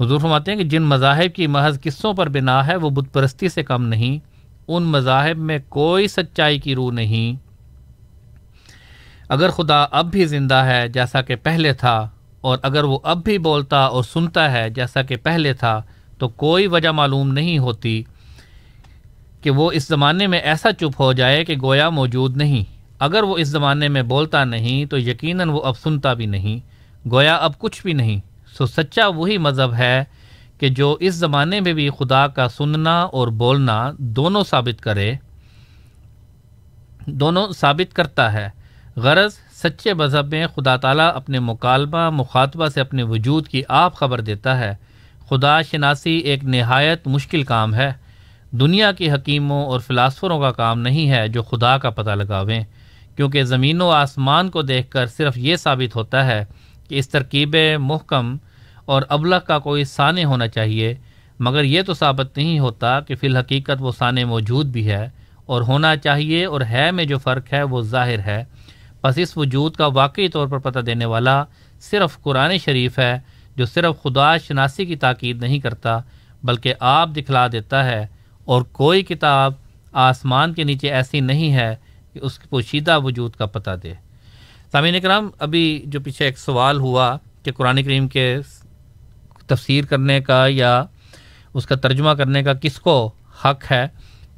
[0.01, 3.49] حضور فرماتے ہیں کہ جن مذاہب کی محض قصوں پر بنا ہے وہ بت پرستی
[3.49, 4.19] سے کم نہیں،
[4.69, 7.37] ان مذاہب میں کوئی سچائی کی روح نہیں۔
[9.29, 11.97] اگر خدا اب بھی زندہ ہے جیسا کہ پہلے تھا،
[12.41, 15.81] اور اگر وہ اب بھی بولتا اور سنتا ہے جیسا کہ پہلے تھا،
[16.19, 18.03] تو کوئی وجہ معلوم نہیں ہوتی
[19.43, 22.65] کہ وہ اس زمانے میں ایسا چپ ہو جائے کہ گویا موجود نہیں۔
[23.05, 26.59] اگر وہ اس زمانے میں بولتا نہیں تو یقیناً وہ اب سنتا بھی نہیں،
[27.11, 28.21] گویا اب کچھ بھی نہیں۔
[28.59, 30.05] سو سچا وہی مذہب ہے
[30.59, 35.15] کہ جو اس زمانے میں بھی خدا کا سننا اور بولنا دونوں ثابت کرے،
[37.07, 38.49] دونوں ثابت کرتا ہے۔
[38.97, 39.33] غرض،
[39.63, 44.59] سچے مذہب میں خدا تعالیٰ اپنے مکالمہ، مخاطبہ سے اپنے وجود کی آپ خبر دیتا
[44.59, 44.75] ہے۔
[45.29, 47.93] خدا شناسی ایک نہایت مشکل کام ہے۔
[48.51, 52.65] دنیا کے حکیموں اور فلاسفروں کا کام نہیں ہے جو خدا کا پتہ لگاویں۔
[53.17, 56.45] کیونکہ زمین و آسمان کو دیکھ کر صرف یہ ثابت ہوتا ہے
[56.89, 58.37] کہ اس ترکیب محکم
[58.85, 60.95] اور ابلغ کا کوئی سانے ہونا چاہیے،
[61.41, 65.09] مگر یہ تو ثابت نہیں ہوتا کہ فی الحقیقت وہ سانے موجود بھی ہے
[65.47, 68.45] اور ہونا چاہیے اور ہے میں جو فرق ہے وہ ظاہر ہے۔
[69.03, 71.43] بس اس وجود کا واقعی طور پر پتہ دینے والا
[71.81, 73.19] صرف قرآن شریف ہے
[73.57, 75.99] جو صرف خدا شناسی کی تاکید نہیں کرتا،
[76.43, 78.07] بلکہ آپ دکھلا دیتا ہے
[78.45, 79.53] اور کوئی کتاب
[79.93, 81.75] آسمان کے نیچے ایسی نہیں ہے
[82.23, 83.93] اس کے پوشیدہ وجود کا پتہ دے۔
[84.73, 88.27] سامعین کرام، ابھی جو پیچھے ایک سوال ہوا کہ قرآن کریم کے
[89.47, 90.85] تفسیر کرنے کا یا
[91.55, 92.97] اس کا ترجمہ کرنے کا کس کو
[93.45, 93.87] حق ہے،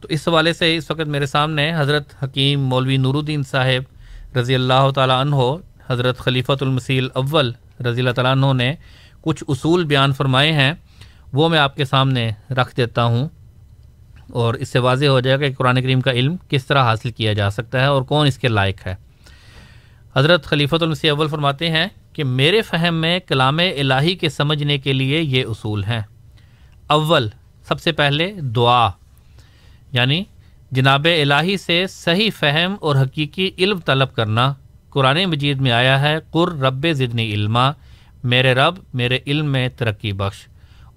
[0.01, 4.55] تو اس حوالے سے اس وقت میرے سامنے حضرت حکیم مولوی نور الدین صاحب رضی
[4.55, 5.37] اللہ تعالیٰ عنہ،
[5.89, 7.53] حضرت خلیفۃ المسیل اول
[7.87, 8.75] رضی اللہ تعالیٰ عنہ نے
[9.21, 10.73] کچھ اصول بیان فرمائے ہیں،
[11.33, 13.29] وہ میں آپ کے سامنے رکھ دیتا ہوں۔
[14.31, 17.11] اور اس سے واضح ہو جائے گا کہ قرآن کریم کا علم کس طرح حاصل
[17.11, 18.95] کیا جا سکتا ہے اور کون اس کے لائق ہے۔
[20.17, 24.93] حضرت خلیفۃ المسی اول فرماتے ہیں کہ میرے فہم میں کلام الہی کے سمجھنے کے
[24.93, 26.01] لیے یہ اصول ہیں۔
[26.87, 27.29] اول،
[27.69, 28.91] سب سے پہلے دعا
[29.93, 30.25] یعنی
[30.71, 34.55] جناب الہی سے صحیح فہم اور حقیقی علم طلب کرنا۔
[34.91, 37.71] قرآن مجید میں آیا ہے، قر رب ضدنی علما،
[38.25, 40.47] میرے رب میرے علم میں ترقی بخش۔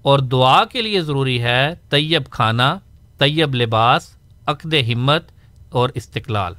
[0.02, 2.78] اور دعا کے لیے ضروری ہے، طیب کھانا
[3.20, 4.10] طیب لباس،
[4.46, 5.24] عقد ہمت
[5.70, 6.54] اور استقلال۔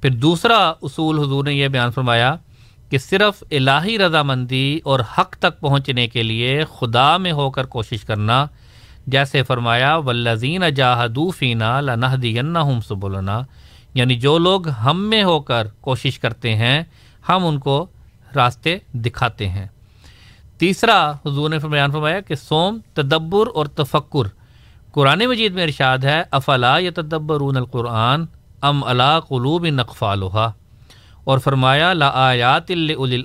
[0.00, 2.34] پھر دوسرا اصول حضور نے یہ بیان فرمایا
[2.90, 8.04] کہ صرف الہی رضامندی اور حق تک پہنچنے کے لیے خدا میں ہو کر کوشش
[8.04, 8.46] کرنا،
[9.06, 13.42] جیسے فرمایا ولزین جاہدو فینا لنح دینا ہم سبولنا
[13.94, 16.82] یعنی جو لوگ ہم میں ہو کر کوشش کرتے ہیں،
[17.28, 17.86] ہم ان کو
[18.36, 19.66] راستے دکھاتے ہیں۔
[20.58, 24.39] تیسرا حضور نے بیان فرمایا کہ سوم تدبر اور تفکر
[24.94, 28.24] قرآن مجید میں ارشاد ہے، افلا یا تدبرون القرآن
[28.62, 30.46] ام علا قلوب نقفالحا
[31.24, 32.70] اور فرمایا، لا آیات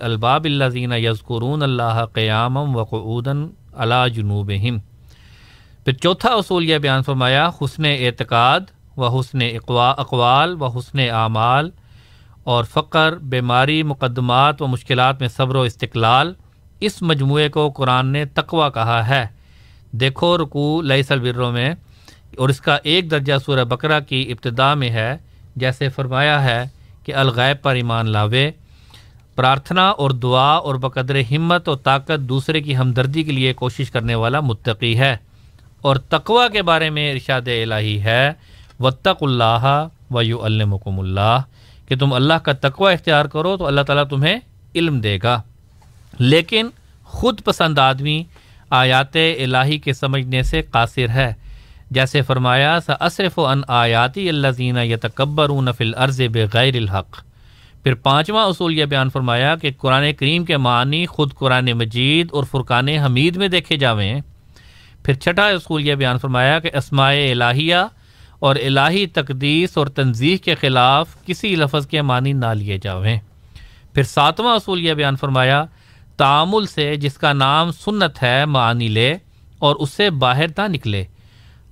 [0.01, 4.51] الباب اللہ یزقرون اللہ قیام و قعودن علا جنوب
[5.85, 8.61] پھر چوتھا اصول یہ بیان فرمایا، حسن اعتقاد
[8.97, 9.39] و حسن
[9.97, 11.69] اقوال و حسن اعمال
[12.43, 16.33] اور فقر، بیماری، مقدمات و مشکلات میں صبر و استقلال،
[16.79, 19.25] اس مجموعے کو قرآن نے تقوا کہا ہے۔
[19.99, 21.73] دیکھو رکو لئی سلبروں میں،
[22.37, 25.17] اور اس کا ایک درجہ سورہ بکرا کی ابتدا میں ہے،
[25.55, 26.63] جیسے فرمایا ہے
[27.03, 28.51] کہ الغیب پر ایمان لاوے،
[29.35, 34.15] پرارتھنا اور دعا اور بقدر ہمت اور طاقت دوسرے کی ہمدردی کے لیے کوشش کرنے
[34.15, 35.15] والا متقی ہے۔
[35.81, 38.33] اور تقوا کے بارے میں ارشاد الہی ہے
[38.79, 41.41] وطق اللہ و یو المکم اللہ
[41.87, 44.39] کہ تم اللہ کا تقوا اختیار کرو تو اللہ تعالیٰ تمہیں
[44.75, 45.41] علم دے گا۔
[46.19, 46.69] لیکن
[47.03, 48.23] خود پسند آدمی
[48.69, 51.33] آیات الہی کے سمجھنے سے قاصر ہے۔
[51.91, 57.23] جیسے فرمایا سا اصرف و ان آیاتی اللہ زینہ یا تکبر نفل عرض بغیر الحق۔
[57.83, 62.43] پھر پانچواں اصول یہ بیان فرمایا کہ قرآن کریم کے معنی خود قرآن مجید اور
[62.43, 64.21] فرقان حمید میں دیکھے جاویں۔
[65.03, 67.75] پھر چھٹا اصول یہ بیان فرمایا کہ اسماء الہیہ
[68.39, 73.19] اور الہی تقدیس اور تنظیح کے خلاف کسی لفظ کے معنی نہ لیے جاویں۔
[73.93, 75.65] پھر ساتواں اصول یہ بیان فرمایا
[76.17, 79.13] تعامل سے جس کا نام سنت ہے معنی لے
[79.59, 81.03] اور اس سے باہر نہ نکلے۔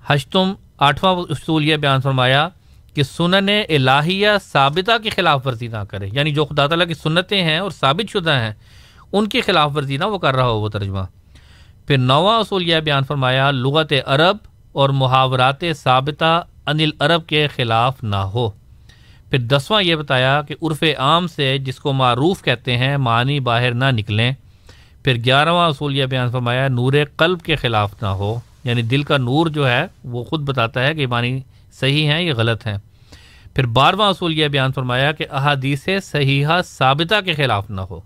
[0.07, 2.49] حشتم آٹھواں اصول یہ بیان فرمایا
[2.93, 7.43] کہ سنن الہیہ ثابتہ کی خلاف ورزی نہ کرے۔ یعنی جو خدا تعالیٰ کی سنتیں
[7.43, 8.53] ہیں اور ثابت شدہ ہیں،
[9.11, 10.99] ان کی خلاف ورزی نہ وہ کر رہا ہو وہ ترجمہ۔
[11.87, 14.37] پھر نواں اصول یہ بیان فرمایا، لغت عرب
[14.71, 18.49] اور محاورات ثابتہ انل عرب کے خلاف نہ ہو۔
[19.33, 23.73] پھر دسواں یہ بتایا کہ عرف عام سے جس کو معروف کہتے ہیں معنی باہر
[23.73, 24.31] نہ نکلیں۔
[25.03, 29.17] پھر گیارہواں اصول یہ بیان فرمایا، نور قلب کے خلاف نہ ہو۔ یعنی دل کا
[29.17, 31.39] نور جو ہے، وہ خود بتاتا ہے کہ معنی
[31.79, 32.77] صحیح ہیں یا غلط ہیں۔
[33.55, 37.99] پھر بارہواں اصول یہ بیان فرمایا کہ احادیث صحیحہ ثابتہ کے خلاف نہ ہو۔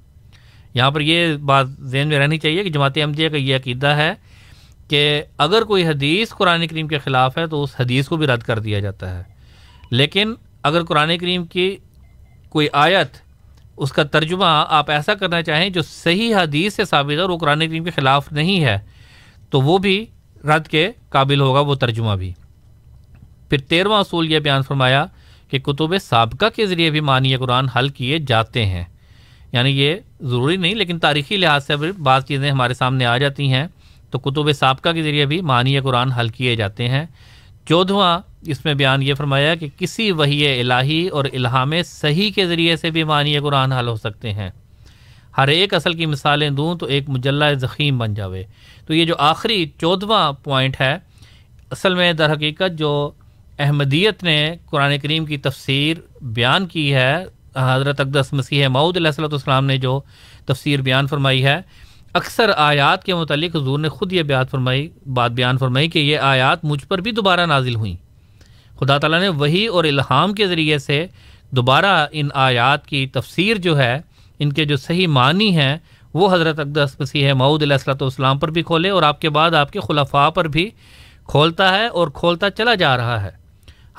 [0.73, 4.13] یہاں پر یہ بات ذہن میں رہنی چاہیے کہ جماعت احمدیہ کا یہ عقیدہ ہے
[4.87, 8.41] کہ اگر کوئی حدیث قرآن کریم کے خلاف ہے تو اس حدیث کو بھی رد
[8.41, 9.23] کر دیا جاتا ہے۔
[9.91, 10.33] لیکن
[10.63, 11.77] اگر قرآن کریم کی
[12.49, 13.17] کوئی آیت،
[13.77, 17.37] اس کا ترجمہ آپ ایسا کرنا چاہیں جو صحیح حدیث سے ثابت ہے اور وہ
[17.37, 18.77] قرآن کریم کے خلاف نہیں ہے،
[19.49, 20.05] تو وہ بھی
[20.43, 22.33] رد کے قابل ہوگا وہ ترجمہ بھی۔
[23.49, 25.05] پھر تیرواں اصول یہ بیان فرمایا
[25.49, 28.83] کہ کتب سابقہ کے ذریعے بھی معنی قرآن حل کیے جاتے ہیں۔
[29.51, 33.67] یعنی یہ ضروری نہیں، لیکن تاریخی لحاظ سے بعض چیزیں ہمارے سامنے آ جاتی ہیں۔
[34.11, 37.05] تو کتب سابقہ کے ذریعے بھی معنی قرآن حل کیے جاتے ہیں۔
[37.69, 42.75] چودھواں اس میں بیان یہ فرمایا کہ کسی وہی الہی اور الہام صحیح کے ذریعے
[42.75, 44.49] سے بھی معنی قرآن حل ہو سکتے ہیں۔
[45.37, 48.43] ہر ایک اصل کی مثالیں دوں تو ایک مجلہ زخیم بن جاوے۔
[48.87, 50.97] تو یہ جو آخری چودھواں پوائنٹ ہے،
[51.71, 53.11] اصل میں در حقیقت جو
[53.59, 57.23] احمدیت نے قرآن کریم کی تفسیر بیان کی ہے،
[57.55, 59.99] حضرت اقدس مسیح معود علیہ صلاۃ والسلام نے جو
[60.45, 61.61] تفسیر بیان فرمائی ہے،
[62.13, 66.17] اکثر آیات کے متعلق حضور نے خود یہ بیان فرمائی، بات بیان فرمائی کہ یہ
[66.17, 68.06] آیات مجھ پر بھی دوبارہ نازل ہوئیں۔
[68.79, 71.05] خدا تعالیٰ نے وہی اور الہام کے ذریعے سے
[71.51, 73.95] دوبارہ ان آیات کی تفسیر جو ہے،
[74.39, 75.77] ان کے جو صحیح معنی ہیں،
[76.13, 79.55] وہ حضرت اقدس مسیح معود علیہ السلۃ والسلام پر بھی کھولے اور آپ کے بعد
[79.55, 80.69] آپ کے خلفاء پر بھی
[81.27, 83.31] کھولتا ہے اور کھولتا چلا جا رہا ہے۔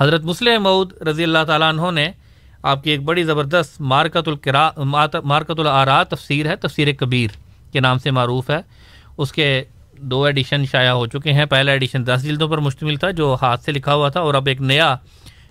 [0.01, 2.11] حضرت مسلم معود رضی اللہ تعالیٰ عنہ نے
[2.63, 4.69] آپ کی ایک بڑی زبردست مارکت القرا
[5.25, 7.37] مارکت العرا تفسیر ہے، تفسیر کبیر
[7.73, 8.61] کے نام سے معروف ہے۔
[9.19, 9.49] اس کے
[10.01, 13.65] دو ایڈیشن شائع ہو چکے ہیں۔ پہلا ایڈیشن دس جلدوں پر مشتمل تھا جو ہاتھ
[13.65, 14.97] سے لکھا ہوا تھا اور اب ایک نیا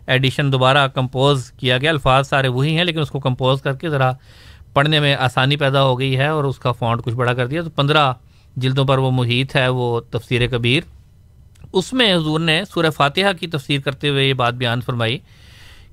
[0.08, 3.90] ایڈیشن دوبارہ کمپوز کیا گیا۔ الفاظ سارے وہی ہیں لیکن اس کو کمپوز کر کے
[3.90, 4.12] ذرا
[4.74, 7.62] پڑھنے میں آسانی پیدا ہو گئی ہے اور اس کا فونٹ کچھ بڑا کر دیا۔
[7.62, 8.14] تو پندرہ
[8.56, 10.84] جلدوں پر وہ محیط ہے، وہ تفسیر کبیر۔
[11.74, 15.18] اس میں حضور نے سورہ فاتحہ کی تفسیر کرتے ہوئے یہ بات بیان فرمائی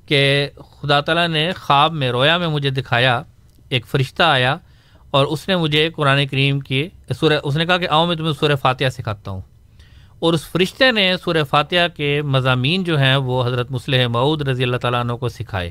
[0.06, 0.48] کہ
[0.81, 3.22] خدا تعالیٰ نے خواب میں رویا میں مجھے دکھایا،
[3.68, 4.56] ایک فرشتہ آیا
[5.15, 6.89] اور اس نے مجھے قرآن کریم کی
[7.20, 9.41] سورہ اس نے کہا کہ آؤ میں تمہیں سورہ فاتحہ سکھاتا ہوں۔
[10.19, 14.62] اور اس فرشتے نے سورہ فاتحہ کے مضامین جو ہیں وہ حضرت مسلح معود رضی
[14.62, 15.70] اللہ تعالیٰ عنہ کو سکھائے۔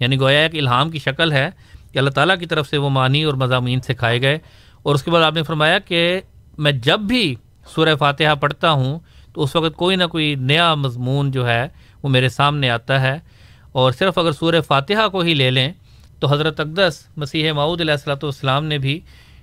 [0.00, 1.50] یعنی گویا ایک الہام کی شکل ہے
[1.92, 4.38] کہ اللہ تعالیٰ کی طرف سے وہ معنی اور مضامین سکھائے گئے۔
[4.82, 6.20] اور اس کے بعد آپ نے فرمایا کہ
[6.58, 7.34] میں جب بھی
[7.74, 8.98] سورہ فاتحہ پڑھتا ہوں
[9.34, 11.68] تو اس وقت کوئی نہ کوئی نیا مضمون جو ہے
[12.02, 13.18] وہ میرے سامنے آتا ہے۔
[13.72, 15.72] اور صرف اگر سورہ فاتحہ کو ہی لے لیں
[16.18, 19.00] تو حضرت اقدس مسیح معود علیہ السلۃ والسلام نے بھی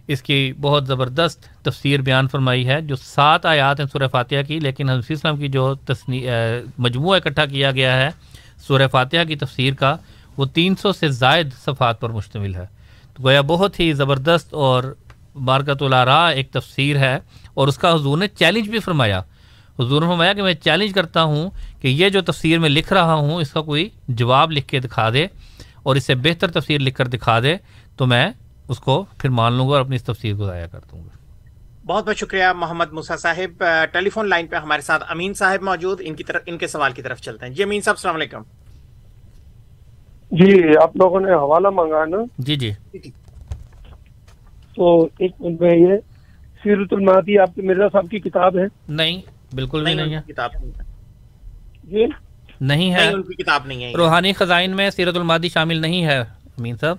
[0.07, 4.59] اس کی بہت زبردست تفسیر بیان فرمائی ہے، جو سات آیات ہیں سورہ فاتحہ کی،
[4.59, 6.25] لیکن حضرت اسلام کی جو تصنی
[6.77, 8.09] مجموعہ اکٹھا کیا گیا ہے
[8.67, 9.95] سورہ فاتحہ کی تفسیر کا،
[10.37, 12.65] وہ تین سو سے زائد صفحات پر مشتمل ہے۔
[13.15, 14.83] تو گویا بہت ہی زبردست اور
[15.45, 17.17] بارکت الارا ایک تفسیر ہے
[17.53, 19.21] اور اس کا حضور نے چیلنج بھی فرمایا۔
[19.79, 21.49] حضور نے فرمایا کہ میں چیلنج کرتا ہوں
[21.81, 25.09] کہ یہ جو تفسیر میں لکھ رہا ہوں، اس کا کوئی جواب لکھ کے دکھا
[25.09, 25.25] دے۔
[25.83, 27.55] اور اس سے بہتر تفسیر لکھ کر دکھا دے
[27.97, 28.31] تو میں
[28.69, 31.09] اس کو پھر مان لوں گا اور اپنی اس تفسیر کو ضائع کر دوں گا۔
[31.85, 36.01] بہت بہت شکریہ محمد موسا صاحب۔ ٹیلی فون لائن پہ ہمارے ساتھ امین صاحب موجود
[36.03, 38.41] ان کی طرف ان کے سوال کی طرف چلتے ہیں۔ جی امین صاحب السلام علیکم۔
[40.31, 42.71] جی آپ لوگوں نے حوالہ مانگا نا جی۔ جی
[44.75, 45.97] تو ایک منٹ میں یہ
[46.63, 49.21] سیرت المادی آپ کے مرزا صاحب کی کتاب ہے؟ نہیں
[49.53, 50.49] بالکل نہیں ہے۔ کتاب
[51.83, 52.05] جی۔
[52.63, 56.19] نہیں ہے۔ ان کی کتاب نہیں ہے روحانی خزائن میں سیرت المادی شامل نہیں ہے
[56.19, 56.97] امین صاحب۔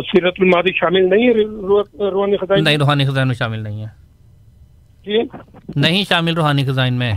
[0.00, 3.86] سیرت المادی شامل نہیں ہے رو- روحانی خزائن؟ نہیں روحانی خزائن میں شامل نہیں ہے۔
[5.04, 5.22] جی؟
[5.76, 7.12] نہیں شامل روحانی خزائن میں۔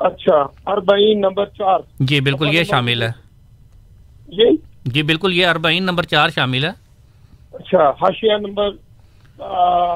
[0.00, 3.10] اچھا اربعین نمبر چار۔ جی بالکل یہ شامل ہے۔
[4.28, 6.70] جی؟ جی بالکل یہ اربعین نمبر چار شامل ہے۔
[7.52, 8.68] اچھا حاشیہ نمبر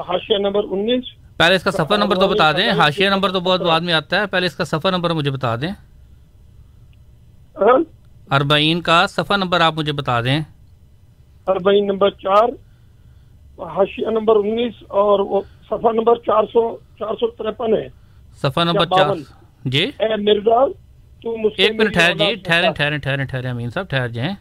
[0.07, 1.03] حاشیہ نمبر انیس۔
[1.37, 4.21] پہلے اس کا سفر نمبر تو بتا دیں۔ حاشیہ نمبر تو بہت بعد میں آتا
[4.21, 5.92] ہے۔ پہلے اس کا سفر نمبر مجھے بتا دیں؟
[7.55, 10.41] اربعین کا سفر نمبر آپ مجھے بتا دیں۔
[11.47, 12.43] اربعین نمبر چار
[13.61, 17.87] حاشیہ نمبر انیس اور صفحہ نمبر چار سو چار سو ترپن ہے۔
[18.41, 19.15] سفر نمبر چار۔
[19.65, 20.65] جی؟ اے مرزا
[21.21, 24.33] تو ایک منٹ ٹھہر جی ٹھہریں جیسا- ٹھہریں ٹھہریں ٹھہریں امین صاحب ٹھہر جائیں۔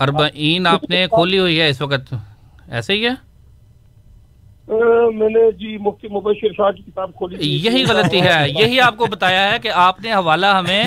[0.00, 2.14] اربعین آپ نے کھولی ہوئی ہے اس وقت۔
[2.68, 3.35] ایسے ہی ہے؟
[4.68, 9.06] میں نے جی مفتی مبشر شاہ کی کتاب کھولی۔ یہی غلطی ہے یہی آپ کو
[9.06, 10.84] بتایا ہے کہ آپ نے حوالہ ہمیں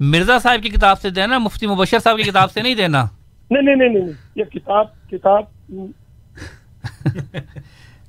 [0.00, 3.04] مرزا صاحب کی کتاب سے دینا مفتی مبشر صاحب کی کتاب سے نہیں دینا۔
[3.50, 5.42] نہیں نہیں نہیں نہیں یہ کتاب کتاب۔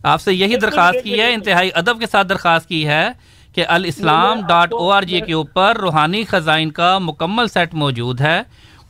[0.03, 3.07] آپ سے یہی درخواست کی ہے انتہائی ادب کے ساتھ درخواست کی ہے
[3.53, 8.41] کہ الاسلام ڈاٹ او آر جی کے اوپر روحانی خزائن کا مکمل سیٹ موجود ہے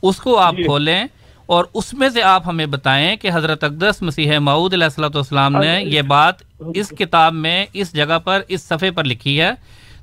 [0.02, 1.04] اس کو آپ کھولیں۔
[1.48, 5.56] اور اس میں سے آپ ہمیں بتائیں کہ حضرت اقدس مسیح معود علیہ السلۃ والسلام
[5.56, 6.34] نے یہ بات
[6.74, 9.50] اس کتاب میں اس جگہ پر اس صفحے پر لکھی ہے۔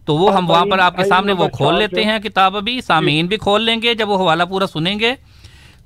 [0.06, 3.28] تو وہ ہم وہاں پر آپ کے سامنے وہ کھول لیتے ہیں کتاب ابھی۔ سامعین
[3.28, 5.16] بھی کھول لیں گے جب وہ حوالہ پورا سنیں گے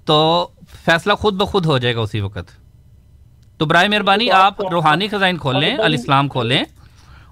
[0.06, 0.48] تو
[0.86, 2.52] فیصلہ خود بخود ہو جائے گا اسی وقت۔
[3.58, 6.64] تو برائے مہربانی آپ روحانی خزائن کھولیں الاسلام کھولیں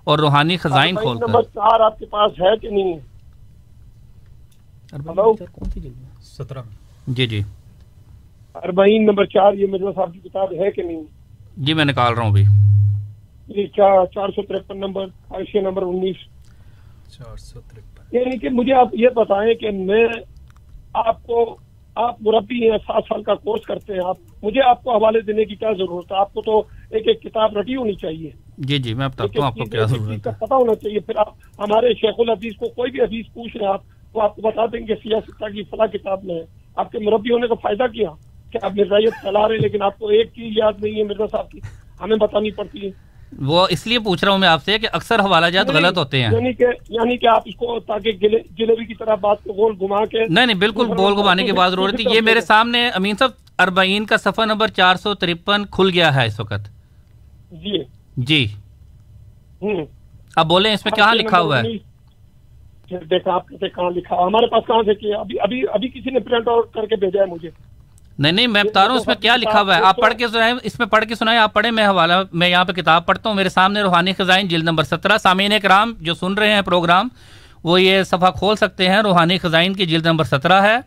[0.04, 3.00] اور روحانی خزائن کھول کر۔ چار آپ کے پاس ہے کہ نہیں؟
[6.24, 6.62] سترہ۔
[7.08, 7.42] جی جی۔
[8.64, 11.04] اربعین نمبر چار یہ مرزا صاحب کی کتاب ہے کہ نہیں؟
[11.58, 12.44] جی میں نکال رہا ہوں ابھی۔
[13.48, 16.16] یہ چار سو ترپن نمبر حاشیہ نمبر انیس۔
[17.18, 20.08] چار سو ترپن۔ یعنی کہ مجھے آپ یہ بتائیں کہ میں
[20.94, 21.58] آپ کو
[21.96, 25.46] آپ مربی ہیں سات سال کا کورس کرتے ہیں آپ۔ مجھے آپ کو حوالے دینے
[25.46, 28.94] کی کیا ضرورت ہے؟ آپ کو تو ایک ایک کتاب رٹی ہونی چاہیے۔ جی جی
[28.94, 31.30] میں بتاتا ہوں آپ کو کیا ضرورت ہے؟ پتا ہونا چاہیے۔ پھر آپ
[31.60, 33.82] ہمارے شیخ الحدیث کو کوئی بھی حدیث پوچھ رہے ہیں آپ
[34.14, 37.32] تو آپ کو بتا دیں گے سیاست کی فلاں کتاب میں ہے۔ آپ کے مربی
[37.32, 38.10] ہونے کا فائدہ کیا۔
[38.52, 41.28] کہ آپ مرزائیت پھیلا رہے ہیں لیکن آپ کو ایک چیز یاد نہیں ہے مرزا
[41.32, 41.60] صاحب کی
[42.02, 43.08] ہمیں بتانی پڑتی ہے۔
[43.40, 46.24] وہ اس لیے پوچھ رہا ہوں میں آپ سے کہ اکثر حوالہ جات غلط ہوتے
[46.24, 49.76] ہیں۔ یعنی کہ یعنی کہ آپ اس کو تاکہ جلیبی کی طرح بات کو گول
[49.80, 53.16] گھما کے نہیں نہیں بالکل بول گھمانے کی بات ضرورت ہے یہ میرے سامنے امین
[53.20, 56.70] صاحب اربعین کا صفحہ نمبر چار سو ترپن کھل گیا ہے اس وقت۔
[57.52, 57.84] جی۔
[58.18, 58.48] جی۔
[60.36, 61.64] اب بولیں اس میں کہاں لکھا ہوا ہے؟
[62.92, 66.48] دیکھا آپ کہاں لکھا ہمارے پاس کہاں سے کیا؟ ابھی ابھی ابھی کسی نے پرنٹ
[66.48, 67.50] آؤٹ کر کے بھیجا ہے مجھے۔
[68.20, 70.28] نہیں نہیں میں بتا رہا ہوں اس میں کیا لکھا ہوا ہے؟ آپ پڑھ کے
[70.28, 73.30] سنائیں اس میں پڑھ کے سنائیں آپ پڑھیں میں حوالہ میں یہاں پہ کتاب پڑھتا
[73.30, 77.08] ہوں۔ میرے سامنے روحانی خزائن جلد نمبر سترہ سامعین کرام جو سن رہے ہیں پروگرام
[77.64, 80.78] وہ یہ صفحہ کھول سکتے ہیں۔ روحانی خزائن کی جلد نمبر سترہ ہے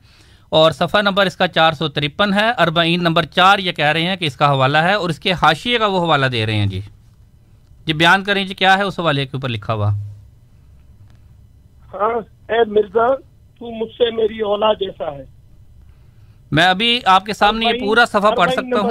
[0.48, 4.02] اور صفحہ نمبر اس کا چار سو ترپن ہے۔ اربعین نمبر چار یہ کہہ رہے
[4.02, 6.54] ہیں کہ اس کا حوالہ ہے اور اس کے حاشیے کا وہ حوالہ دے رہے
[6.54, 6.80] ہیں۔ جی
[7.86, 9.90] جی بیان کریں جی کیا ہے اس حوالے کے اوپر لکھا ہوا؟
[11.94, 12.14] ہاں
[12.48, 15.24] اے مرزا تو مجھ سے میری اولاد جیسا ہے۔
[16.50, 18.90] میں ابھی آپ کے سامنے یہ پورا صفحہ پڑھ سکتا ہوں۔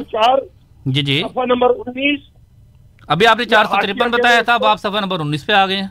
[0.86, 2.20] جی جی۔ صفحہ نمبر انیس۔
[3.08, 5.66] ابھی آپ نے چار سو ترپن بتایا تھا اب آپ صفحہ نمبر انیس پہ آ
[5.66, 5.88] گئے ہیں۔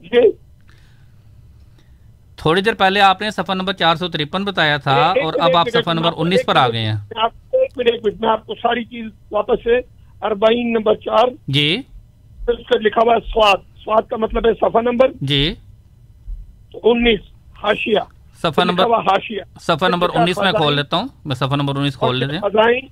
[0.00, 0.30] جی۔
[2.36, 5.68] تھوڑی دیر پہلے آپ نے صفحہ نمبر چار سو ترپن بتایا تھا اور اب آپ
[5.72, 8.28] صفحہ نمبر انیس پر آ گئے ہیں۔ میں آپ کو ایک منٹ ایک منٹ میں
[8.28, 9.78] آپ کو ساری چیز واپس سے۔
[10.22, 11.82] اربعین نمبر چار۔ جی۔
[12.48, 15.54] اس کا لکھا ہوا ہے سواد۔ سواد کا مطلب ہے صفحہ نمبر۔ جی۔
[16.82, 17.20] انیس
[17.62, 21.96] حاشیہ۔ صفحہ نمبر حاشیہ۔ صفحہ نمبر انیس میں کھول لیتا ہوں۔ میں صفحہ نمبر انیس
[21.96, 22.86] کھول لیتے ہیں۔ خزائن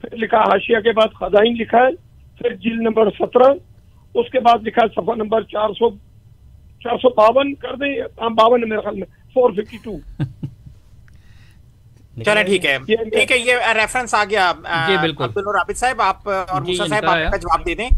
[0.00, 1.90] پھر لکھا حاشیہ کے بعد خزائن لکھا ہے۔
[2.38, 3.52] پھر جلد نمبر سترہ۔
[4.14, 5.90] اس کے بعد لکھا ہے صفحہ نمبر چار سو
[6.80, 9.96] چار سو باون کر دیں۔ ہاں باون میرے خیال میں۔ Four fifty two.
[12.24, 14.52] چلیں ٹھیک ہے۔ یہ- ٹھیک ہے یہ ریفرنس آ گیا۔
[14.86, 17.88] جی، بالکل۔ عبد رابط صاحب آپ اور جی، موسیٰ صاحب آپ۔ کا جواب دے دیں۔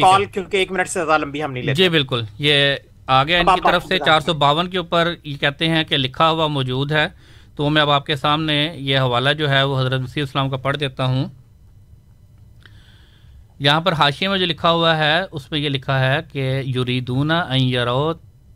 [0.00, 2.76] کال۔ کیونکہ ایک منٹ سے زیادہ لمبی ہم نہیں لیتے۔ جی بالکل۔ یہ
[3.10, 5.96] آ گیا ان کی طرف سے۔ چار سو باون کے اوپر یہ کہتے ہیں کہ
[5.96, 7.08] لکھا ہوا موجود ہے۔
[7.56, 10.56] تو میں اب آپ کے سامنے یہ حوالہ جو ہے وہ حضرت مسیح اسلام کا
[10.56, 11.24] پڑھ دیتا ہوں۔
[13.58, 17.30] یہاں پر حاشیے میں جو لکھا ہوا ہے اس میں یہ لکھا ہے کہ یریدون
[17.30, 18.12] این یرو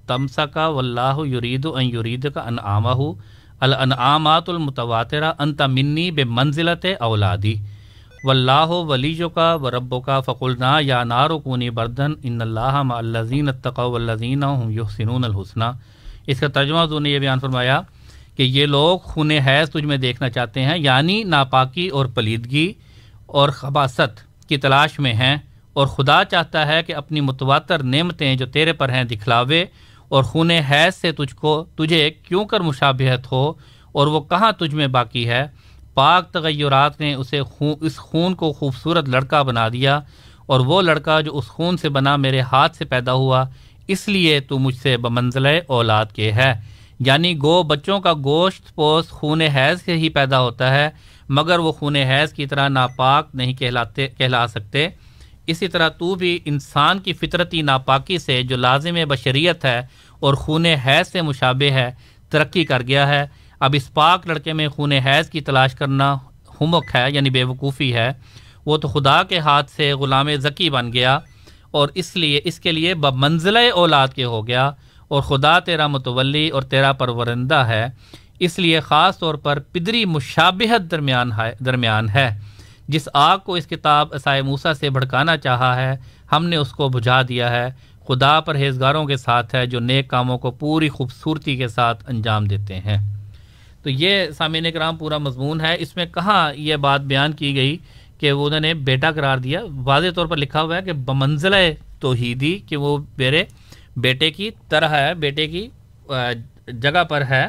[0.07, 3.13] تمسا کا و اللہ یرید این یرید کا انعامہ۔
[3.61, 7.55] الانعامات المتواترہ انت منی بے منزلت اولادی۔
[8.25, 12.83] و اللہ ولی جو کا و رب کا فقلنا یا نار کونی بردن ان اللہ
[12.91, 15.65] الزین التقا والذین ہم یحسنون الحسنہ
[16.27, 17.81] اس کا ترجمہ حضور نے یہ بیان فرمایا
[18.37, 22.73] کہ یہ لوگ خون حیض تجھ میں دیکھنا چاہتے ہیں یعنی ناپاکی اور پلیدگی
[23.27, 25.37] اور خباست کی تلاش میں ہیں۔
[25.73, 29.65] اور خدا چاہتا ہے کہ اپنی متواتر نعمتیں جو تیرے پر ہیں دکھلاوے
[30.09, 33.53] اور خون حیض سے تجھ کو، تجھے کیوں کر مشابہت ہو
[33.93, 35.47] اور وہ کہاں تجھ میں باقی ہے؟
[35.95, 40.01] پاک تغیرات نے اسے خون اس خون کو خوبصورت لڑکا بنا دیا
[40.47, 43.45] اور وہ لڑکا جو اس خون سے بنا میرے ہاتھ سے پیدا ہوا،
[43.89, 46.61] اس لیے تو مجھ سے بمنزل اولاد کے ہے۔
[47.01, 50.91] یعنی گو بچوں کا گوشت پوست خون حیض سے ہی پیدا ہوتا ہے،
[51.29, 54.89] مگر وہ خون حیض کی طرح ناپاک نہیں کہلاتے کہلا سکتے۔
[55.47, 59.83] اسی طرح تو بھی انسان کی فطرتی ناپاکی سے جو لازم بشریت ہے
[60.21, 61.91] اور خون حیض سے مشابہ ہے،
[62.31, 66.17] ترقی کر گیا ہے۔ اب اس پاک لڑکے میں خون حیض کی تلاش کرنا
[66.61, 68.13] ہمک ہے یعنی بے وقوفی ہے۔
[68.67, 71.19] وہ تو خدا کے ہاتھ سے غلام ذکی بن گیا
[71.71, 74.71] اور اس لیے، اس کے لیے بمنزل اولاد کے ہو گیا
[75.09, 77.87] اور خدا تیرا متولی اور تیرا پرورندہ ہے۔
[78.39, 82.39] اس لیے خاص طور پر پدری مشابہت درمیان ہے درمیان ہے۔
[82.89, 85.97] جس آگ کو اس کتاب عصائے موسیٰ سے بھڑکانا چاہا ہے،
[86.33, 87.71] ہم نے اس کو بجھا دیا ہے۔
[88.09, 92.81] خدا پرہیزگاروں کے ساتھ ہے جو نیک کاموں کو پوری خوبصورتی کے ساتھ انجام دیتے
[92.81, 93.24] ہیں۔
[93.85, 97.77] تو یہ سامعین کرام پورا مضمون ہے۔ اس میں کہاں یہ بات بیان کی گئی
[98.19, 101.55] کہ وہ انہوں نے بیٹا قرار دیا، واضح طور پر لکھا ہوا ہے کہ بمنزل
[102.01, 103.45] توحیدی کہ وہ میرے
[103.97, 105.67] بیٹے کی طرح ہے، بیٹے کی
[106.83, 107.45] جگہ پر ہے۔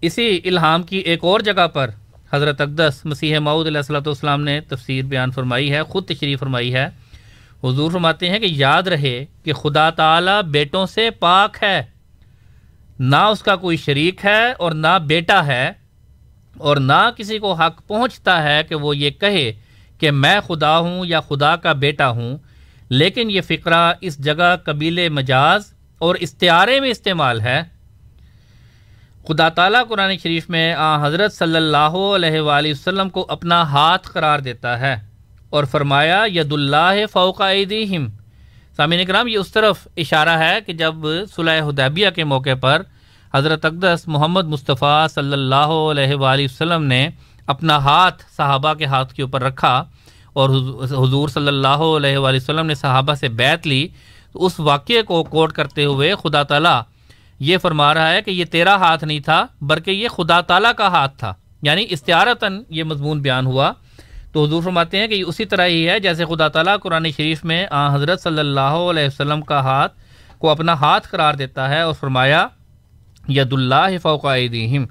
[0.00, 1.90] اسی الہام کی ایک اور جگہ پر
[2.32, 6.74] حضرت اقدس مسیح معود علیہ السلۃ والسلام نے تفسیر بیان فرمائی ہے، خود تشریح فرمائی
[6.74, 6.86] ہے۔
[7.64, 11.82] حضور فرماتے ہیں کہ یاد رہے کہ خدا تعالی بیٹوں سے پاک ہے۔
[13.00, 15.72] نہ اس کا کوئی شریک ہے اور نہ بیٹا ہے
[16.58, 19.52] اور نہ کسی کو حق پہنچتا ہے کہ وہ یہ کہے
[19.98, 22.36] کہ میں خدا ہوں یا خدا کا بیٹا ہوں،
[22.90, 27.62] لیکن یہ فقرہ اس جگہ قبیل مجاز اور استعارے میں استعمال ہے۔
[29.28, 34.08] خدا تعالیٰ قرآن شریف میں آ حضرت صلی اللہ علیہ وآلہ وسلم کو اپنا ہاتھ
[34.10, 34.94] قرار دیتا ہے
[35.50, 38.08] اور فرمایا ید اللہ فوق ایدیہم۔
[38.80, 42.82] سامعین کرام یہ اس طرف اشارہ ہے کہ جب صلح حدیبیہ کے موقع پر
[43.34, 47.08] حضرت اقدس محمد مصطفیٰ صلی اللہ علیہ وآلہ وسلم نے
[47.48, 49.72] اپنا ہاتھ صحابہ کے ہاتھ کے اوپر رکھا
[50.32, 50.50] اور
[50.92, 53.86] حضور صلی اللہ علیہ وآلہ وسلم نے صحابہ سے بیت لی،
[54.34, 56.80] تو اس واقعے کو کوٹ کرتے ہوئے خدا تعالیٰ
[57.40, 60.88] یہ فرما رہا ہے کہ یہ تیرا ہاتھ نہیں تھا، بلکہ یہ خدا تعالیٰ کا
[60.88, 63.72] ہاتھ تھا یعنی استعارتاً یہ مضمون بیان ہوا
[64.32, 67.44] تو حضور فرماتے ہیں کہ یہ اسی طرح ہی ہے، جیسے خدا تعالیٰ قرآن شریف
[67.44, 69.92] میں، آ، حضرت صلی اللہ علیہ وسلم کا ہاتھ
[70.38, 72.46] کو اپنا ہاتھ قرار دیتا ہے اور فرمایا
[73.28, 74.84] ید اللہ فوق ایدیہم۔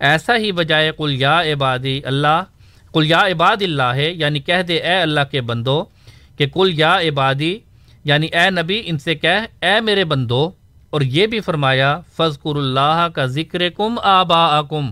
[0.00, 2.42] ایسا ہی بجائے کل یا عبادی اللہ
[2.92, 5.84] کل یا عباد اللہ ہے یعنی کہہ دے اے اللہ کے بندو،
[6.38, 7.58] کہ کل یا عبادی
[8.04, 10.50] یعنی اے نبی، ان سے کہہ اے میرے بندو۔
[10.90, 14.90] اور یہ بھی فرمایا فض اللہ کا ذکر کم آبا کم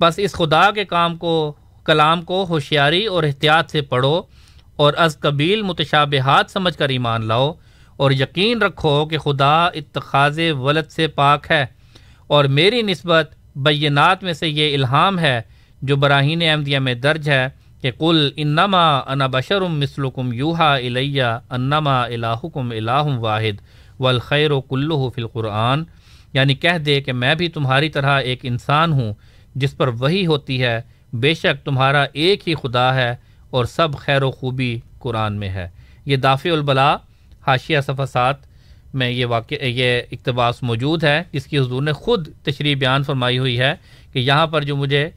[0.00, 1.54] بس اس خدا کے کام کو
[1.86, 4.20] کلام کو ہوشیاری اور احتیاط سے پڑھو
[4.76, 7.52] اور از قبیل متشابہات سمجھ کر ایمان لاؤ
[7.96, 11.64] اور یقین رکھو کہ خدا اتخاذ ولد سے پاک ہے
[12.26, 15.40] اور میری نسبت بینات میں سے یہ الہام ہے
[15.82, 17.46] جو براہین احمدیہ میں درج ہے
[17.82, 23.60] کہ کل انما انا بشرم مسلکم یوہا الیہ انما الہکم الہ واحد
[24.00, 25.82] والخیر و کلو فی القرآن
[26.32, 29.12] یعنی کہہ دے کہ میں بھی تمہاری طرح ایک انسان ہوں
[29.54, 30.80] جس پر وہی ہوتی ہے
[31.20, 33.14] بے شک تمہارا ایک ہی خدا ہے
[33.50, 35.68] اور سب خیر و خوبی قرآن میں ہے۔
[36.06, 36.96] یہ دافع البلا
[37.46, 38.36] حاشیہ صفحات
[38.94, 43.38] میں یہ واقع، یہ اقتباس موجود ہے۔ جس کی حضور نے خود تشریح بیان فرمائی
[43.38, 43.74] ہوئی ہے
[44.12, 45.10] کہ یہاں پر جو مجھے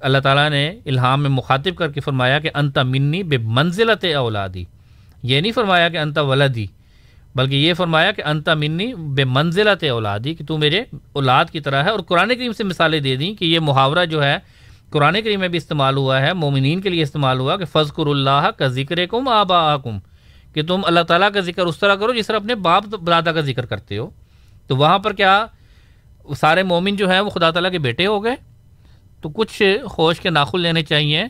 [0.00, 4.64] اللہ تعالیٰ نے الہام میں مخاطب کر کے فرمایا کہ انت منی بے منزلت اولادی۔
[5.22, 6.66] یہ نہیں فرمایا کہ انت ولدی،
[7.34, 10.82] بلکہ یہ فرمایا کہ انتا منی بے منزلت اولادی، کہ تو میرے
[11.12, 14.22] اولاد کی طرح ہے اور قرآن کریم سے مثالیں دے دیں کہ یہ محاورہ جو
[14.24, 14.38] ہے
[14.94, 18.50] قرآن کریم میں بھی استعمال ہوا ہے، مومنین کے لیے استعمال ہوا کہ فضکر اللہ
[18.56, 19.98] کا ذکر کم آبا کم
[20.54, 23.40] کہ تم اللہ تعالیٰ کا ذکر اس طرح کرو جس طرح اپنے باپ دادا کا
[23.40, 24.10] ذکر کرتے ہو۔
[24.66, 25.46] تو وہاں پر کیا
[26.40, 28.36] سارے مومن جو ہیں وہ خدا تعالیٰ کے بیٹے ہو گئے؟
[29.20, 31.24] تو کچھ خوش کے ناخل لینے چاہیے۔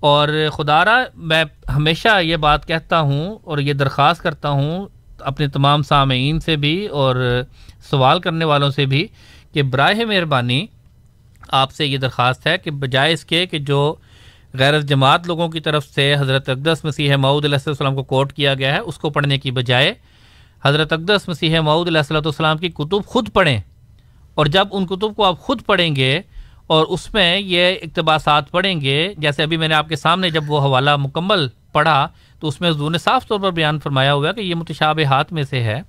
[0.00, 1.44] اور خدا را، میں
[1.76, 4.86] ہمیشہ یہ بات کہتا ہوں اور یہ درخواست کرتا ہوں
[5.20, 7.42] اپنے تمام سامعین سے بھی اور
[7.90, 9.08] سوال کرنے والوں سے بھی
[9.52, 10.66] کہ براہ مہربانی
[11.48, 13.94] آپ سے یہ درخواست ہے کہ بجائے اس کے کہ جو
[14.54, 18.54] غیر جماعت لوگوں کی طرف سے حضرت اقدس مسیح معود علیہ السلام کو کوٹ کیا
[18.54, 19.94] گیا ہے، اس کو پڑھنے کی بجائے
[20.64, 23.60] حضرت اقدس مسیح معود علیہ السلۃ والسلام کی کتب خود پڑھیں۔
[24.34, 26.20] اور جب ان کتب کو آپ خود پڑھیں گے
[26.66, 30.50] اور اس میں یہ اقتباسات پڑھیں گے، جیسے ابھی میں نے آپ کے سامنے جب
[30.50, 32.08] وہ حوالہ مکمل پڑھا،
[32.40, 35.32] تو اس میں حضور نے صاف طور پر بیان فرمایا ہوا کہ یہ متشاب ہاتھ
[35.32, 35.80] میں سے ہے۔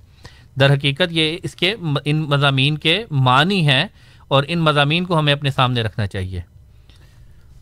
[0.60, 1.74] در حقیقت یہ اس کے
[2.04, 3.84] ان مضامین کے معنی ہیں۔
[4.28, 6.40] اور ان مضامین کو ہمیں اپنے سامنے رکھنا چاہیے۔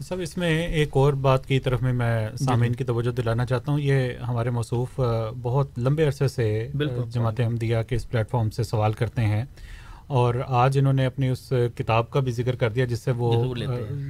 [0.00, 3.46] سب اس میں ایک اور بات کی طرف میں میں جی، سامعین۔ کی توجہ دلانا
[3.46, 5.00] چاہتا ہوں۔ یہ ہمارے موصوف
[5.42, 6.68] بہت لمبے عرصے سے
[7.08, 9.44] جماعت احمدیہ کے اس پلیٹ فارم سے سوال کرتے ہیں۔
[10.06, 13.54] اور آج انہوں نے اپنی اس کتاب کا بھی ذکر کر دیا جس سے وہ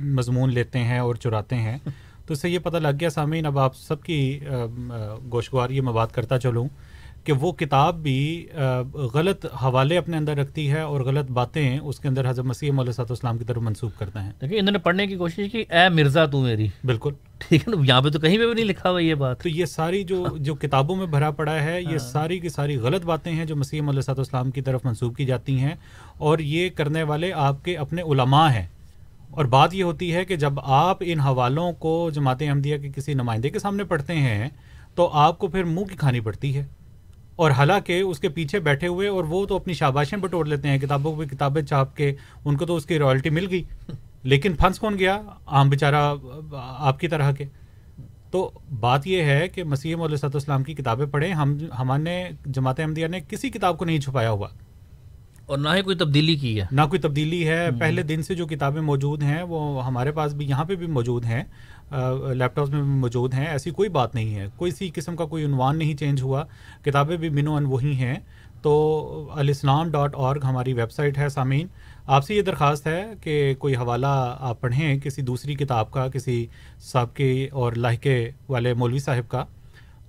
[0.05, 1.79] مضمون لیتے ہیں اور چراتے ہیں۔
[2.27, 4.41] تو اس سے یہ پتہ لگ گیا سامعین اب آپ سب کی
[5.33, 6.69] گوشگوار یہ میں بات کرتا چلوں۔
[7.27, 8.47] کہ وہ کتاب بھی
[9.15, 13.13] غلط حوالے اپنے اندر رکھتی ہے اور غلط باتیں اس کے اندر حضرت مسیح علیہ
[13.13, 16.27] اسلام کی طرف منسوخ کرتے ہیں۔ دیکھیے انہوں نے پڑھنے کی کوشش کی اے مرزا
[16.27, 19.01] تو میری۔ بالکل۔ ٹھیک ہے نا؟ یہاں پہ تو کہیں پہ بھی نہیں لکھا ہوا
[19.01, 22.39] یہ بات۔ تو یہ ساری جو جو کتابوں میں بھرا پڑا ہے یہ ہاں۔ ساری
[22.39, 25.59] کی ساری غلط باتیں ہیں جو مسیح علیہ صاحب اسلام کی طرف منسوخ کی جاتی
[25.59, 25.75] ہیں
[26.19, 28.67] اور یہ کرنے والے آپ کے اپنے علماء ہیں۔
[29.31, 33.15] اور بات یہ ہوتی ہے کہ جب آپ ان حوالوں کو جماعت احمدیہ کے کسی
[33.15, 34.49] نمائندے کے سامنے پڑھتے ہیں
[34.95, 36.65] تو آپ کو پھر منہ کی کھانی پڑتی ہے۔
[37.37, 40.79] اور حالانکہ اس کے پیچھے بیٹھے ہوئے اور وہ تو اپنی شاباشیں بٹور لیتے ہیں
[40.79, 42.15] کتابوں پہ کتابیں چھاپ کے
[42.45, 43.63] ان کو تو اس کی رائلٹی مل گئی۔
[44.23, 46.15] لیکن پھنس کون گیا؟ عام بیچارہ
[46.53, 47.45] آپ کی طرح کے۔
[48.31, 48.51] تو
[48.81, 53.07] بات یہ ہے کہ مسیح علیہ صد السلام کی کتابیں پڑھیں۔ ہم ہمارے جماعت احمدیہ
[53.07, 54.49] نے کسی کتاب کو نہیں چھپایا ہوا۔
[55.47, 58.47] اور نہ ہی کوئی تبدیلی کی ہے۔ نہ کوئی تبدیلی ہے۔ پہلے دن سے جو
[58.47, 61.45] کتابیں موجود ہیں وہ ہمارے پاس بھی یہاں پہ بھی موجود ہیں۔
[62.35, 65.45] لیپ ٹاپس میں موجود ہیں، ایسی کوئی بات نہیں ہے۔ کوئی سی قسم کا کوئی
[65.45, 66.45] عنوان نہیں چینج ہوا۔
[66.85, 68.15] کتابیں بھی منو ان وہی ہیں۔
[68.63, 71.67] تو الاسلام ڈاٹ اورگ ہماری ویب سائٹ ہے سامعین۔
[72.07, 76.47] آپ سے یہ درخواست ہے کہ کوئی حوالہ آپ پڑھیں کسی دوسری کتاب کا، کسی
[76.79, 79.45] سابقے اور لاہکے والے مولوی صاحب کا۔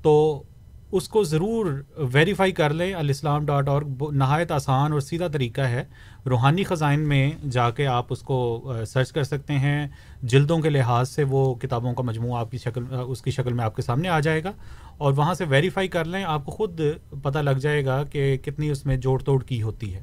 [0.01, 0.43] تو
[0.91, 1.83] اس کو ضرور
[2.13, 3.81] ویریفائی کر لیں۔ الاسلام ڈاٹ اور
[4.11, 5.85] نہایت آسان اور سیدھا طریقہ ہے۔
[6.29, 9.87] روحانی خزائن میں جا کے آپ اس کو سرچ کر سکتے ہیں۔
[10.23, 13.65] جلدوں کے لحاظ سے وہ کتابوں کا مجموعہ آپ کی شکل اس کی شکل میں
[13.65, 14.51] آپ کے سامنے آ جائے گا۔
[14.97, 16.81] اور وہاں سے ویریفائی کر لیں۔ آپ کو خود
[17.23, 20.01] پتہ لگ جائے گا کہ کتنی اس میں جوڑ توڑ کی ہوتی ہے۔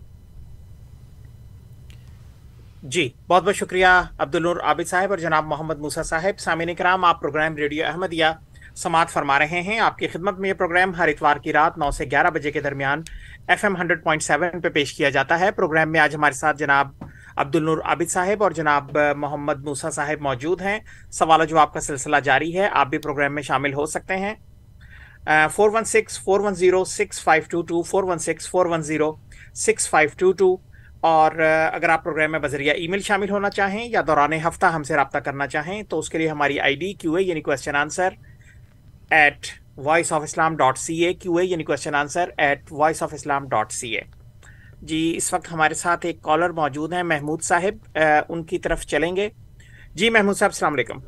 [2.83, 3.87] جی بہت بہت شکریہ
[4.19, 8.25] عبد النور عابد صاحب اور جناب محمد موسا صاحب۔ سامعین کرام، آپ پروگرام ریڈیو احمدیہ
[8.77, 11.91] سماعت فرما رہے ہیں۔ آپ کی خدمت میں یہ پروگرام ہر اتوار کی رات نو
[11.91, 13.03] سے گیارہ بجے کے درمیان
[13.49, 16.59] F M hundred point seven پہ پیش کیا جاتا ہے۔ پروگرام میں آج ہمارے ساتھ
[16.59, 16.89] جناب
[17.37, 20.79] عبد النور عابد صاحب اور جناب محمد موسا صاحب موجود ہیں۔
[21.11, 24.35] سوال و جواب کا سلسلہ جاری ہے۔ آپ بھی پروگرام میں شامل ہو سکتے ہیں۔
[25.53, 28.83] Four one six four one zero six five two two four one six four one
[28.83, 29.13] zero
[29.55, 30.57] six five two two
[31.01, 31.33] اور
[31.73, 34.95] اگر آپ پروگرام میں بذریعہ ای میل شامل ہونا چاہیں یا دوران ہفتہ ہم سے
[34.95, 38.09] رابطہ کرنا چاہیں تو اس کے لیے ہماری آئی ڈی کیو اے یعنی question answer
[39.11, 43.15] at voice of Islam dot C A Q A یعنی question answer at voice of
[43.15, 44.01] Islam dot C A
[44.83, 47.99] جی اس وقت ہمارے ساتھ ایک کالر موجود ہیں محمود صاحب
[48.29, 49.29] ان کی طرف چلیں گے۔
[49.95, 50.99] جی محمود صاحب السلام علیکم۔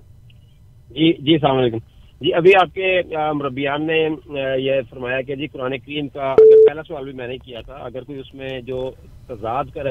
[0.90, 1.78] جی جی السلام علیکم۔
[2.20, 3.00] جی ابھی آپ کے
[3.34, 3.98] مربیان نے
[4.58, 7.74] یہ فرمایا کہ جی قرآن کریم کا اگر پہلا سوال بھی میں نے کیا تھا
[7.74, 8.90] اگر کوئی اس میں جو
[9.28, 9.90] تضاد کرے۔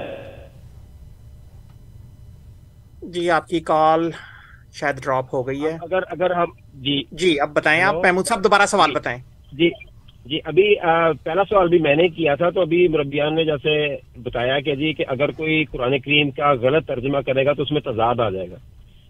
[3.02, 4.10] جی آپ کی کال
[4.73, 8.43] شاید ڈراپ ہو گئی ہے۔ اگر اگر ہم جی۔ جی اب بتائیں آپ محمود صاحب
[8.43, 9.19] دوبارہ سوال جی۔ بتائیں۔
[9.52, 9.69] جی۔
[10.26, 10.76] جی ابھی
[11.23, 14.93] پہلا سوال بھی میں نے کیا تھا تو ابھی مربیان نے جیسے بتایا کہ جی
[14.93, 18.30] کہ اگر کوئی قرآن کریم کا غلط ترجمہ کرے گا تو اس میں تضاد آ
[18.30, 18.56] جائے گا۔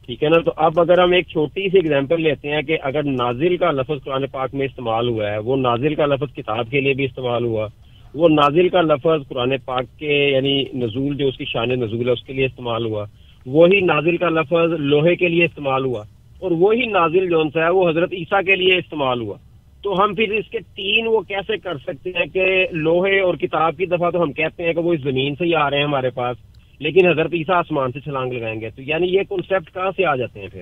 [0.05, 3.03] ٹھیک ہے نا؟ تو اب اگر ہم ایک چھوٹی سی اگزامپل لیتے ہیں کہ اگر
[3.03, 6.81] نازل کا لفظ قرآن پاک میں استعمال ہوا ہے وہ نازل کا لفظ کتاب کے
[6.81, 7.67] لیے بھی استعمال ہوا
[8.13, 12.13] وہ نازل کا لفظ قرآن پاک کے یعنی نزول جو اس کی شان نزول ہے
[12.13, 13.05] اس کے لیے استعمال ہوا
[13.45, 16.03] وہی نازل کا لفظ لوہے کے لیے استعمال ہوا
[16.39, 19.35] اور وہی نازل جو ہے وہ حضرت عیسیٰ کے لیے استعمال ہوا۔
[19.83, 23.77] تو ہم پھر اس کے تین وہ کیسے کر سکتے ہیں کہ لوہے اور کتاب
[23.77, 25.83] کی دفعہ تو ہم کہتے ہیں کہ وہ اس زمین سے ہی آ رہے ہیں
[25.83, 26.37] ہمارے پاس
[26.79, 30.15] لیکن حضرت عیسیٰ آسمان سے چھلانگ لگائیں گے۔ تو یعنی یہ کنسپٹ کہاں سے آ
[30.15, 30.61] جاتے ہیں پھر؟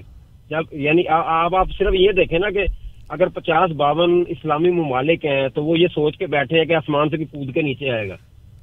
[0.50, 2.66] جب یعنی آپ آپ صرف یہ دیکھیں نا کہ
[3.10, 7.10] اگر پچاس باون اسلامی ممالک ہیں تو وہ یہ سوچ کے بیٹھے ہیں کہ آسمان
[7.10, 8.16] سے بھی کود کے نیچے آئے گا۔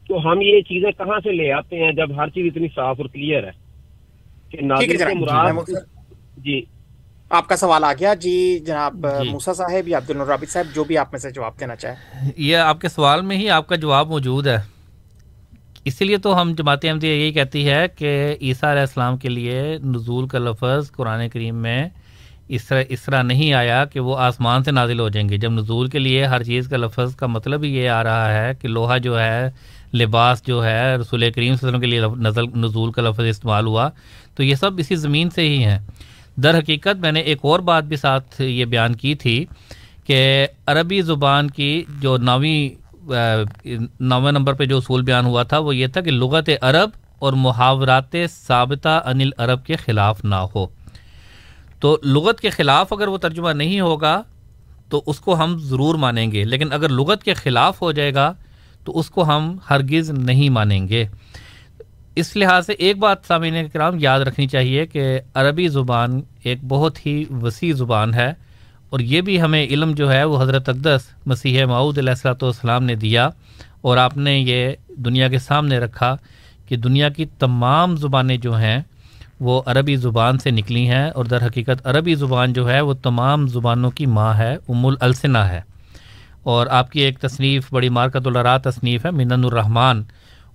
[0.08, 3.06] تو ہم یہ چیزیں کہاں سے لے آتے ہیں جب ہر چیز اتنی صاف اور
[3.06, 3.70] کلیئر ہے
[6.44, 6.60] جی۔
[7.31, 10.85] آپ کا سوال آ گیا جی جناب جی۔ موسا صاحب یا عبد الرابط صاحب جو
[10.85, 13.77] بھی آپ میں سے جواب دینا چاہیں۔ یہ آپ کے سوال میں ہی آپ کا
[13.77, 14.57] جواب موجود ہے۔
[15.85, 19.78] اسی لیے تو ہم جماعت احمدیہ یہی کہتی ہے کہ عیسیٰ علیہ السلام کے لیے
[19.85, 21.89] نزول کا لفظ قرآن کریم میں
[22.48, 25.52] اس طرح اس طرح نہیں آیا کہ وہ آسمان سے نازل ہو جائیں گے۔ جب
[25.52, 28.69] نزول کے لیے ہر چیز کا لفظ کا مطلب ہی یہ آ رہا ہے کہ
[28.69, 29.51] لوہا جو ہے
[29.94, 33.20] لباس جو ہے رسول کریم صلی اللہ علیہ وسلم کے لیے نزل نزول کا لفظ
[33.20, 33.89] استعمال ہوا
[34.35, 35.78] تو یہ سب اسی زمین سے ہی ہیں۔
[36.36, 39.44] در حقیقت میں نے ایک اور بات بھی ساتھ یہ بیان کی تھی
[40.05, 42.69] کہ عربی زبان کی جو نویں
[44.01, 47.32] نویں نمبر پہ جو اصول بیان ہوا تھا وہ یہ تھا کہ لغت عرب اور
[47.32, 48.16] محاورات
[48.47, 50.66] ثابتہ انل عرب کے خلاف نہ ہو۔
[51.81, 54.23] تو لغت کے خلاف اگر وہ ترجمہ نہیں ہوگا
[54.89, 58.32] تو اس کو ہم ضرور مانیں گے، لیکن اگر لغت کے خلاف ہو جائے گا
[58.85, 61.05] تو اس کو ہم ہرگز نہیں مانیں گے۔
[62.16, 67.06] اس لحاظ سے ایک بات سامعین کرام یاد رکھنی چاہیے کہ عربی زبان ایک بہت
[67.06, 68.32] ہی وسیع زبان ہے
[68.90, 72.84] اور یہ بھی ہمیں علم جو ہے وہ حضرت اقدس مسیح معود علیہ السلۃ والسلام
[72.84, 73.28] نے دیا
[73.80, 76.16] اور آپ نے یہ دنیا کے سامنے رکھا
[76.68, 78.80] کہ دنیا کی تمام زبانیں جو ہیں
[79.40, 83.46] وہ عربی زبان سے نکلی ہیں اور در حقیقت عربی زبان جو ہے وہ تمام
[83.46, 85.60] زبانوں کی ماں ہے، ام السنہ ہے۔
[86.42, 90.02] اور آپ کی ایک تصنیف، بڑی مارکت الرا تصنیف ہے منن الرحمن۔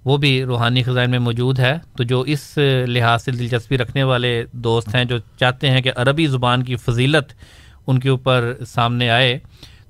[0.06, 4.44] وہ بھی روحانی خزائن میں موجود ہے۔ تو جو اس لحاظ سے دلچسپی رکھنے والے
[4.52, 7.34] دوست ہیں جو چاہتے ہیں کہ عربی زبان کی فضیلت
[7.88, 9.40] ان کے اوپر سامنے آئے،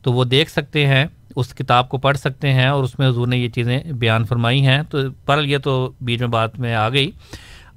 [0.02, 1.06] تو وہ دیکھ سکتے ہیں،
[1.36, 4.68] اس کتاب کو پڑھ سکتے ہیں اور اس میں حضور نے یہ چیزیں بیان فرمائی
[4.68, 7.12] ہیں۔ تو پر یہ تو بیچ میں بات میں آ گئی۔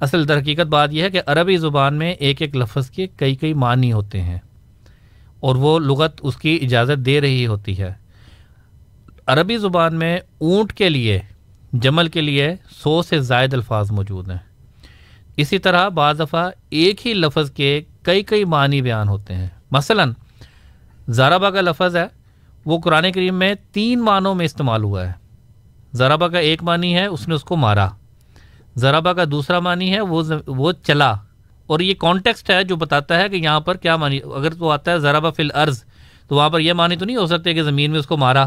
[0.00, 3.34] اصل در حقیقت بات یہ ہے کہ عربی زبان میں ایک ایک لفظ کے کئی
[3.34, 4.38] کئی معنی ہوتے ہیں
[5.40, 7.92] اور وہ لغت اس کی اجازت دے رہی ہوتی ہے۔
[9.26, 11.20] عربی زبان میں اونٹ کے لیے
[11.72, 14.38] جمل کے لیے سو سے زائد الفاظ موجود ہیں۔
[15.36, 20.04] اسی طرح بعض دفعہ ایک ہی لفظ کے کئی کئی معنی بیان ہوتے ہیں۔ مثلا
[21.10, 22.06] زارابا کا لفظ ہے،
[22.64, 25.12] وہ قرآن کریم میں تین معنوں میں استعمال ہوا ہے۔
[25.92, 27.88] زرابا کا ایک معنی ہے، اس نے اس کو مارا۔
[28.78, 31.10] ذرابا کا دوسرا معنی ہے، وہ وہ چلا۔
[31.66, 34.90] اور یہ کانٹیکسٹ ہے جو بتاتا ہے کہ یہاں پر کیا معنی، اگر تو آتا
[34.90, 35.84] ہے ذرابا فل عرض
[36.28, 38.46] تو وہاں پر یہ معنی تو نہیں ہو سکتے کہ زمین میں اس کو مارا۔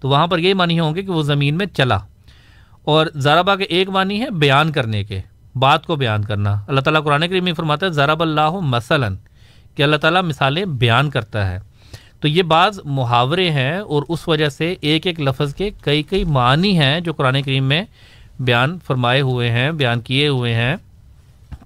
[0.00, 1.98] تو وہاں پر یہ معنی ہوں گے کہ وہ زمین میں چلا۔
[2.84, 5.20] اور ذرابا کے ایک معنی ہے بیان کرنے کے،
[5.54, 9.16] بات کو بیان کرنا۔ اللہ تعالیٰ قرآن کریم میں فرماتا ہے، ذراب اللہ مثلاً،
[9.74, 11.58] کہ اللہ تعالیٰ مثالیں بیان کرتا ہے۔
[12.20, 16.24] تو یہ بعض محاورے ہیں اور اس وجہ سے ایک ایک لفظ کے کئی کئی
[16.24, 17.82] معنی ہیں جو قرآن کریم میں
[18.40, 20.76] بیان فرمائے ہوئے ہیں، بیان کیے ہوئے ہیں۔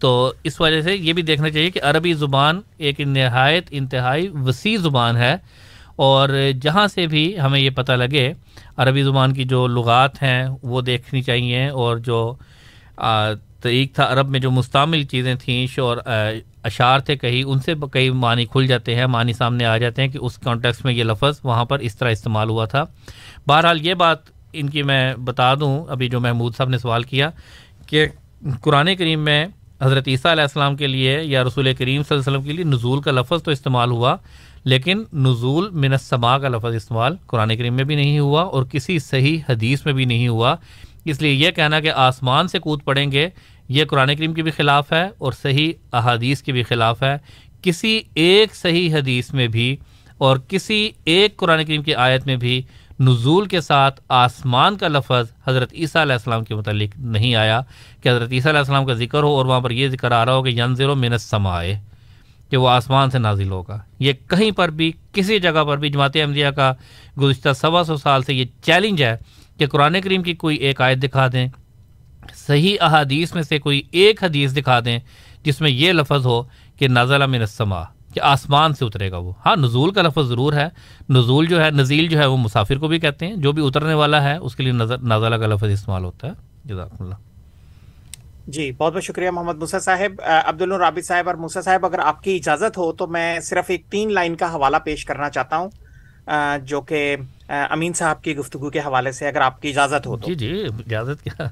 [0.01, 4.79] تو اس وجہ سے یہ بھی دیکھنا چاہیے کہ عربی زبان ایک نہایت انتہائی وسیع
[4.79, 5.37] زبان ہے۔
[5.97, 6.29] اور
[6.63, 8.33] جہاں سے بھی ہمیں یہ پتہ لگے،
[8.77, 12.35] عربی زبان کی جو لغات ہیں، وہ دیکھنی چاہیے اور جو
[13.61, 15.97] طریق تھا عرب میں جو مستعمل چیزیں تھیں اور
[16.65, 20.09] اشعار تھے کہیں، ان سے کئی معنی کھل جاتے ہیں، معنی سامنے آ جاتے ہیں
[20.09, 22.85] کہ اس کانٹیکس میں یہ لفظ وہاں پر اس طرح استعمال ہوا تھا۔
[23.47, 24.19] بہرحال یہ بات
[24.53, 27.31] ان کی میں بتا دوں، ابھی جو محمود صاحب نے سوال کیا
[27.87, 28.07] کہ
[28.61, 29.47] قرآن کریم میں
[29.83, 32.65] حضرت عیسیٰ علیہ السلام کے لیے یا رسول کریم صلی اللہ علیہ وسلم کے لیے
[32.65, 34.17] نزول کا لفظ تو استعمال ہوا
[34.65, 38.99] لیکن نزول من السما کا لفظ استعمال قرآن کریم میں بھی نہیں ہوا اور کسی
[38.99, 40.57] صحیح حدیث میں بھی نہیں ہوا۔
[41.05, 43.29] اس لیے یہ کہنا کہ آسمان سے کود پڑیں گے،
[43.69, 47.17] یہ قرآن کریم کے بھی خلاف ہے اور صحیح احادیث کے بھی خلاف ہے۔
[47.63, 49.77] کسی ایک صحیح حدیث میں بھی
[50.19, 52.63] اور کسی ایک قرآن کریم کی آیت میں بھی
[53.01, 57.61] نزول کے ساتھ آسمان کا لفظ حضرت عیسیٰ علیہ السلام کے متعلق نہیں آیا۔
[58.03, 60.35] کہ حضرت عیسیٰ علیہ السلام کا ذکر ہو اور وہاں پر یہ ذکر آ رہا
[60.35, 61.81] ہو کہ ینظر و منت سمائے
[62.55, 66.17] کہ وہ آسمان سے نازل ہوگا۔ یہ کہیں پر بھی، کسی جگہ پر بھی جماعت
[66.17, 66.73] احمدیہ کا
[67.23, 69.17] گزشتہ سوا سو سال سے یہ چیلنج ہے
[69.59, 71.49] کہ قرآن کریم کی کوئی ایک آیت دکھا دیں،
[72.35, 74.99] صحیح احادیث میں سے کوئی ایک حدیث دکھا دیں
[75.43, 76.43] جس میں یہ لفظ ہو
[76.79, 77.83] کہ نازلہ من السما
[78.15, 80.69] کہ آسمان سے اترے گا وہ۔ ہاں نزول کا لفظ ضرور ہے۔
[81.09, 83.95] نزول جو ہے، نزیل جو ہے، وہ مسافر کو بھی کہتے ہیں، جو بھی اترنے
[83.95, 84.73] والا ہے، اس کے لیے
[85.03, 86.33] نازلہ کا لفظ استعمال ہوتا ہے۔
[86.65, 87.34] جزاک اللہ۔
[88.47, 92.23] جی بہت بہت شکریہ محمد موسیٰ صاحب۔ عبد الرابط صاحب اور موسیٰ صاحب اگر آپ
[92.23, 95.71] کی اجازت ہو تو میں صرف ایک تین لائن کا حوالہ پیش کرنا چاہتا ہوں
[96.67, 97.17] جو کہ
[97.49, 100.65] امین صاحب کی گفتگو کے حوالے سے اگر آپ کی اجازت ہو تو۔ جی جی
[100.65, 101.47] اجازت کیا؟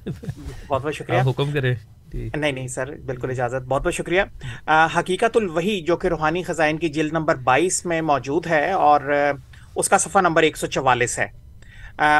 [0.68, 1.74] بہت بہت شکریہ۔ حکم کرے
[2.14, 4.22] نہیں نہیں سر بالکل اجازت۔ بہت بہت شکریہ۔
[4.98, 9.00] حقیقت الوحی جو کہ روحانی خزائن کی جلد نمبر بائیس میں موجود ہے اور
[9.76, 11.26] اس کا صفحہ نمبر ایک سو چوالیس ہے۔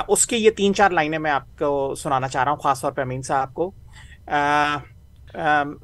[0.09, 2.93] اس کی یہ تین چار لائنیں میں آپ کو سنانا چاہ رہا ہوں خاص طور
[2.93, 3.71] پہ امین صاحب کو۔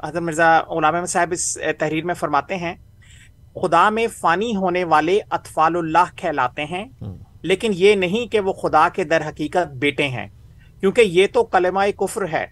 [0.03, 2.75] حضرت مرزا غلام احمد صاحب اس تحریر میں فرماتے ہیں
[3.55, 6.85] خدا میں فانی ہونے والے اطفال اللہ کہلاتے ہیں
[7.43, 10.27] لیکن یہ نہیں کہ وہ خدا کے در حقیقت بیٹے ہیں
[10.81, 12.47] کیونکہ یہ تو کلمہ کفر ہے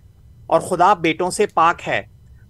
[0.46, 2.02] اور خدا بیٹوں سے پاک ہے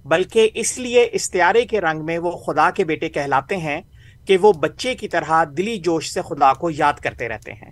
[0.04, 3.80] بلکہ اس لیے استعارے کے رنگ میں وہ خدا کے بیٹے کہلاتے ہیں
[4.26, 7.70] کہ وہ بچے کی طرح دلی جوش سے خدا کو یاد کرتے رہتے ہیں۔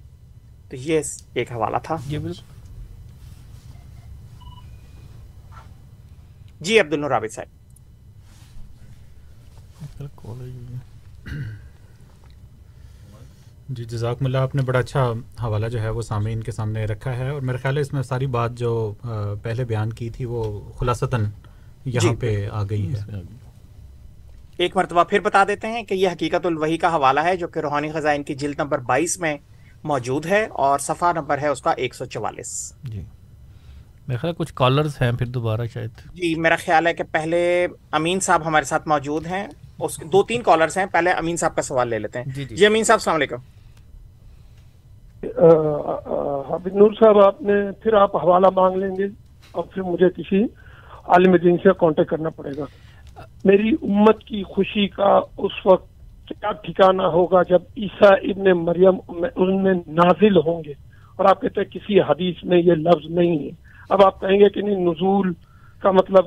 [0.70, 1.01] تو یہ
[1.35, 1.97] ایک حوالہ تھا۔
[6.65, 7.49] جی عبد الرابط صاحب۔
[13.69, 15.12] جی جزاک اللہ آپ نے بڑا اچھا
[15.43, 18.03] حوالہ جو ہے وہ سامعین کے سامنے رکھا ہے اور میرے خیال ہے اس میں
[18.03, 18.95] ساری بات جو
[19.43, 20.43] پہلے بیان کی تھی وہ
[20.78, 21.24] خلاصتاً
[21.85, 23.20] یہاں جی۔ پہ آ گئی ہے۔
[24.57, 27.59] ایک مرتبہ پھر بتا دیتے ہیں کہ یہ حقیقت الوحی کا حوالہ ہے جو کہ
[27.59, 29.36] روحانی خزائن کی جلد نمبر بائیس میں
[29.85, 33.03] موجود ہے اور صفحہ نمبر ہے اس کا ایک سو چوالیس۔ جی۔
[34.09, 38.21] میرا خیال کچھ کالرز ہیں پھر دوبارہ شاید۔ جی میرا خیال ہے کہ پہلے امین
[38.21, 39.47] صاحب ہمارے ساتھ موجود ہیں۔
[39.81, 42.57] اس دو تین کالرز ہیں پہلے امین صاحب کا سوال لے لیتے ہیں۔ جی, جی۔,
[42.57, 43.37] جی امین صاحب السلام علیکم۔
[46.51, 49.05] حافظ نور صاحب آپ نے پھر آپ حوالہ مانگ لیں گے
[49.53, 50.43] اور پھر مجھے کسی
[51.05, 52.65] عالم دین سے کانٹیکٹ کرنا پڑے گا۔
[53.45, 55.87] میری امت کی خوشی کا اس وقت
[56.29, 58.97] کیا ٹھکانا ہوگا جب عیسیٰ ابن مریم
[59.37, 60.73] ان میں نازل ہوں گے
[61.17, 64.48] اور آپ کہتے ہیں کسی حدیث میں یہ لفظ نہیں ہے۔ اب آپ کہیں گے
[64.48, 65.32] کہ نہیں، نزول
[65.78, 66.24] کا مطلب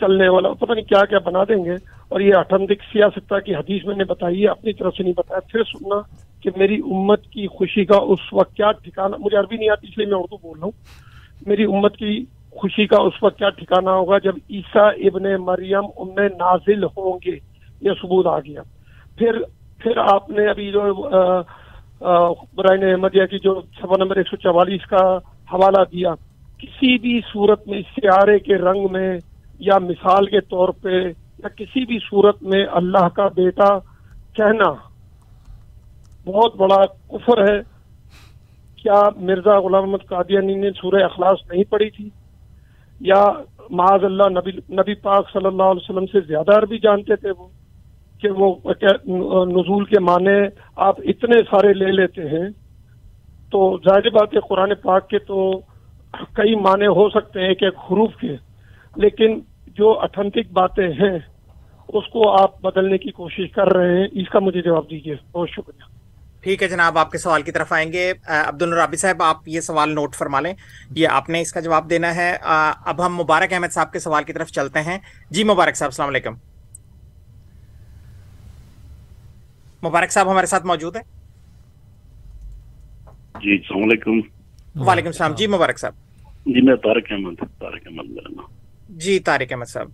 [0.00, 1.74] چلنے والا، پتہ نہیں کیا کیا بنا دیں گے۔
[2.08, 5.40] اور یہ اٹھنتک سیاست کی حدیث میں نے بتائی ہے، اپنی طرف سے نہیں بتایا۔
[5.52, 5.94] پھر سننا
[6.42, 9.98] کہ میری امت کی خوشی کا اس وقت کیا ٹھکانا مجھے عربی نہیں آتی، اس
[9.98, 10.72] لیے میں اردو بول رہا ہوں۔
[11.46, 16.08] میری امت کی خوشی کا اس وقت کیا ٹھکانا ہوگا؟ جب عیسیٰ ابن مریم ان
[16.16, 17.38] میں نازل ہوں گے،
[17.80, 18.62] یہ ثبوت آ گیا۔
[19.16, 19.38] پھر
[19.78, 20.94] پھر آپ نے ابھی جو
[22.54, 25.16] برائن احمدیہ کی جو سفا نمبر ایک سو چوالیس کا
[25.52, 26.14] حوالہ دیا۔
[26.58, 29.18] کسی بھی صورت میں سیارے کے رنگ میں
[29.58, 31.08] یا مثال کے طور پہ
[31.38, 33.78] یا کسی بھی صورت میں اللہ کا بیٹا
[34.32, 34.72] کہنا
[36.24, 37.78] بہت بڑا کفر ہے۔
[38.76, 42.08] کیا مرزا غلام محمد قادیانی نے سورہ اخلاص نہیں پڑھی تھی؟
[43.00, 43.24] یا
[43.70, 47.48] معاذ اللہ نبی نبی پاک صلی اللہ علیہ وسلم سے زیادہ عربی جانتے تھے وہ
[48.20, 48.54] کہ وہ
[49.44, 52.48] نزول کے معنی آپ اتنے سارے لے لیتے ہیں۔
[53.50, 55.60] تو ظاہر بات ہے قرآن پاک کے تو
[56.12, 58.36] کئی معنی ہو سکتے ہیں ایک ایک حروف کے
[58.96, 61.18] لیکن جو اتھنٹک باتیں ہیں
[61.88, 65.50] اس کو آپ بدلنے کی کوشش کر رہے ہیں۔ اس کا مجھے جواب دیجیے بہت
[65.50, 65.84] شکریہ۔
[66.40, 69.60] ٹھیک ہے جناب آپ کے سوال کی طرف آئیں گے۔ عبد الرابی صاحب آپ یہ
[69.60, 70.54] سوال نوٹ فرما لیں۔
[70.90, 72.36] یہ آپ نے اس کا جواب دینا ہے۔
[72.84, 74.98] اب ہم مبارک احمد صاحب کے سوال کی طرف چلتے ہیں۔
[75.30, 76.34] جی مبارک صاحب السلام علیکم۔
[79.82, 81.02] مبارک صاحب ہمارے ساتھ موجود ہیں۔
[83.40, 84.37] جی السلام علیکم۔
[84.86, 85.92] وعلیکم السلام۔ جی مبارک صاحب۔
[86.46, 88.44] جی میں طارق احمد طارق احمد میرا نام۔
[88.88, 89.88] جی طارق احمد صاحب۔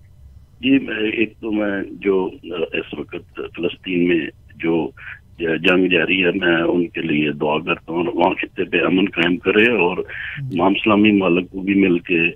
[0.60, 0.78] جی
[1.12, 2.30] ایک تو میں جو
[2.72, 4.90] اس وقت فلسطین میں جو
[5.38, 9.36] جنگ جاری ہے میں ان کے لیے دعا کرتا ہوں۔ وہاں خطے پہ امن قائم
[9.36, 9.98] کرے اور
[10.38, 12.30] امام اسلامی مالک کو بھی مل کے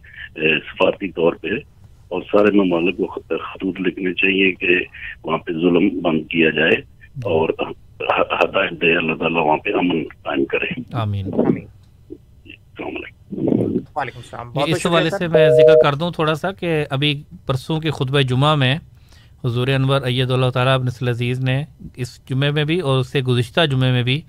[0.58, 1.48] سفارتی طور پہ
[2.08, 3.06] اور سارے ممالک کو
[3.38, 4.78] خطوط لکھنے چاہیے کہ
[5.24, 6.76] وہاں پہ ظلم بند کیا جائے
[7.24, 7.48] اور
[8.18, 11.30] ہدایت دے اللہ تعالیٰ وہاں پہ امن قائم کرے۔ آمین۔
[14.66, 18.54] اس حوالے سے میں ذکر کر دوں تھوڑا سا کہ ابھی پرسوں کے خطبہ جمعہ
[18.54, 18.78] میں
[19.44, 21.64] حضور انور اید اللہ تعالیٰ ابن عزیز نے
[21.96, 24.20] اس جمعے میں بھی اور اس سے گزشتہ جمعے میں بھی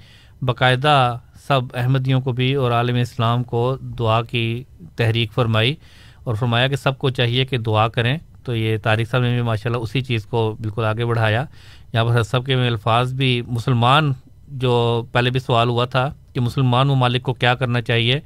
[0.42, 1.18] باقاعدہ
[1.48, 4.64] سب احمدیوں کو بھی اور عالم اسلام کو دعا کی
[4.96, 5.76] تحریک فرمائی
[6.24, 9.42] اور فرمایا کہ سب کو چاہیے کہ دعا کریں۔ تو یہ تاریخ صاحب نے بھی
[9.42, 11.46] ماشاء اللہ اسی چیز کو بالکل آگے بڑھایا۔
[11.94, 14.14] یہاں پر سب کے الفاظ بھی مسلمان
[14.48, 18.19] جو پہلے بھی سوال ہوا تھا کہ مسلمان ممالک کو کیا کرنا چاہیے،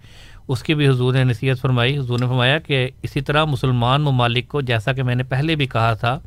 [0.47, 4.47] اس کی بھی حضور نے نصیحت فرمائی۔ حضور نے فرمایا کہ اسی طرح مسلمان ممالک
[4.47, 6.17] کو جیسا کہ میں نے پہلے بھی کہا تھا،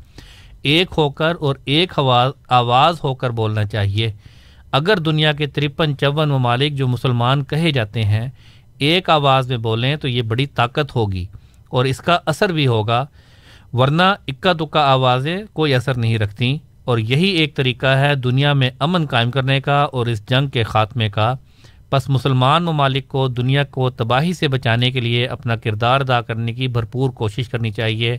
[0.61, 1.99] ایک ہو کر اور ایک
[2.49, 4.11] آواز ہو کر بولنا چاہیے۔
[4.71, 8.27] اگر دنیا کے ترپن چون ممالک جو مسلمان کہے جاتے ہیں،
[8.79, 11.25] ایک آواز میں بولیں تو یہ بڑی طاقت ہوگی
[11.69, 13.05] اور اس کا اثر بھی ہوگا،
[13.73, 18.69] ورنہ اکا دکا آوازیں کوئی اثر نہیں رکھتی اور یہی ایک طریقہ ہے دنیا میں
[18.79, 21.33] امن قائم کرنے کا اور اس جنگ کے خاتمے کا۔
[21.91, 26.53] بس مسلمان ممالک کو، دنیا کو تباہی سے بچانے کے لیے اپنا کردار ادا کرنے
[26.53, 28.17] کی بھرپور کوشش کرنی چاہیے۔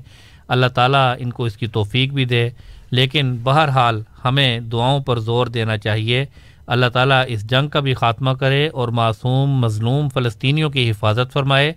[0.49, 2.51] اللہ تعالیٰ ان کو اس کی توفیق بھی دے۔
[2.91, 6.25] لیکن بہرحال ہمیں دعاؤں پر زور دینا چاہیے۔
[6.67, 11.73] اللہ تعالیٰ اس جنگ کا بھی خاتمہ کرے اور معصوم، مظلوم فلسطینیوں کی حفاظت فرمائے۔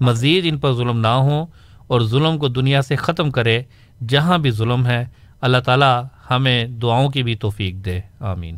[0.00, 1.46] مزید ان پر ظلم نہ ہوں
[1.86, 3.62] اور ظلم کو دنیا سے ختم کرے
[4.08, 5.04] جہاں بھی ظلم ہے۔
[5.40, 8.56] اللہ تعالیٰ ہمیں دعاؤں کی بھی توفیق دے۔ آمین۔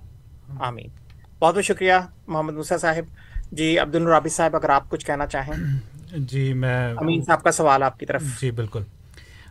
[0.60, 1.01] آمین۔
[1.42, 1.92] بہت بہت شکریہ
[2.26, 3.04] محمد موسیٰ صاحب۔
[3.52, 5.78] جی عبد الرابی صاحب اگر آپ کچھ کہنا چاہیں۔
[6.16, 8.82] جی میں امین صاحب کا سوال آپ کی طرف۔ جی بالکل۔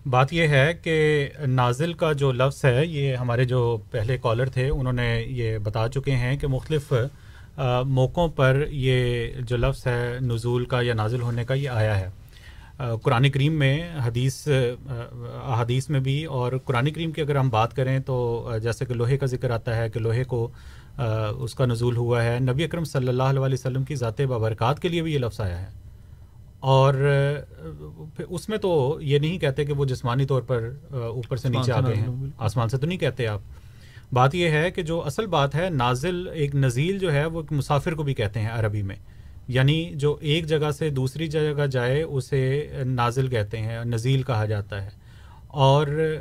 [0.05, 4.69] بات یہ ہے کہ نازل کا جو لفظ ہے یہ ہمارے جو پہلے کالر تھے
[4.69, 6.93] انہوں نے یہ بتا چکے ہیں کہ مختلف
[7.85, 12.09] موقعوں پر یہ جو لفظ ہے نزول کا یا نازل ہونے کا یہ آیا ہے۔
[13.01, 14.47] قرآن کریم میں حدیث
[15.61, 19.17] حدیث میں بھی اور قرآن کریم کی اگر ہم بات کریں تو جیسے کہ لوہے
[19.17, 20.51] کا ذکر آتا ہے کہ لوہے کو
[21.37, 24.89] اس کا نزول ہوا ہے۔ نبی اکرم صلی اللہ علیہ وسلم کی ذات بابرکات کے
[24.89, 25.67] لیے بھی یہ لفظ آیا ہے۔
[26.59, 26.93] اور
[28.29, 31.79] اس میں تو یہ نہیں کہتے کہ وہ جسمانی طور پر اوپر سے نیچے آ
[31.87, 32.07] گئے ہیں۔
[32.37, 33.39] آسمان سے تو نہیں کہتے آپ۔
[34.13, 37.51] بات یہ ہے کہ جو اصل بات ہے نازل ایک نزیل جو ہے وہ ایک
[37.51, 38.95] مسافر کو بھی کہتے ہیں عربی میں۔
[39.47, 44.83] یعنی جو ایک جگہ سے دوسری جگہ جائے اسے نازل کہتے ہیں نزیل کہا جاتا
[44.83, 44.89] ہے۔
[45.47, 46.15] اور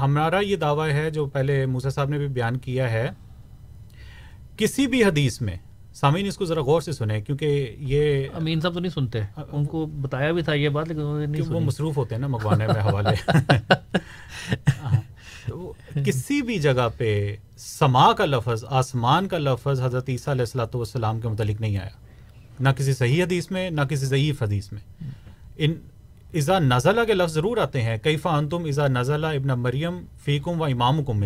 [0.00, 3.10] ہمارا یہ دعویٰ ہے جو پہلے موسیٰ صاحب نے بھی بیان کیا ہے
[4.58, 5.56] کسی بھی حدیث میں
[5.94, 9.20] سامعین اس کو ذرا غور سے سنیں کیونکہ یہ امین صاحب تو نہیں سنتے۔
[9.52, 12.80] ان کو بتایا بھی تھا یہ بات لیکن وہ مصروف ہوتے ہیں نا منگوانے میں
[12.80, 13.14] حوالے۔
[16.04, 21.20] کسی بھی جگہ پہ سما کا لفظ آسمان کا لفظ حضرت عیسیٰ علیہ السلاۃ والسلام
[21.20, 21.96] کے متعلق نہیں آیا۔
[22.60, 24.82] نہ کسی صحیح حدیث میں نہ کسی ضعیف حدیث میں۔
[25.56, 25.74] ان
[26.34, 30.64] ازا نزلہ کے لفظ ضرور آتے ہیں کئی انتم ازا نزلہ ابن مریم فیکم و
[30.64, 31.24] امام کم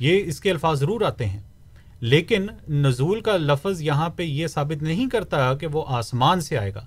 [0.00, 1.40] یہ اس کے الفاظ ضرور آتے ہیں۔
[2.00, 6.74] لیکن نزول کا لفظ یہاں پہ یہ ثابت نہیں کرتا کہ وہ آسمان سے آئے
[6.74, 6.86] گا۔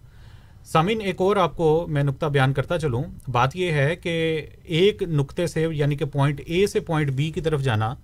[0.65, 5.03] سامعین، ایک اور آپ کو میں نقطہ بیان کرتا چلوں۔ بات یہ ہے کہ ایک
[5.03, 7.95] نقطے سے یعنی کہ پوائنٹ اے سے پوائنٹ بی کی طرف جانا،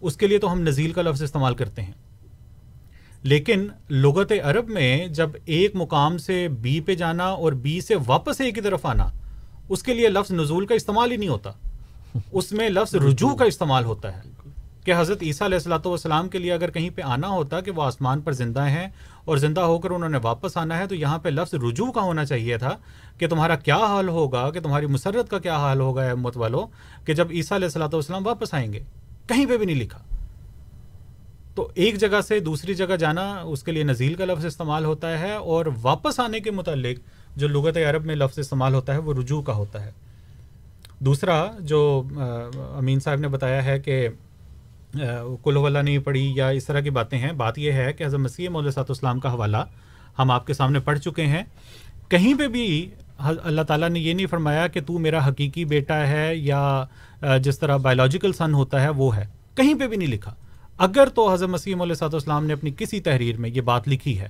[0.00, 1.92] اس کے لیے تو ہم نزیل کا لفظ استعمال کرتے ہیں۔
[3.22, 8.40] لیکن لغت عرب میں جب ایک مقام سے بی پہ جانا اور بی سے واپس
[8.40, 9.10] اے کی طرف آنا،
[9.68, 11.50] اس کے لیے لفظ نزول کا استعمال ہی نہیں ہوتا۔
[12.32, 14.33] اس میں لفظ رجوع کا استعمال ہوتا ہے۔
[14.84, 17.82] کہ حضرت عیسیٰ علیہ السلاۃ والسلام کے لیے اگر کہیں پہ آنا ہوتا کہ وہ
[17.82, 18.88] آسمان پر زندہ ہیں
[19.24, 22.00] اور زندہ ہو کر انہوں نے واپس آنا ہے، تو یہاں پہ لفظ رجوع کا
[22.00, 22.76] ہونا چاہیے تھا
[23.18, 26.66] کہ تمہارا کیا حال ہوگا، کہ تمہاری مسرت کا کیا حال ہوگا احمد والو،
[27.06, 28.80] کہ جب عیسیٰ علیہ السلاۃ والسلام واپس آئیں گے،
[29.28, 29.98] کہیں پہ بھی نہیں لکھا۔
[31.54, 35.18] تو ایک جگہ سے دوسری جگہ جانا اس کے لیے نزیل کا لفظ استعمال ہوتا
[35.18, 36.98] ہے اور واپس آنے کے متعلق
[37.36, 39.90] جو لغت عرب میں لفظ استعمال ہوتا ہے، وہ رجوع کا ہوتا ہے۔
[41.00, 41.80] دوسرا جو
[42.78, 44.08] امین صاحب نے بتایا ہے کہ
[45.42, 48.20] کل والا نہیں پڑھی یا اس طرح کی باتیں ہیں۔ بات یہ ہے کہ حضرت
[48.20, 49.56] مسیح مول صاحب اسلام کا حوالہ
[50.18, 51.42] ہم آپ کے سامنے پڑھ چکے ہیں۔
[52.08, 56.36] کہیں پہ بھی اللہ تعالیٰ نے یہ نہیں فرمایا کہ تو میرا حقیقی بیٹا ہے
[56.36, 56.84] یا
[57.40, 60.34] جس طرح بایولوجیکل سن ہوتا ہے وہ ہے۔ کہیں پہ بھی نہیں لکھا۔
[60.78, 64.20] اگر تو حضرت مسیم علیہ صاحب اسلام نے اپنی کسی تحریر میں یہ بات لکھی
[64.20, 64.28] ہے،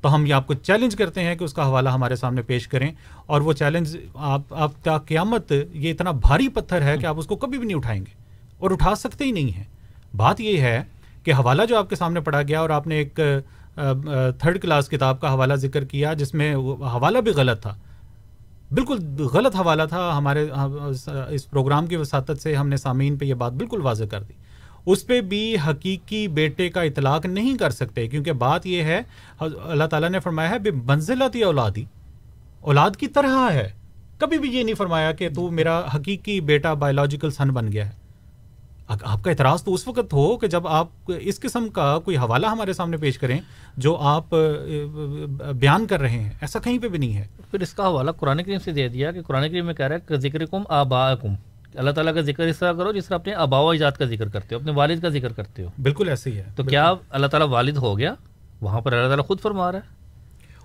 [0.00, 2.68] تو ہم یہ آپ کو چیلنج کرتے ہیں کہ اس کا حوالہ ہمارے سامنے پیش
[2.68, 2.92] کریں۔
[3.26, 7.26] اور وہ چیلنج آپ آپ کا قیامت یہ اتنا بھاری پتھر ہے کہ آپ اس
[7.26, 8.14] کو کبھی بھی نہیں اٹھائیں گے۔
[8.58, 9.64] اور اٹھا سکتے ہی نہیں ہیں۔
[10.16, 10.82] بات یہ ہے
[11.24, 13.20] کہ حوالہ جو آپ کے سامنے پڑھا گیا اور آپ نے ایک
[14.38, 16.54] تھرڈ کلاس کتاب کا حوالہ ذکر کیا جس میں
[16.94, 17.74] حوالہ بھی غلط تھا۔
[18.70, 20.48] بالکل غلط حوالہ تھا۔ ہمارے
[21.28, 24.32] اس پروگرام کی وساطت سے ہم نے سامعین پہ یہ بات بالکل واضح کر دی۔
[24.86, 29.00] اس پہ بھی حقیقی بیٹے کا اطلاق نہیں کر سکتے، کیونکہ بات یہ ہے،
[29.40, 31.84] اللہ تعالیٰ نے فرمایا ہے بے منزلتی اولادی۔
[32.60, 33.68] اولاد کی طرح ہے۔
[34.18, 38.05] کبھی بھی یہ نہیں فرمایا کہ تو میرا حقیقی بیٹا بایولوجیکل سن بن گیا ہے۔
[38.88, 42.46] آپ کا اعتراض تو اس وقت ہو کہ جب آپ اس قسم کا کوئی حوالہ
[42.46, 43.40] ہمارے سامنے پیش کریں
[43.76, 44.24] جو آپ
[45.54, 48.42] بیان کر رہے ہیں ایسا کہیں پہ بھی نہیں ہے۔ پھر اس کا حوالہ قرآن
[48.42, 51.14] کریم سے دے دیا کہ قرآن کریم میں کہہ رہا ہے کہ ذکر کم آبا
[51.14, 51.34] کم
[51.74, 54.28] اللہ تعالیٰ کا ذکر اس طرح کرو جس طرح اپنے آبا و اجاد کا ذکر
[54.28, 57.26] کرتے ہو اپنے والد کا ذکر کرتے ہو۔ بالکل ایسے ہی ہے تو کیا اللہ
[57.26, 58.14] تعالیٰ والد ہو گیا؟
[58.60, 59.94] وہاں پر اللہ تعالیٰ خود فرما رہا ہے۔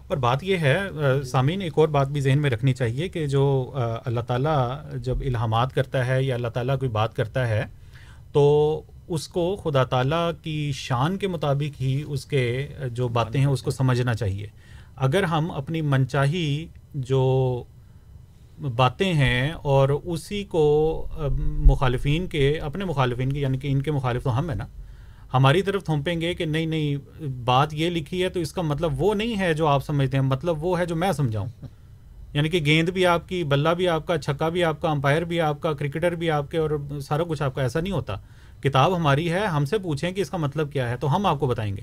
[0.08, 0.80] اور بات یہ ہے
[1.26, 3.72] سامعین ایک اور بات بھی ذہن میں رکھنی چاہیے کہ جو
[4.06, 7.66] اللہ تعالیٰ جب الہامات کرتا ہے یا اللہ تعالیٰ کوئی بات کرتا ہے
[8.32, 13.48] تو اس کو خدا تعالیٰ کی شان کے مطابق ہی اس کے جو باتیں ہیں
[13.48, 14.48] اس کو سمجھنا چاہیے۔
[14.96, 17.64] اگر ہم اپنی منچاہی جو
[18.76, 21.08] باتیں ہیں اور اسی کو
[21.40, 24.66] مخالفین کے، اپنے مخالفین کے یعنی کہ ان کے مخالف تو ہم ہیں نا،
[25.34, 26.96] ہماری طرف تھوپیں گے کہ نہیں نہیں،
[27.46, 30.24] بات یہ لکھی ہے تو اس کا مطلب وہ نہیں ہے جو آپ سمجھتے ہیں
[30.24, 31.48] مطلب وہ ہے جو میں سمجھاؤں۔
[32.34, 35.22] یعنی کہ گیند بھی آپ کی، بلہ بھی آپ کا، چھکا بھی آپ کا، امپائر
[35.22, 36.70] بھی آپ کا، کرکٹر بھی آپ کے اور
[37.02, 38.16] سارا کچھ آپ کا، ایسا نہیں ہوتا۔
[38.64, 41.40] کتاب ہماری ہے، ہم سے پوچھیں کہ اس کا مطلب کیا ہے، تو ہم آپ
[41.40, 41.82] کو بتائیں گے۔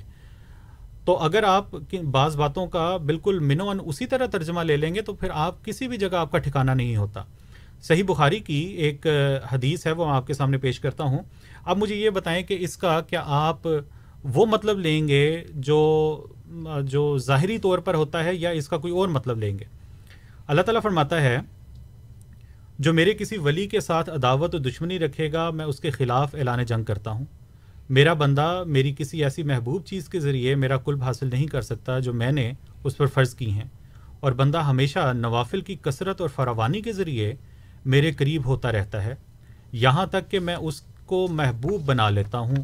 [1.05, 1.67] تو اگر آپ
[2.11, 5.89] بعض باتوں کا بالکل منوان اسی طرح ترجمہ لے لیں گے، تو پھر آپ کسی
[5.89, 7.23] بھی جگہ آپ کا ٹھکانہ نہیں ہوتا۔
[7.83, 9.07] صحیح بخاری کی ایک
[9.53, 11.19] حدیث ہے، وہ آپ کے سامنے پیش کرتا ہوں۔
[11.65, 13.69] اب مجھے یہ بتائیں کہ اس کا کیا آپ
[14.25, 16.27] وہ مطلب لیں گے جو
[16.83, 19.78] جو ظاہری طور پر ہوتا ہے یا اس کا کوئی اور مطلب لیں گے؟
[20.49, 21.39] اللہ تعالیٰ فرماتا ہے،
[22.79, 26.35] جو میرے کسی ولی کے ساتھ عداوت و دشمنی رکھے گا، میں اس کے خلاف
[26.35, 27.25] اعلان جنگ کرتا ہوں۔
[27.89, 31.99] میرا بندہ میری کسی ایسی محبوب چیز کے ذریعے میرا قلب حاصل نہیں کر سکتا
[31.99, 32.53] جو میں نے
[32.85, 33.65] اس پر فرض کی ہیں۔
[34.21, 37.35] اور بندہ ہمیشہ نوافل کی کثرت اور فراوانی کے ذریعے
[37.85, 39.15] میرے قریب ہوتا رہتا ہے۔
[39.73, 42.57] یہاں تک کہ میں اس کو محبوب بنا لیتا ہوں۔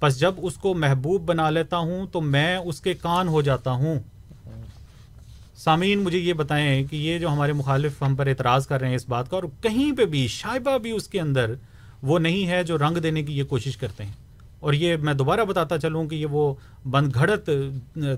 [0.00, 3.70] پس جب اس کو محبوب بنا لیتا ہوں، تو میں اس کے کان ہو جاتا
[3.70, 3.94] ہوں۔
[5.64, 8.94] سامعین، مجھے یہ بتائیں کہ یہ جو ہمارے مخالف ہم پر اعتراض کر رہے ہیں
[8.94, 11.54] اس بات کا اور کہیں پہ بھی شائبہ بھی اس کے اندر
[12.02, 14.12] وہ نہیں ہے جو رنگ دینے کی یہ کوشش کرتے ہیں۔
[14.60, 16.54] اور یہ میں دوبارہ بتاتا چلوں کہ یہ وہ
[16.90, 17.50] بند گھڑت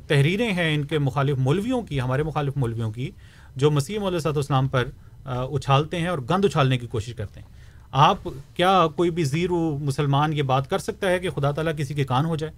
[0.09, 3.11] تحریریں ہیں ان کے مخالف مولویوں کی، ہمارے مخالف مولویوں کی،
[3.57, 4.85] جو مسیح علیہ صاحب اسلام پر
[5.25, 7.47] اچھالتے ہیں اور گند اچھالنے کی کوشش کرتے ہیں۔
[7.91, 11.95] آپ کیا کوئی بھی زیرو مسلمان یہ بات کر سکتا ہے کہ خدا تعالیٰ کسی
[11.95, 12.53] کے کان ہو جائے؟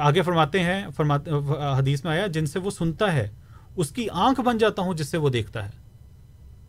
[0.00, 1.30] آگے فرماتے ہیں، فرماتے
[1.78, 3.28] حدیث میں آیا، جن سے وہ سنتا ہے
[3.76, 5.70] اس کی آنکھ بن جاتا ہوں جس سے وہ دیکھتا ہے۔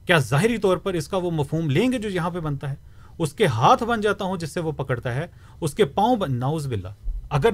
[0.06, 2.76] کیا ظاہری طور پر اس کا وہ مفہوم لیں گے جو یہاں پہ بنتا ہے؟
[3.18, 5.28] اس کے ہاتھ بن جاتا ہوں جس سے وہ پکڑتا ہے۔
[5.62, 6.88] اس کے پاؤں بن ناؤز باللہ۔
[7.30, 7.50] اگر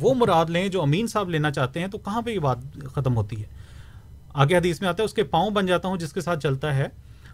[0.00, 2.58] وہ مراد لیں جو امین صاحب لینا چاہتے ہیں تو کہاں پہ یہ بات
[2.94, 3.46] ختم ہوتی ہے؟
[4.34, 6.74] آگے حدیث میں آتا ہے، اس کے پاؤں بن جاتا ہوں جس کے ساتھ چلتا
[6.74, 6.86] ہے۔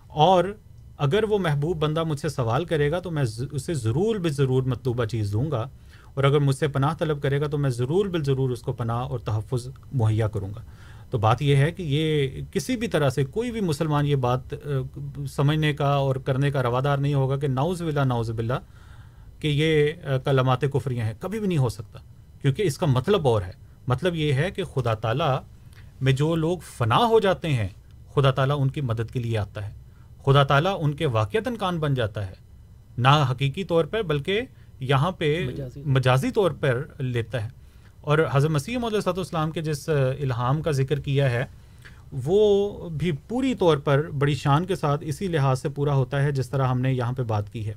[0.06, 0.44] اور
[0.96, 4.62] اگر وہ محبوب بندہ مجھ سے سوال کرے گا تو میں اسے ضرور بال ضرور
[4.62, 5.68] مطلوبہ چیز دوں گا۔
[6.14, 8.72] اور اگر مجھ سے پناہ طلب کرے گا تو میں ضرور بال ضرور اس کو
[8.72, 10.60] پناہ اور تحفظ مہیا کروں گا۔
[11.14, 14.54] تو بات یہ ہے کہ یہ کسی بھی طرح سے کوئی بھی مسلمان یہ بات
[15.28, 18.58] سمجھنے کا اور کرنے کا روادار نہیں ہوگا کہ ناؤز بلا ناؤز بلا
[19.40, 19.92] کہ یہ
[20.24, 21.98] کلمات کفریاں ہیں۔ کبھی بھی نہیں ہو سکتا
[22.42, 23.52] کیونکہ اس کا مطلب اور ہے۔
[23.88, 25.40] مطلب یہ ہے کہ خدا تعالیٰ
[26.00, 27.68] میں جو لوگ فنا ہو جاتے ہیں
[28.14, 29.72] خدا تعالیٰ ان کی مدد کے لیے آتا ہے۔
[30.24, 32.34] خدا تعالیٰ ان کے واقعات کان بن جاتا ہے۔
[32.98, 34.40] نہ حقیقی طور پر بلکہ
[34.80, 35.46] یہاں پہ
[35.76, 37.63] مجازی طور پر لیتا ہے۔
[38.04, 41.44] اور حضرت مسیح علیہ السلام کے جس الہام کا ذکر کیا ہے،
[42.24, 46.32] وہ بھی پوری طور پر بڑی شان کے ساتھ اسی لحاظ سے پورا ہوتا ہے
[46.32, 47.74] جس طرح ہم نے یہاں پہ بات کی ہے۔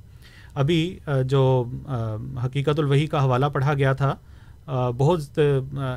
[0.54, 1.42] ابھی جو
[2.46, 4.16] حقیقت الوحی کا حوالہ پڑھا گیا تھا
[4.98, 5.40] بہت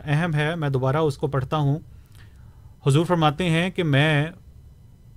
[0.05, 1.79] اہم ہے، میں دوبارہ اس کو پڑھتا ہوں۔
[2.87, 4.27] حضور فرماتے ہیں کہ میں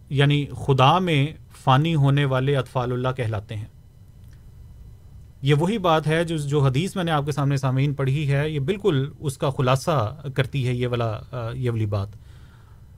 [0.09, 1.25] یعنی خدا میں
[1.63, 3.65] فانی ہونے والے اطفال اللہ کہلاتے ہیں۔
[5.43, 8.49] یہ وہی بات ہے جو جو حدیث میں نے آپ کے سامنے سامعین پڑھی ہے،
[8.49, 11.19] یہ بالکل اس کا خلاصہ کرتی ہے یہ والا،
[11.53, 12.07] یہ والی بات۔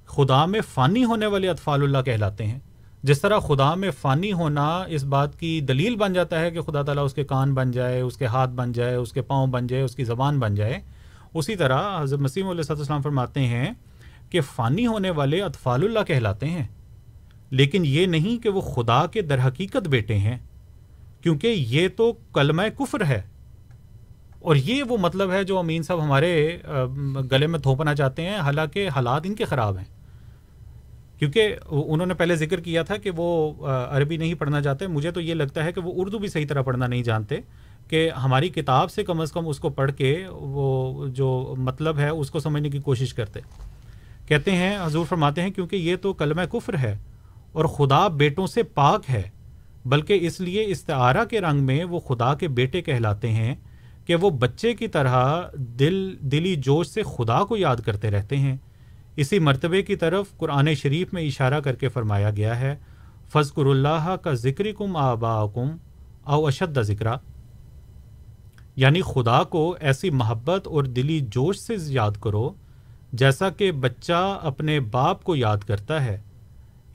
[0.05, 2.59] خدا میں فانی ہونے والے اطفال اللہ کہلاتے ہیں۔
[3.03, 6.81] جس طرح خدا میں فانی ہونا اس بات کی دلیل بن جاتا ہے کہ خدا
[6.81, 9.67] تعالیٰ اس کے کان بن جائے، اس کے ہاتھ بن جائے، اس کے پاؤں بن
[9.67, 10.79] جائے، اس کی زبان بن جائے۔
[11.33, 13.71] اسی طرح حضرت مسیم علیہ السلام فرماتے ہیں
[14.29, 16.67] کہ فانی ہونے والے اطفال اللہ کہلاتے ہیں۔
[17.49, 20.37] لیکن یہ نہیں کہ وہ خدا کے در حقیقت بیٹے ہیں۔
[21.25, 23.21] کیونکہ یہ تو کلمہ کفر ہے۔
[24.39, 26.57] اور یہ وہ مطلب ہے جو امین صاحب ہمارے
[27.31, 29.85] گلے میں تھوپنا چاہتے ہیں، حالانکہ حالات ان کے خراب ہیں۔
[31.19, 35.21] کیونکہ انہوں نے پہلے ذکر کیا تھا کہ وہ عربی نہیں پڑھنا چاہتے۔ مجھے تو
[35.21, 37.35] یہ لگتا ہے کہ وہ اردو بھی صحیح طرح پڑھنا نہیں جانتے
[37.87, 42.09] کہ ہماری کتاب سے کم از کم اس کو پڑھ کے وہ جو مطلب ہے
[42.09, 43.39] اس کو سمجھنے کی کوشش کرتے۔
[44.27, 46.97] کہتے ہیں، حضور فرماتے ہیں، کیونکہ یہ تو کلمہ کفر ہے
[47.51, 49.34] اور خدا بیٹوں سے پاک ہے۔
[49.85, 53.55] بلکہ اس لیے استعارہ کے رنگ میں وہ خدا کے بیٹے کہلاتے ہیں
[54.05, 58.57] کہ وہ بچے کی طرح دل، دلی جوش سے خدا کو یاد کرتے رہتے ہیں۔
[59.15, 62.75] اسی مرتبے کی طرف قرآن شریف میں اشارہ کر کے فرمایا گیا ہے
[63.33, 65.77] فضکر اللہ کا ذکر کم آبا کم
[66.23, 67.05] او اشد ذکر
[68.75, 72.53] یعنی خدا کو ایسی محبت اور دلی جوش سے یاد کرو،
[73.13, 76.21] جیسا کہ بچہ اپنے باپ کو یاد کرتا ہے۔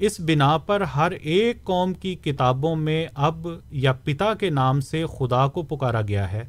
[0.01, 5.05] اس بنا پر ہر ایک قوم کی کتابوں میں اب یا پتا کے نام سے
[5.19, 6.45] خدا کو پکارا گیا ہے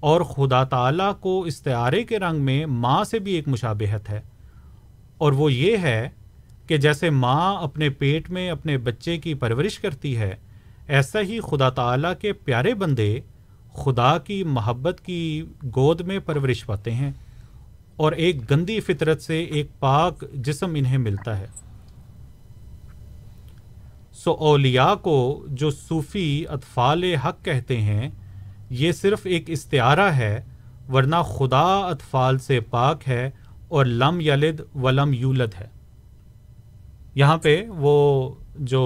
[0.00, 4.20] اور خدا تعالیٰ کو استعارے کے رنگ میں ماں سے بھی ایک مشابہت ہے۔
[5.18, 6.08] اور وہ یہ ہے
[6.66, 10.34] کہ جیسے ماں اپنے پیٹ میں اپنے بچے کی پرورش کرتی ہے،
[10.88, 13.20] ایسا ہی خدا تعالیٰ کے پیارے بندے
[13.72, 17.12] خدا کی محبت کی گود میں پرورش پاتے ہیں
[17.96, 21.46] اور ایک گندی فطرت سے ایک پاک جسم انہیں ملتا ہے۔
[24.14, 28.08] سو اولیاء کو جو صوفی اطفال حق کہتے ہیں،
[28.70, 30.40] یہ صرف ایک استعارہ ہے،
[30.92, 33.30] ورنہ خدا اطفال سے پاک ہے
[33.68, 35.66] اور لم یلد ولم یولد ہے۔
[37.14, 37.94] یہاں پہ وہ
[38.60, 38.82] جو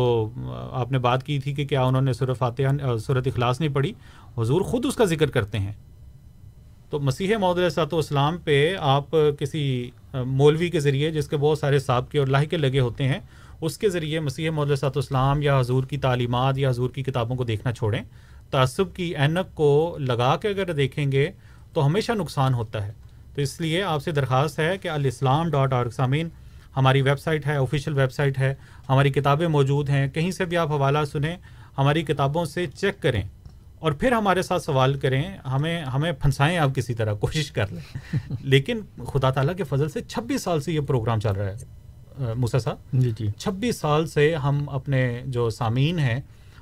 [0.73, 3.93] آپ نے بات کی تھی کہ کیا انہوں نے صرف فاتحہ صورت اخلاص نہیں پڑھی،
[4.39, 5.73] حضور خود اس کا ذکر کرتے ہیں۔
[6.91, 11.79] تو مسیح محدود صاحب اسلام پہ آپ کسی مولوی کے ذریعے، جس کے بہت سارے
[11.79, 13.19] سابقے اور لاحقے لگے ہوتے ہیں
[13.61, 17.37] اس کے ذریعے مسیح محدود صاحب اسلام یا حضور کی تعلیمات یا حضور کی کتابوں
[17.37, 18.03] کو دیکھنا چھوڑیں۔
[18.51, 21.31] تعصب کی اینک کو لگا کے اگر دیکھیں گے
[21.73, 22.93] تو ہمیشہ نقصان ہوتا ہے۔
[23.35, 26.29] تو اس لیے آپ سے درخواست ہے کہ الاسلام ڈاٹ اور سامعین
[26.77, 28.55] ہماری ویب سائٹ ہے آفیشیل ویب سائٹ ہے،
[28.89, 31.37] ہماری کتابیں موجود ہیں، کہیں سے بھی آپ حوالہ سنیں،
[31.79, 33.23] ہماری کتابوں سے چیک کریں
[33.79, 38.17] اور پھر ہمارے ساتھ سوال کریں، ہمیں ہمیں پھنسائیں آپ کسی طرح، کوشش کر لیں۔
[38.41, 41.78] لیکن خدا تعالیٰ کے فضل سے چھبیس سال سے یہ پروگرام چل رہا ہے۔
[42.19, 46.21] موسا صاحب؟ جی جی۔ چھبیس سال سے ہم اپنے جو سامعین ہیں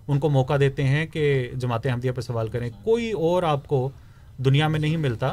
[0.08, 3.90] ان کو موقع دیتے ہیں کہ جماعت احمدیہ پہ سوال کریں۔ کوئی اور آپ کو
[4.38, 5.32] دنیا میں نہیں ملتا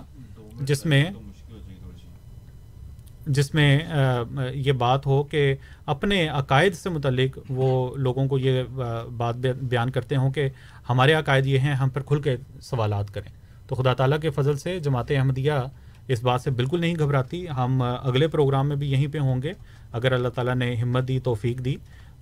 [0.62, 1.06] جس میں
[3.28, 3.80] جس میں
[4.54, 5.56] یہ بات ہو کہ
[5.86, 8.64] اپنے عقائد سے متعلق وہ لوگوں کو یہ
[9.18, 10.50] بات بیان کرتے ہوں کہ
[10.90, 13.30] ہمارے عقائد یہ ہیں ہم پر کھل کے سوالات کریں۔
[13.68, 15.52] تو خدا تعالیٰ کے فضل سے جماعت احمدیہ
[16.08, 19.54] اس بات سے بالکل نہیں گھبراتی۔ ہم اگلے پروگرام میں بھی یہیں پہ ہوں گے۔
[19.94, 21.76] اگر اللہ تعالیٰ نے ہمت دی، توفیق دی۔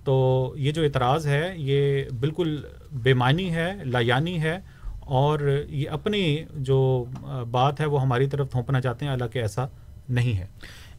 [0.04, 2.62] تو یہ جو اعتراض ہے، یہ بالکل
[2.92, 4.58] بے معنی ہے لایانی ہے۔
[5.00, 7.04] اور یہ اپنی جو
[7.50, 9.66] بات ہے، وہ ہماری طرف تھونپنا چاہتے ہیں، حالانکہ ایسا
[10.08, 10.46] نہیں ہے۔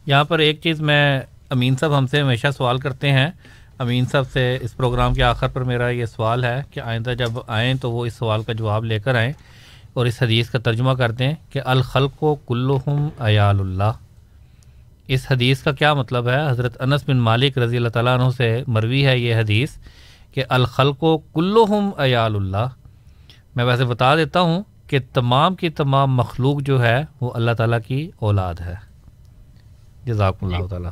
[0.06, 1.20] یہاں پر ایک چیز میں
[1.50, 3.30] امین صاحب ہم سے ہمیشہ سوال کرتے ہیں۔
[3.78, 7.32] امین صاحب سے اس پروگرام کے آخر پر میرا یہ سوال ہے کہ آئندہ جب
[7.46, 9.32] آئیں تو وہ اس سوال کا جواب لے کر آئیں
[9.92, 13.92] اور اس حدیث کا ترجمہ کر دیں کہ الخلق و کلہم ایال اللہ۔
[15.08, 18.62] اس حدیث کا کیا مطلب ہے؟ حضرت انس بن مالک رضی اللہ تعالیٰ عنہ سے
[18.66, 19.76] مروی ہے یہ حدیث
[20.32, 22.66] کہ الخلق و کلہم ایال اللہ۔
[23.56, 27.78] میں ویسے بتا دیتا ہوں کہ تمام کی تمام مخلوق جو ہے وہ اللہ تعالیٰ
[27.86, 28.74] کی اولاد ہے۔
[30.04, 30.90] جزاک اللہ تعالیٰ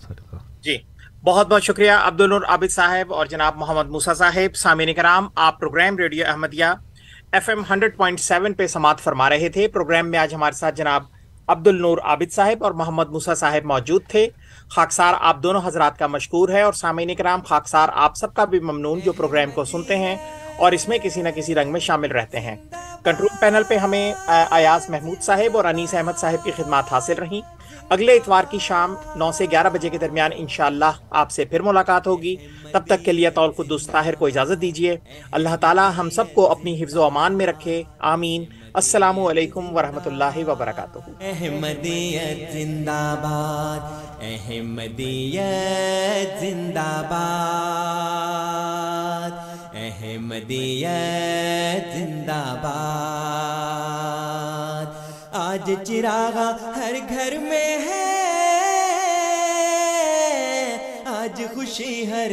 [0.63, 0.77] جی
[1.25, 5.61] بہت بہت شکریہ عبد النور عابد صاحب اور جناب محمد موسا صاحب۔ سامعین کرام آپ
[5.61, 6.65] program radio Ahmadiyya
[7.33, 10.77] F M hundred point seven پہ سماعت فرما رہے تھے۔ پروگرام میں آج ہمارے ساتھ
[10.77, 11.03] جناب
[11.53, 14.29] عبد النور عابد صاحب اور محمد موسا صاحب موجود تھے۔
[14.71, 18.61] خاکسار آپ دونوں حضرات کا مشکور ہے اور سامعین کرام خاکسار آپ سب کا بھی
[18.61, 20.17] ممنون جو پروگرام کو سنتے ہیں
[20.57, 22.57] اور اس میں کسی نہ کسی رنگ میں شامل رہتے ہیں۔
[23.05, 24.15] کنٹرول پینل پہ ہمیں
[24.51, 27.41] ایاز محمود صاحب اور انیس احمد صاحب کی خدمات حاصل رہیں۔
[27.89, 32.07] اگلے اتوار کی شام نو سے گیارہ بجے کے درمیان انشاءاللہ آپ سے پھر ملاقات
[32.07, 32.37] ہوگی۔
[32.73, 34.97] تب تک کے لیے طول قدس طاہر کو اجازت دیجیے
[35.33, 38.45] اللہ تعالی ہم سب کو اپنی حفظ و امان میں رکھے۔ آمین۔
[38.81, 40.99] السلام علیکم ورحمۃ اللہ وبرکاتہ۔
[41.31, 43.83] احمدیت زندہ باد
[44.25, 49.33] احمدیت زندہ باد
[49.77, 52.71] احمدیت زندہ باد
[55.41, 58.09] آج چراغا ہر گھر میں ہے،
[61.13, 62.33] آج خوشی ہر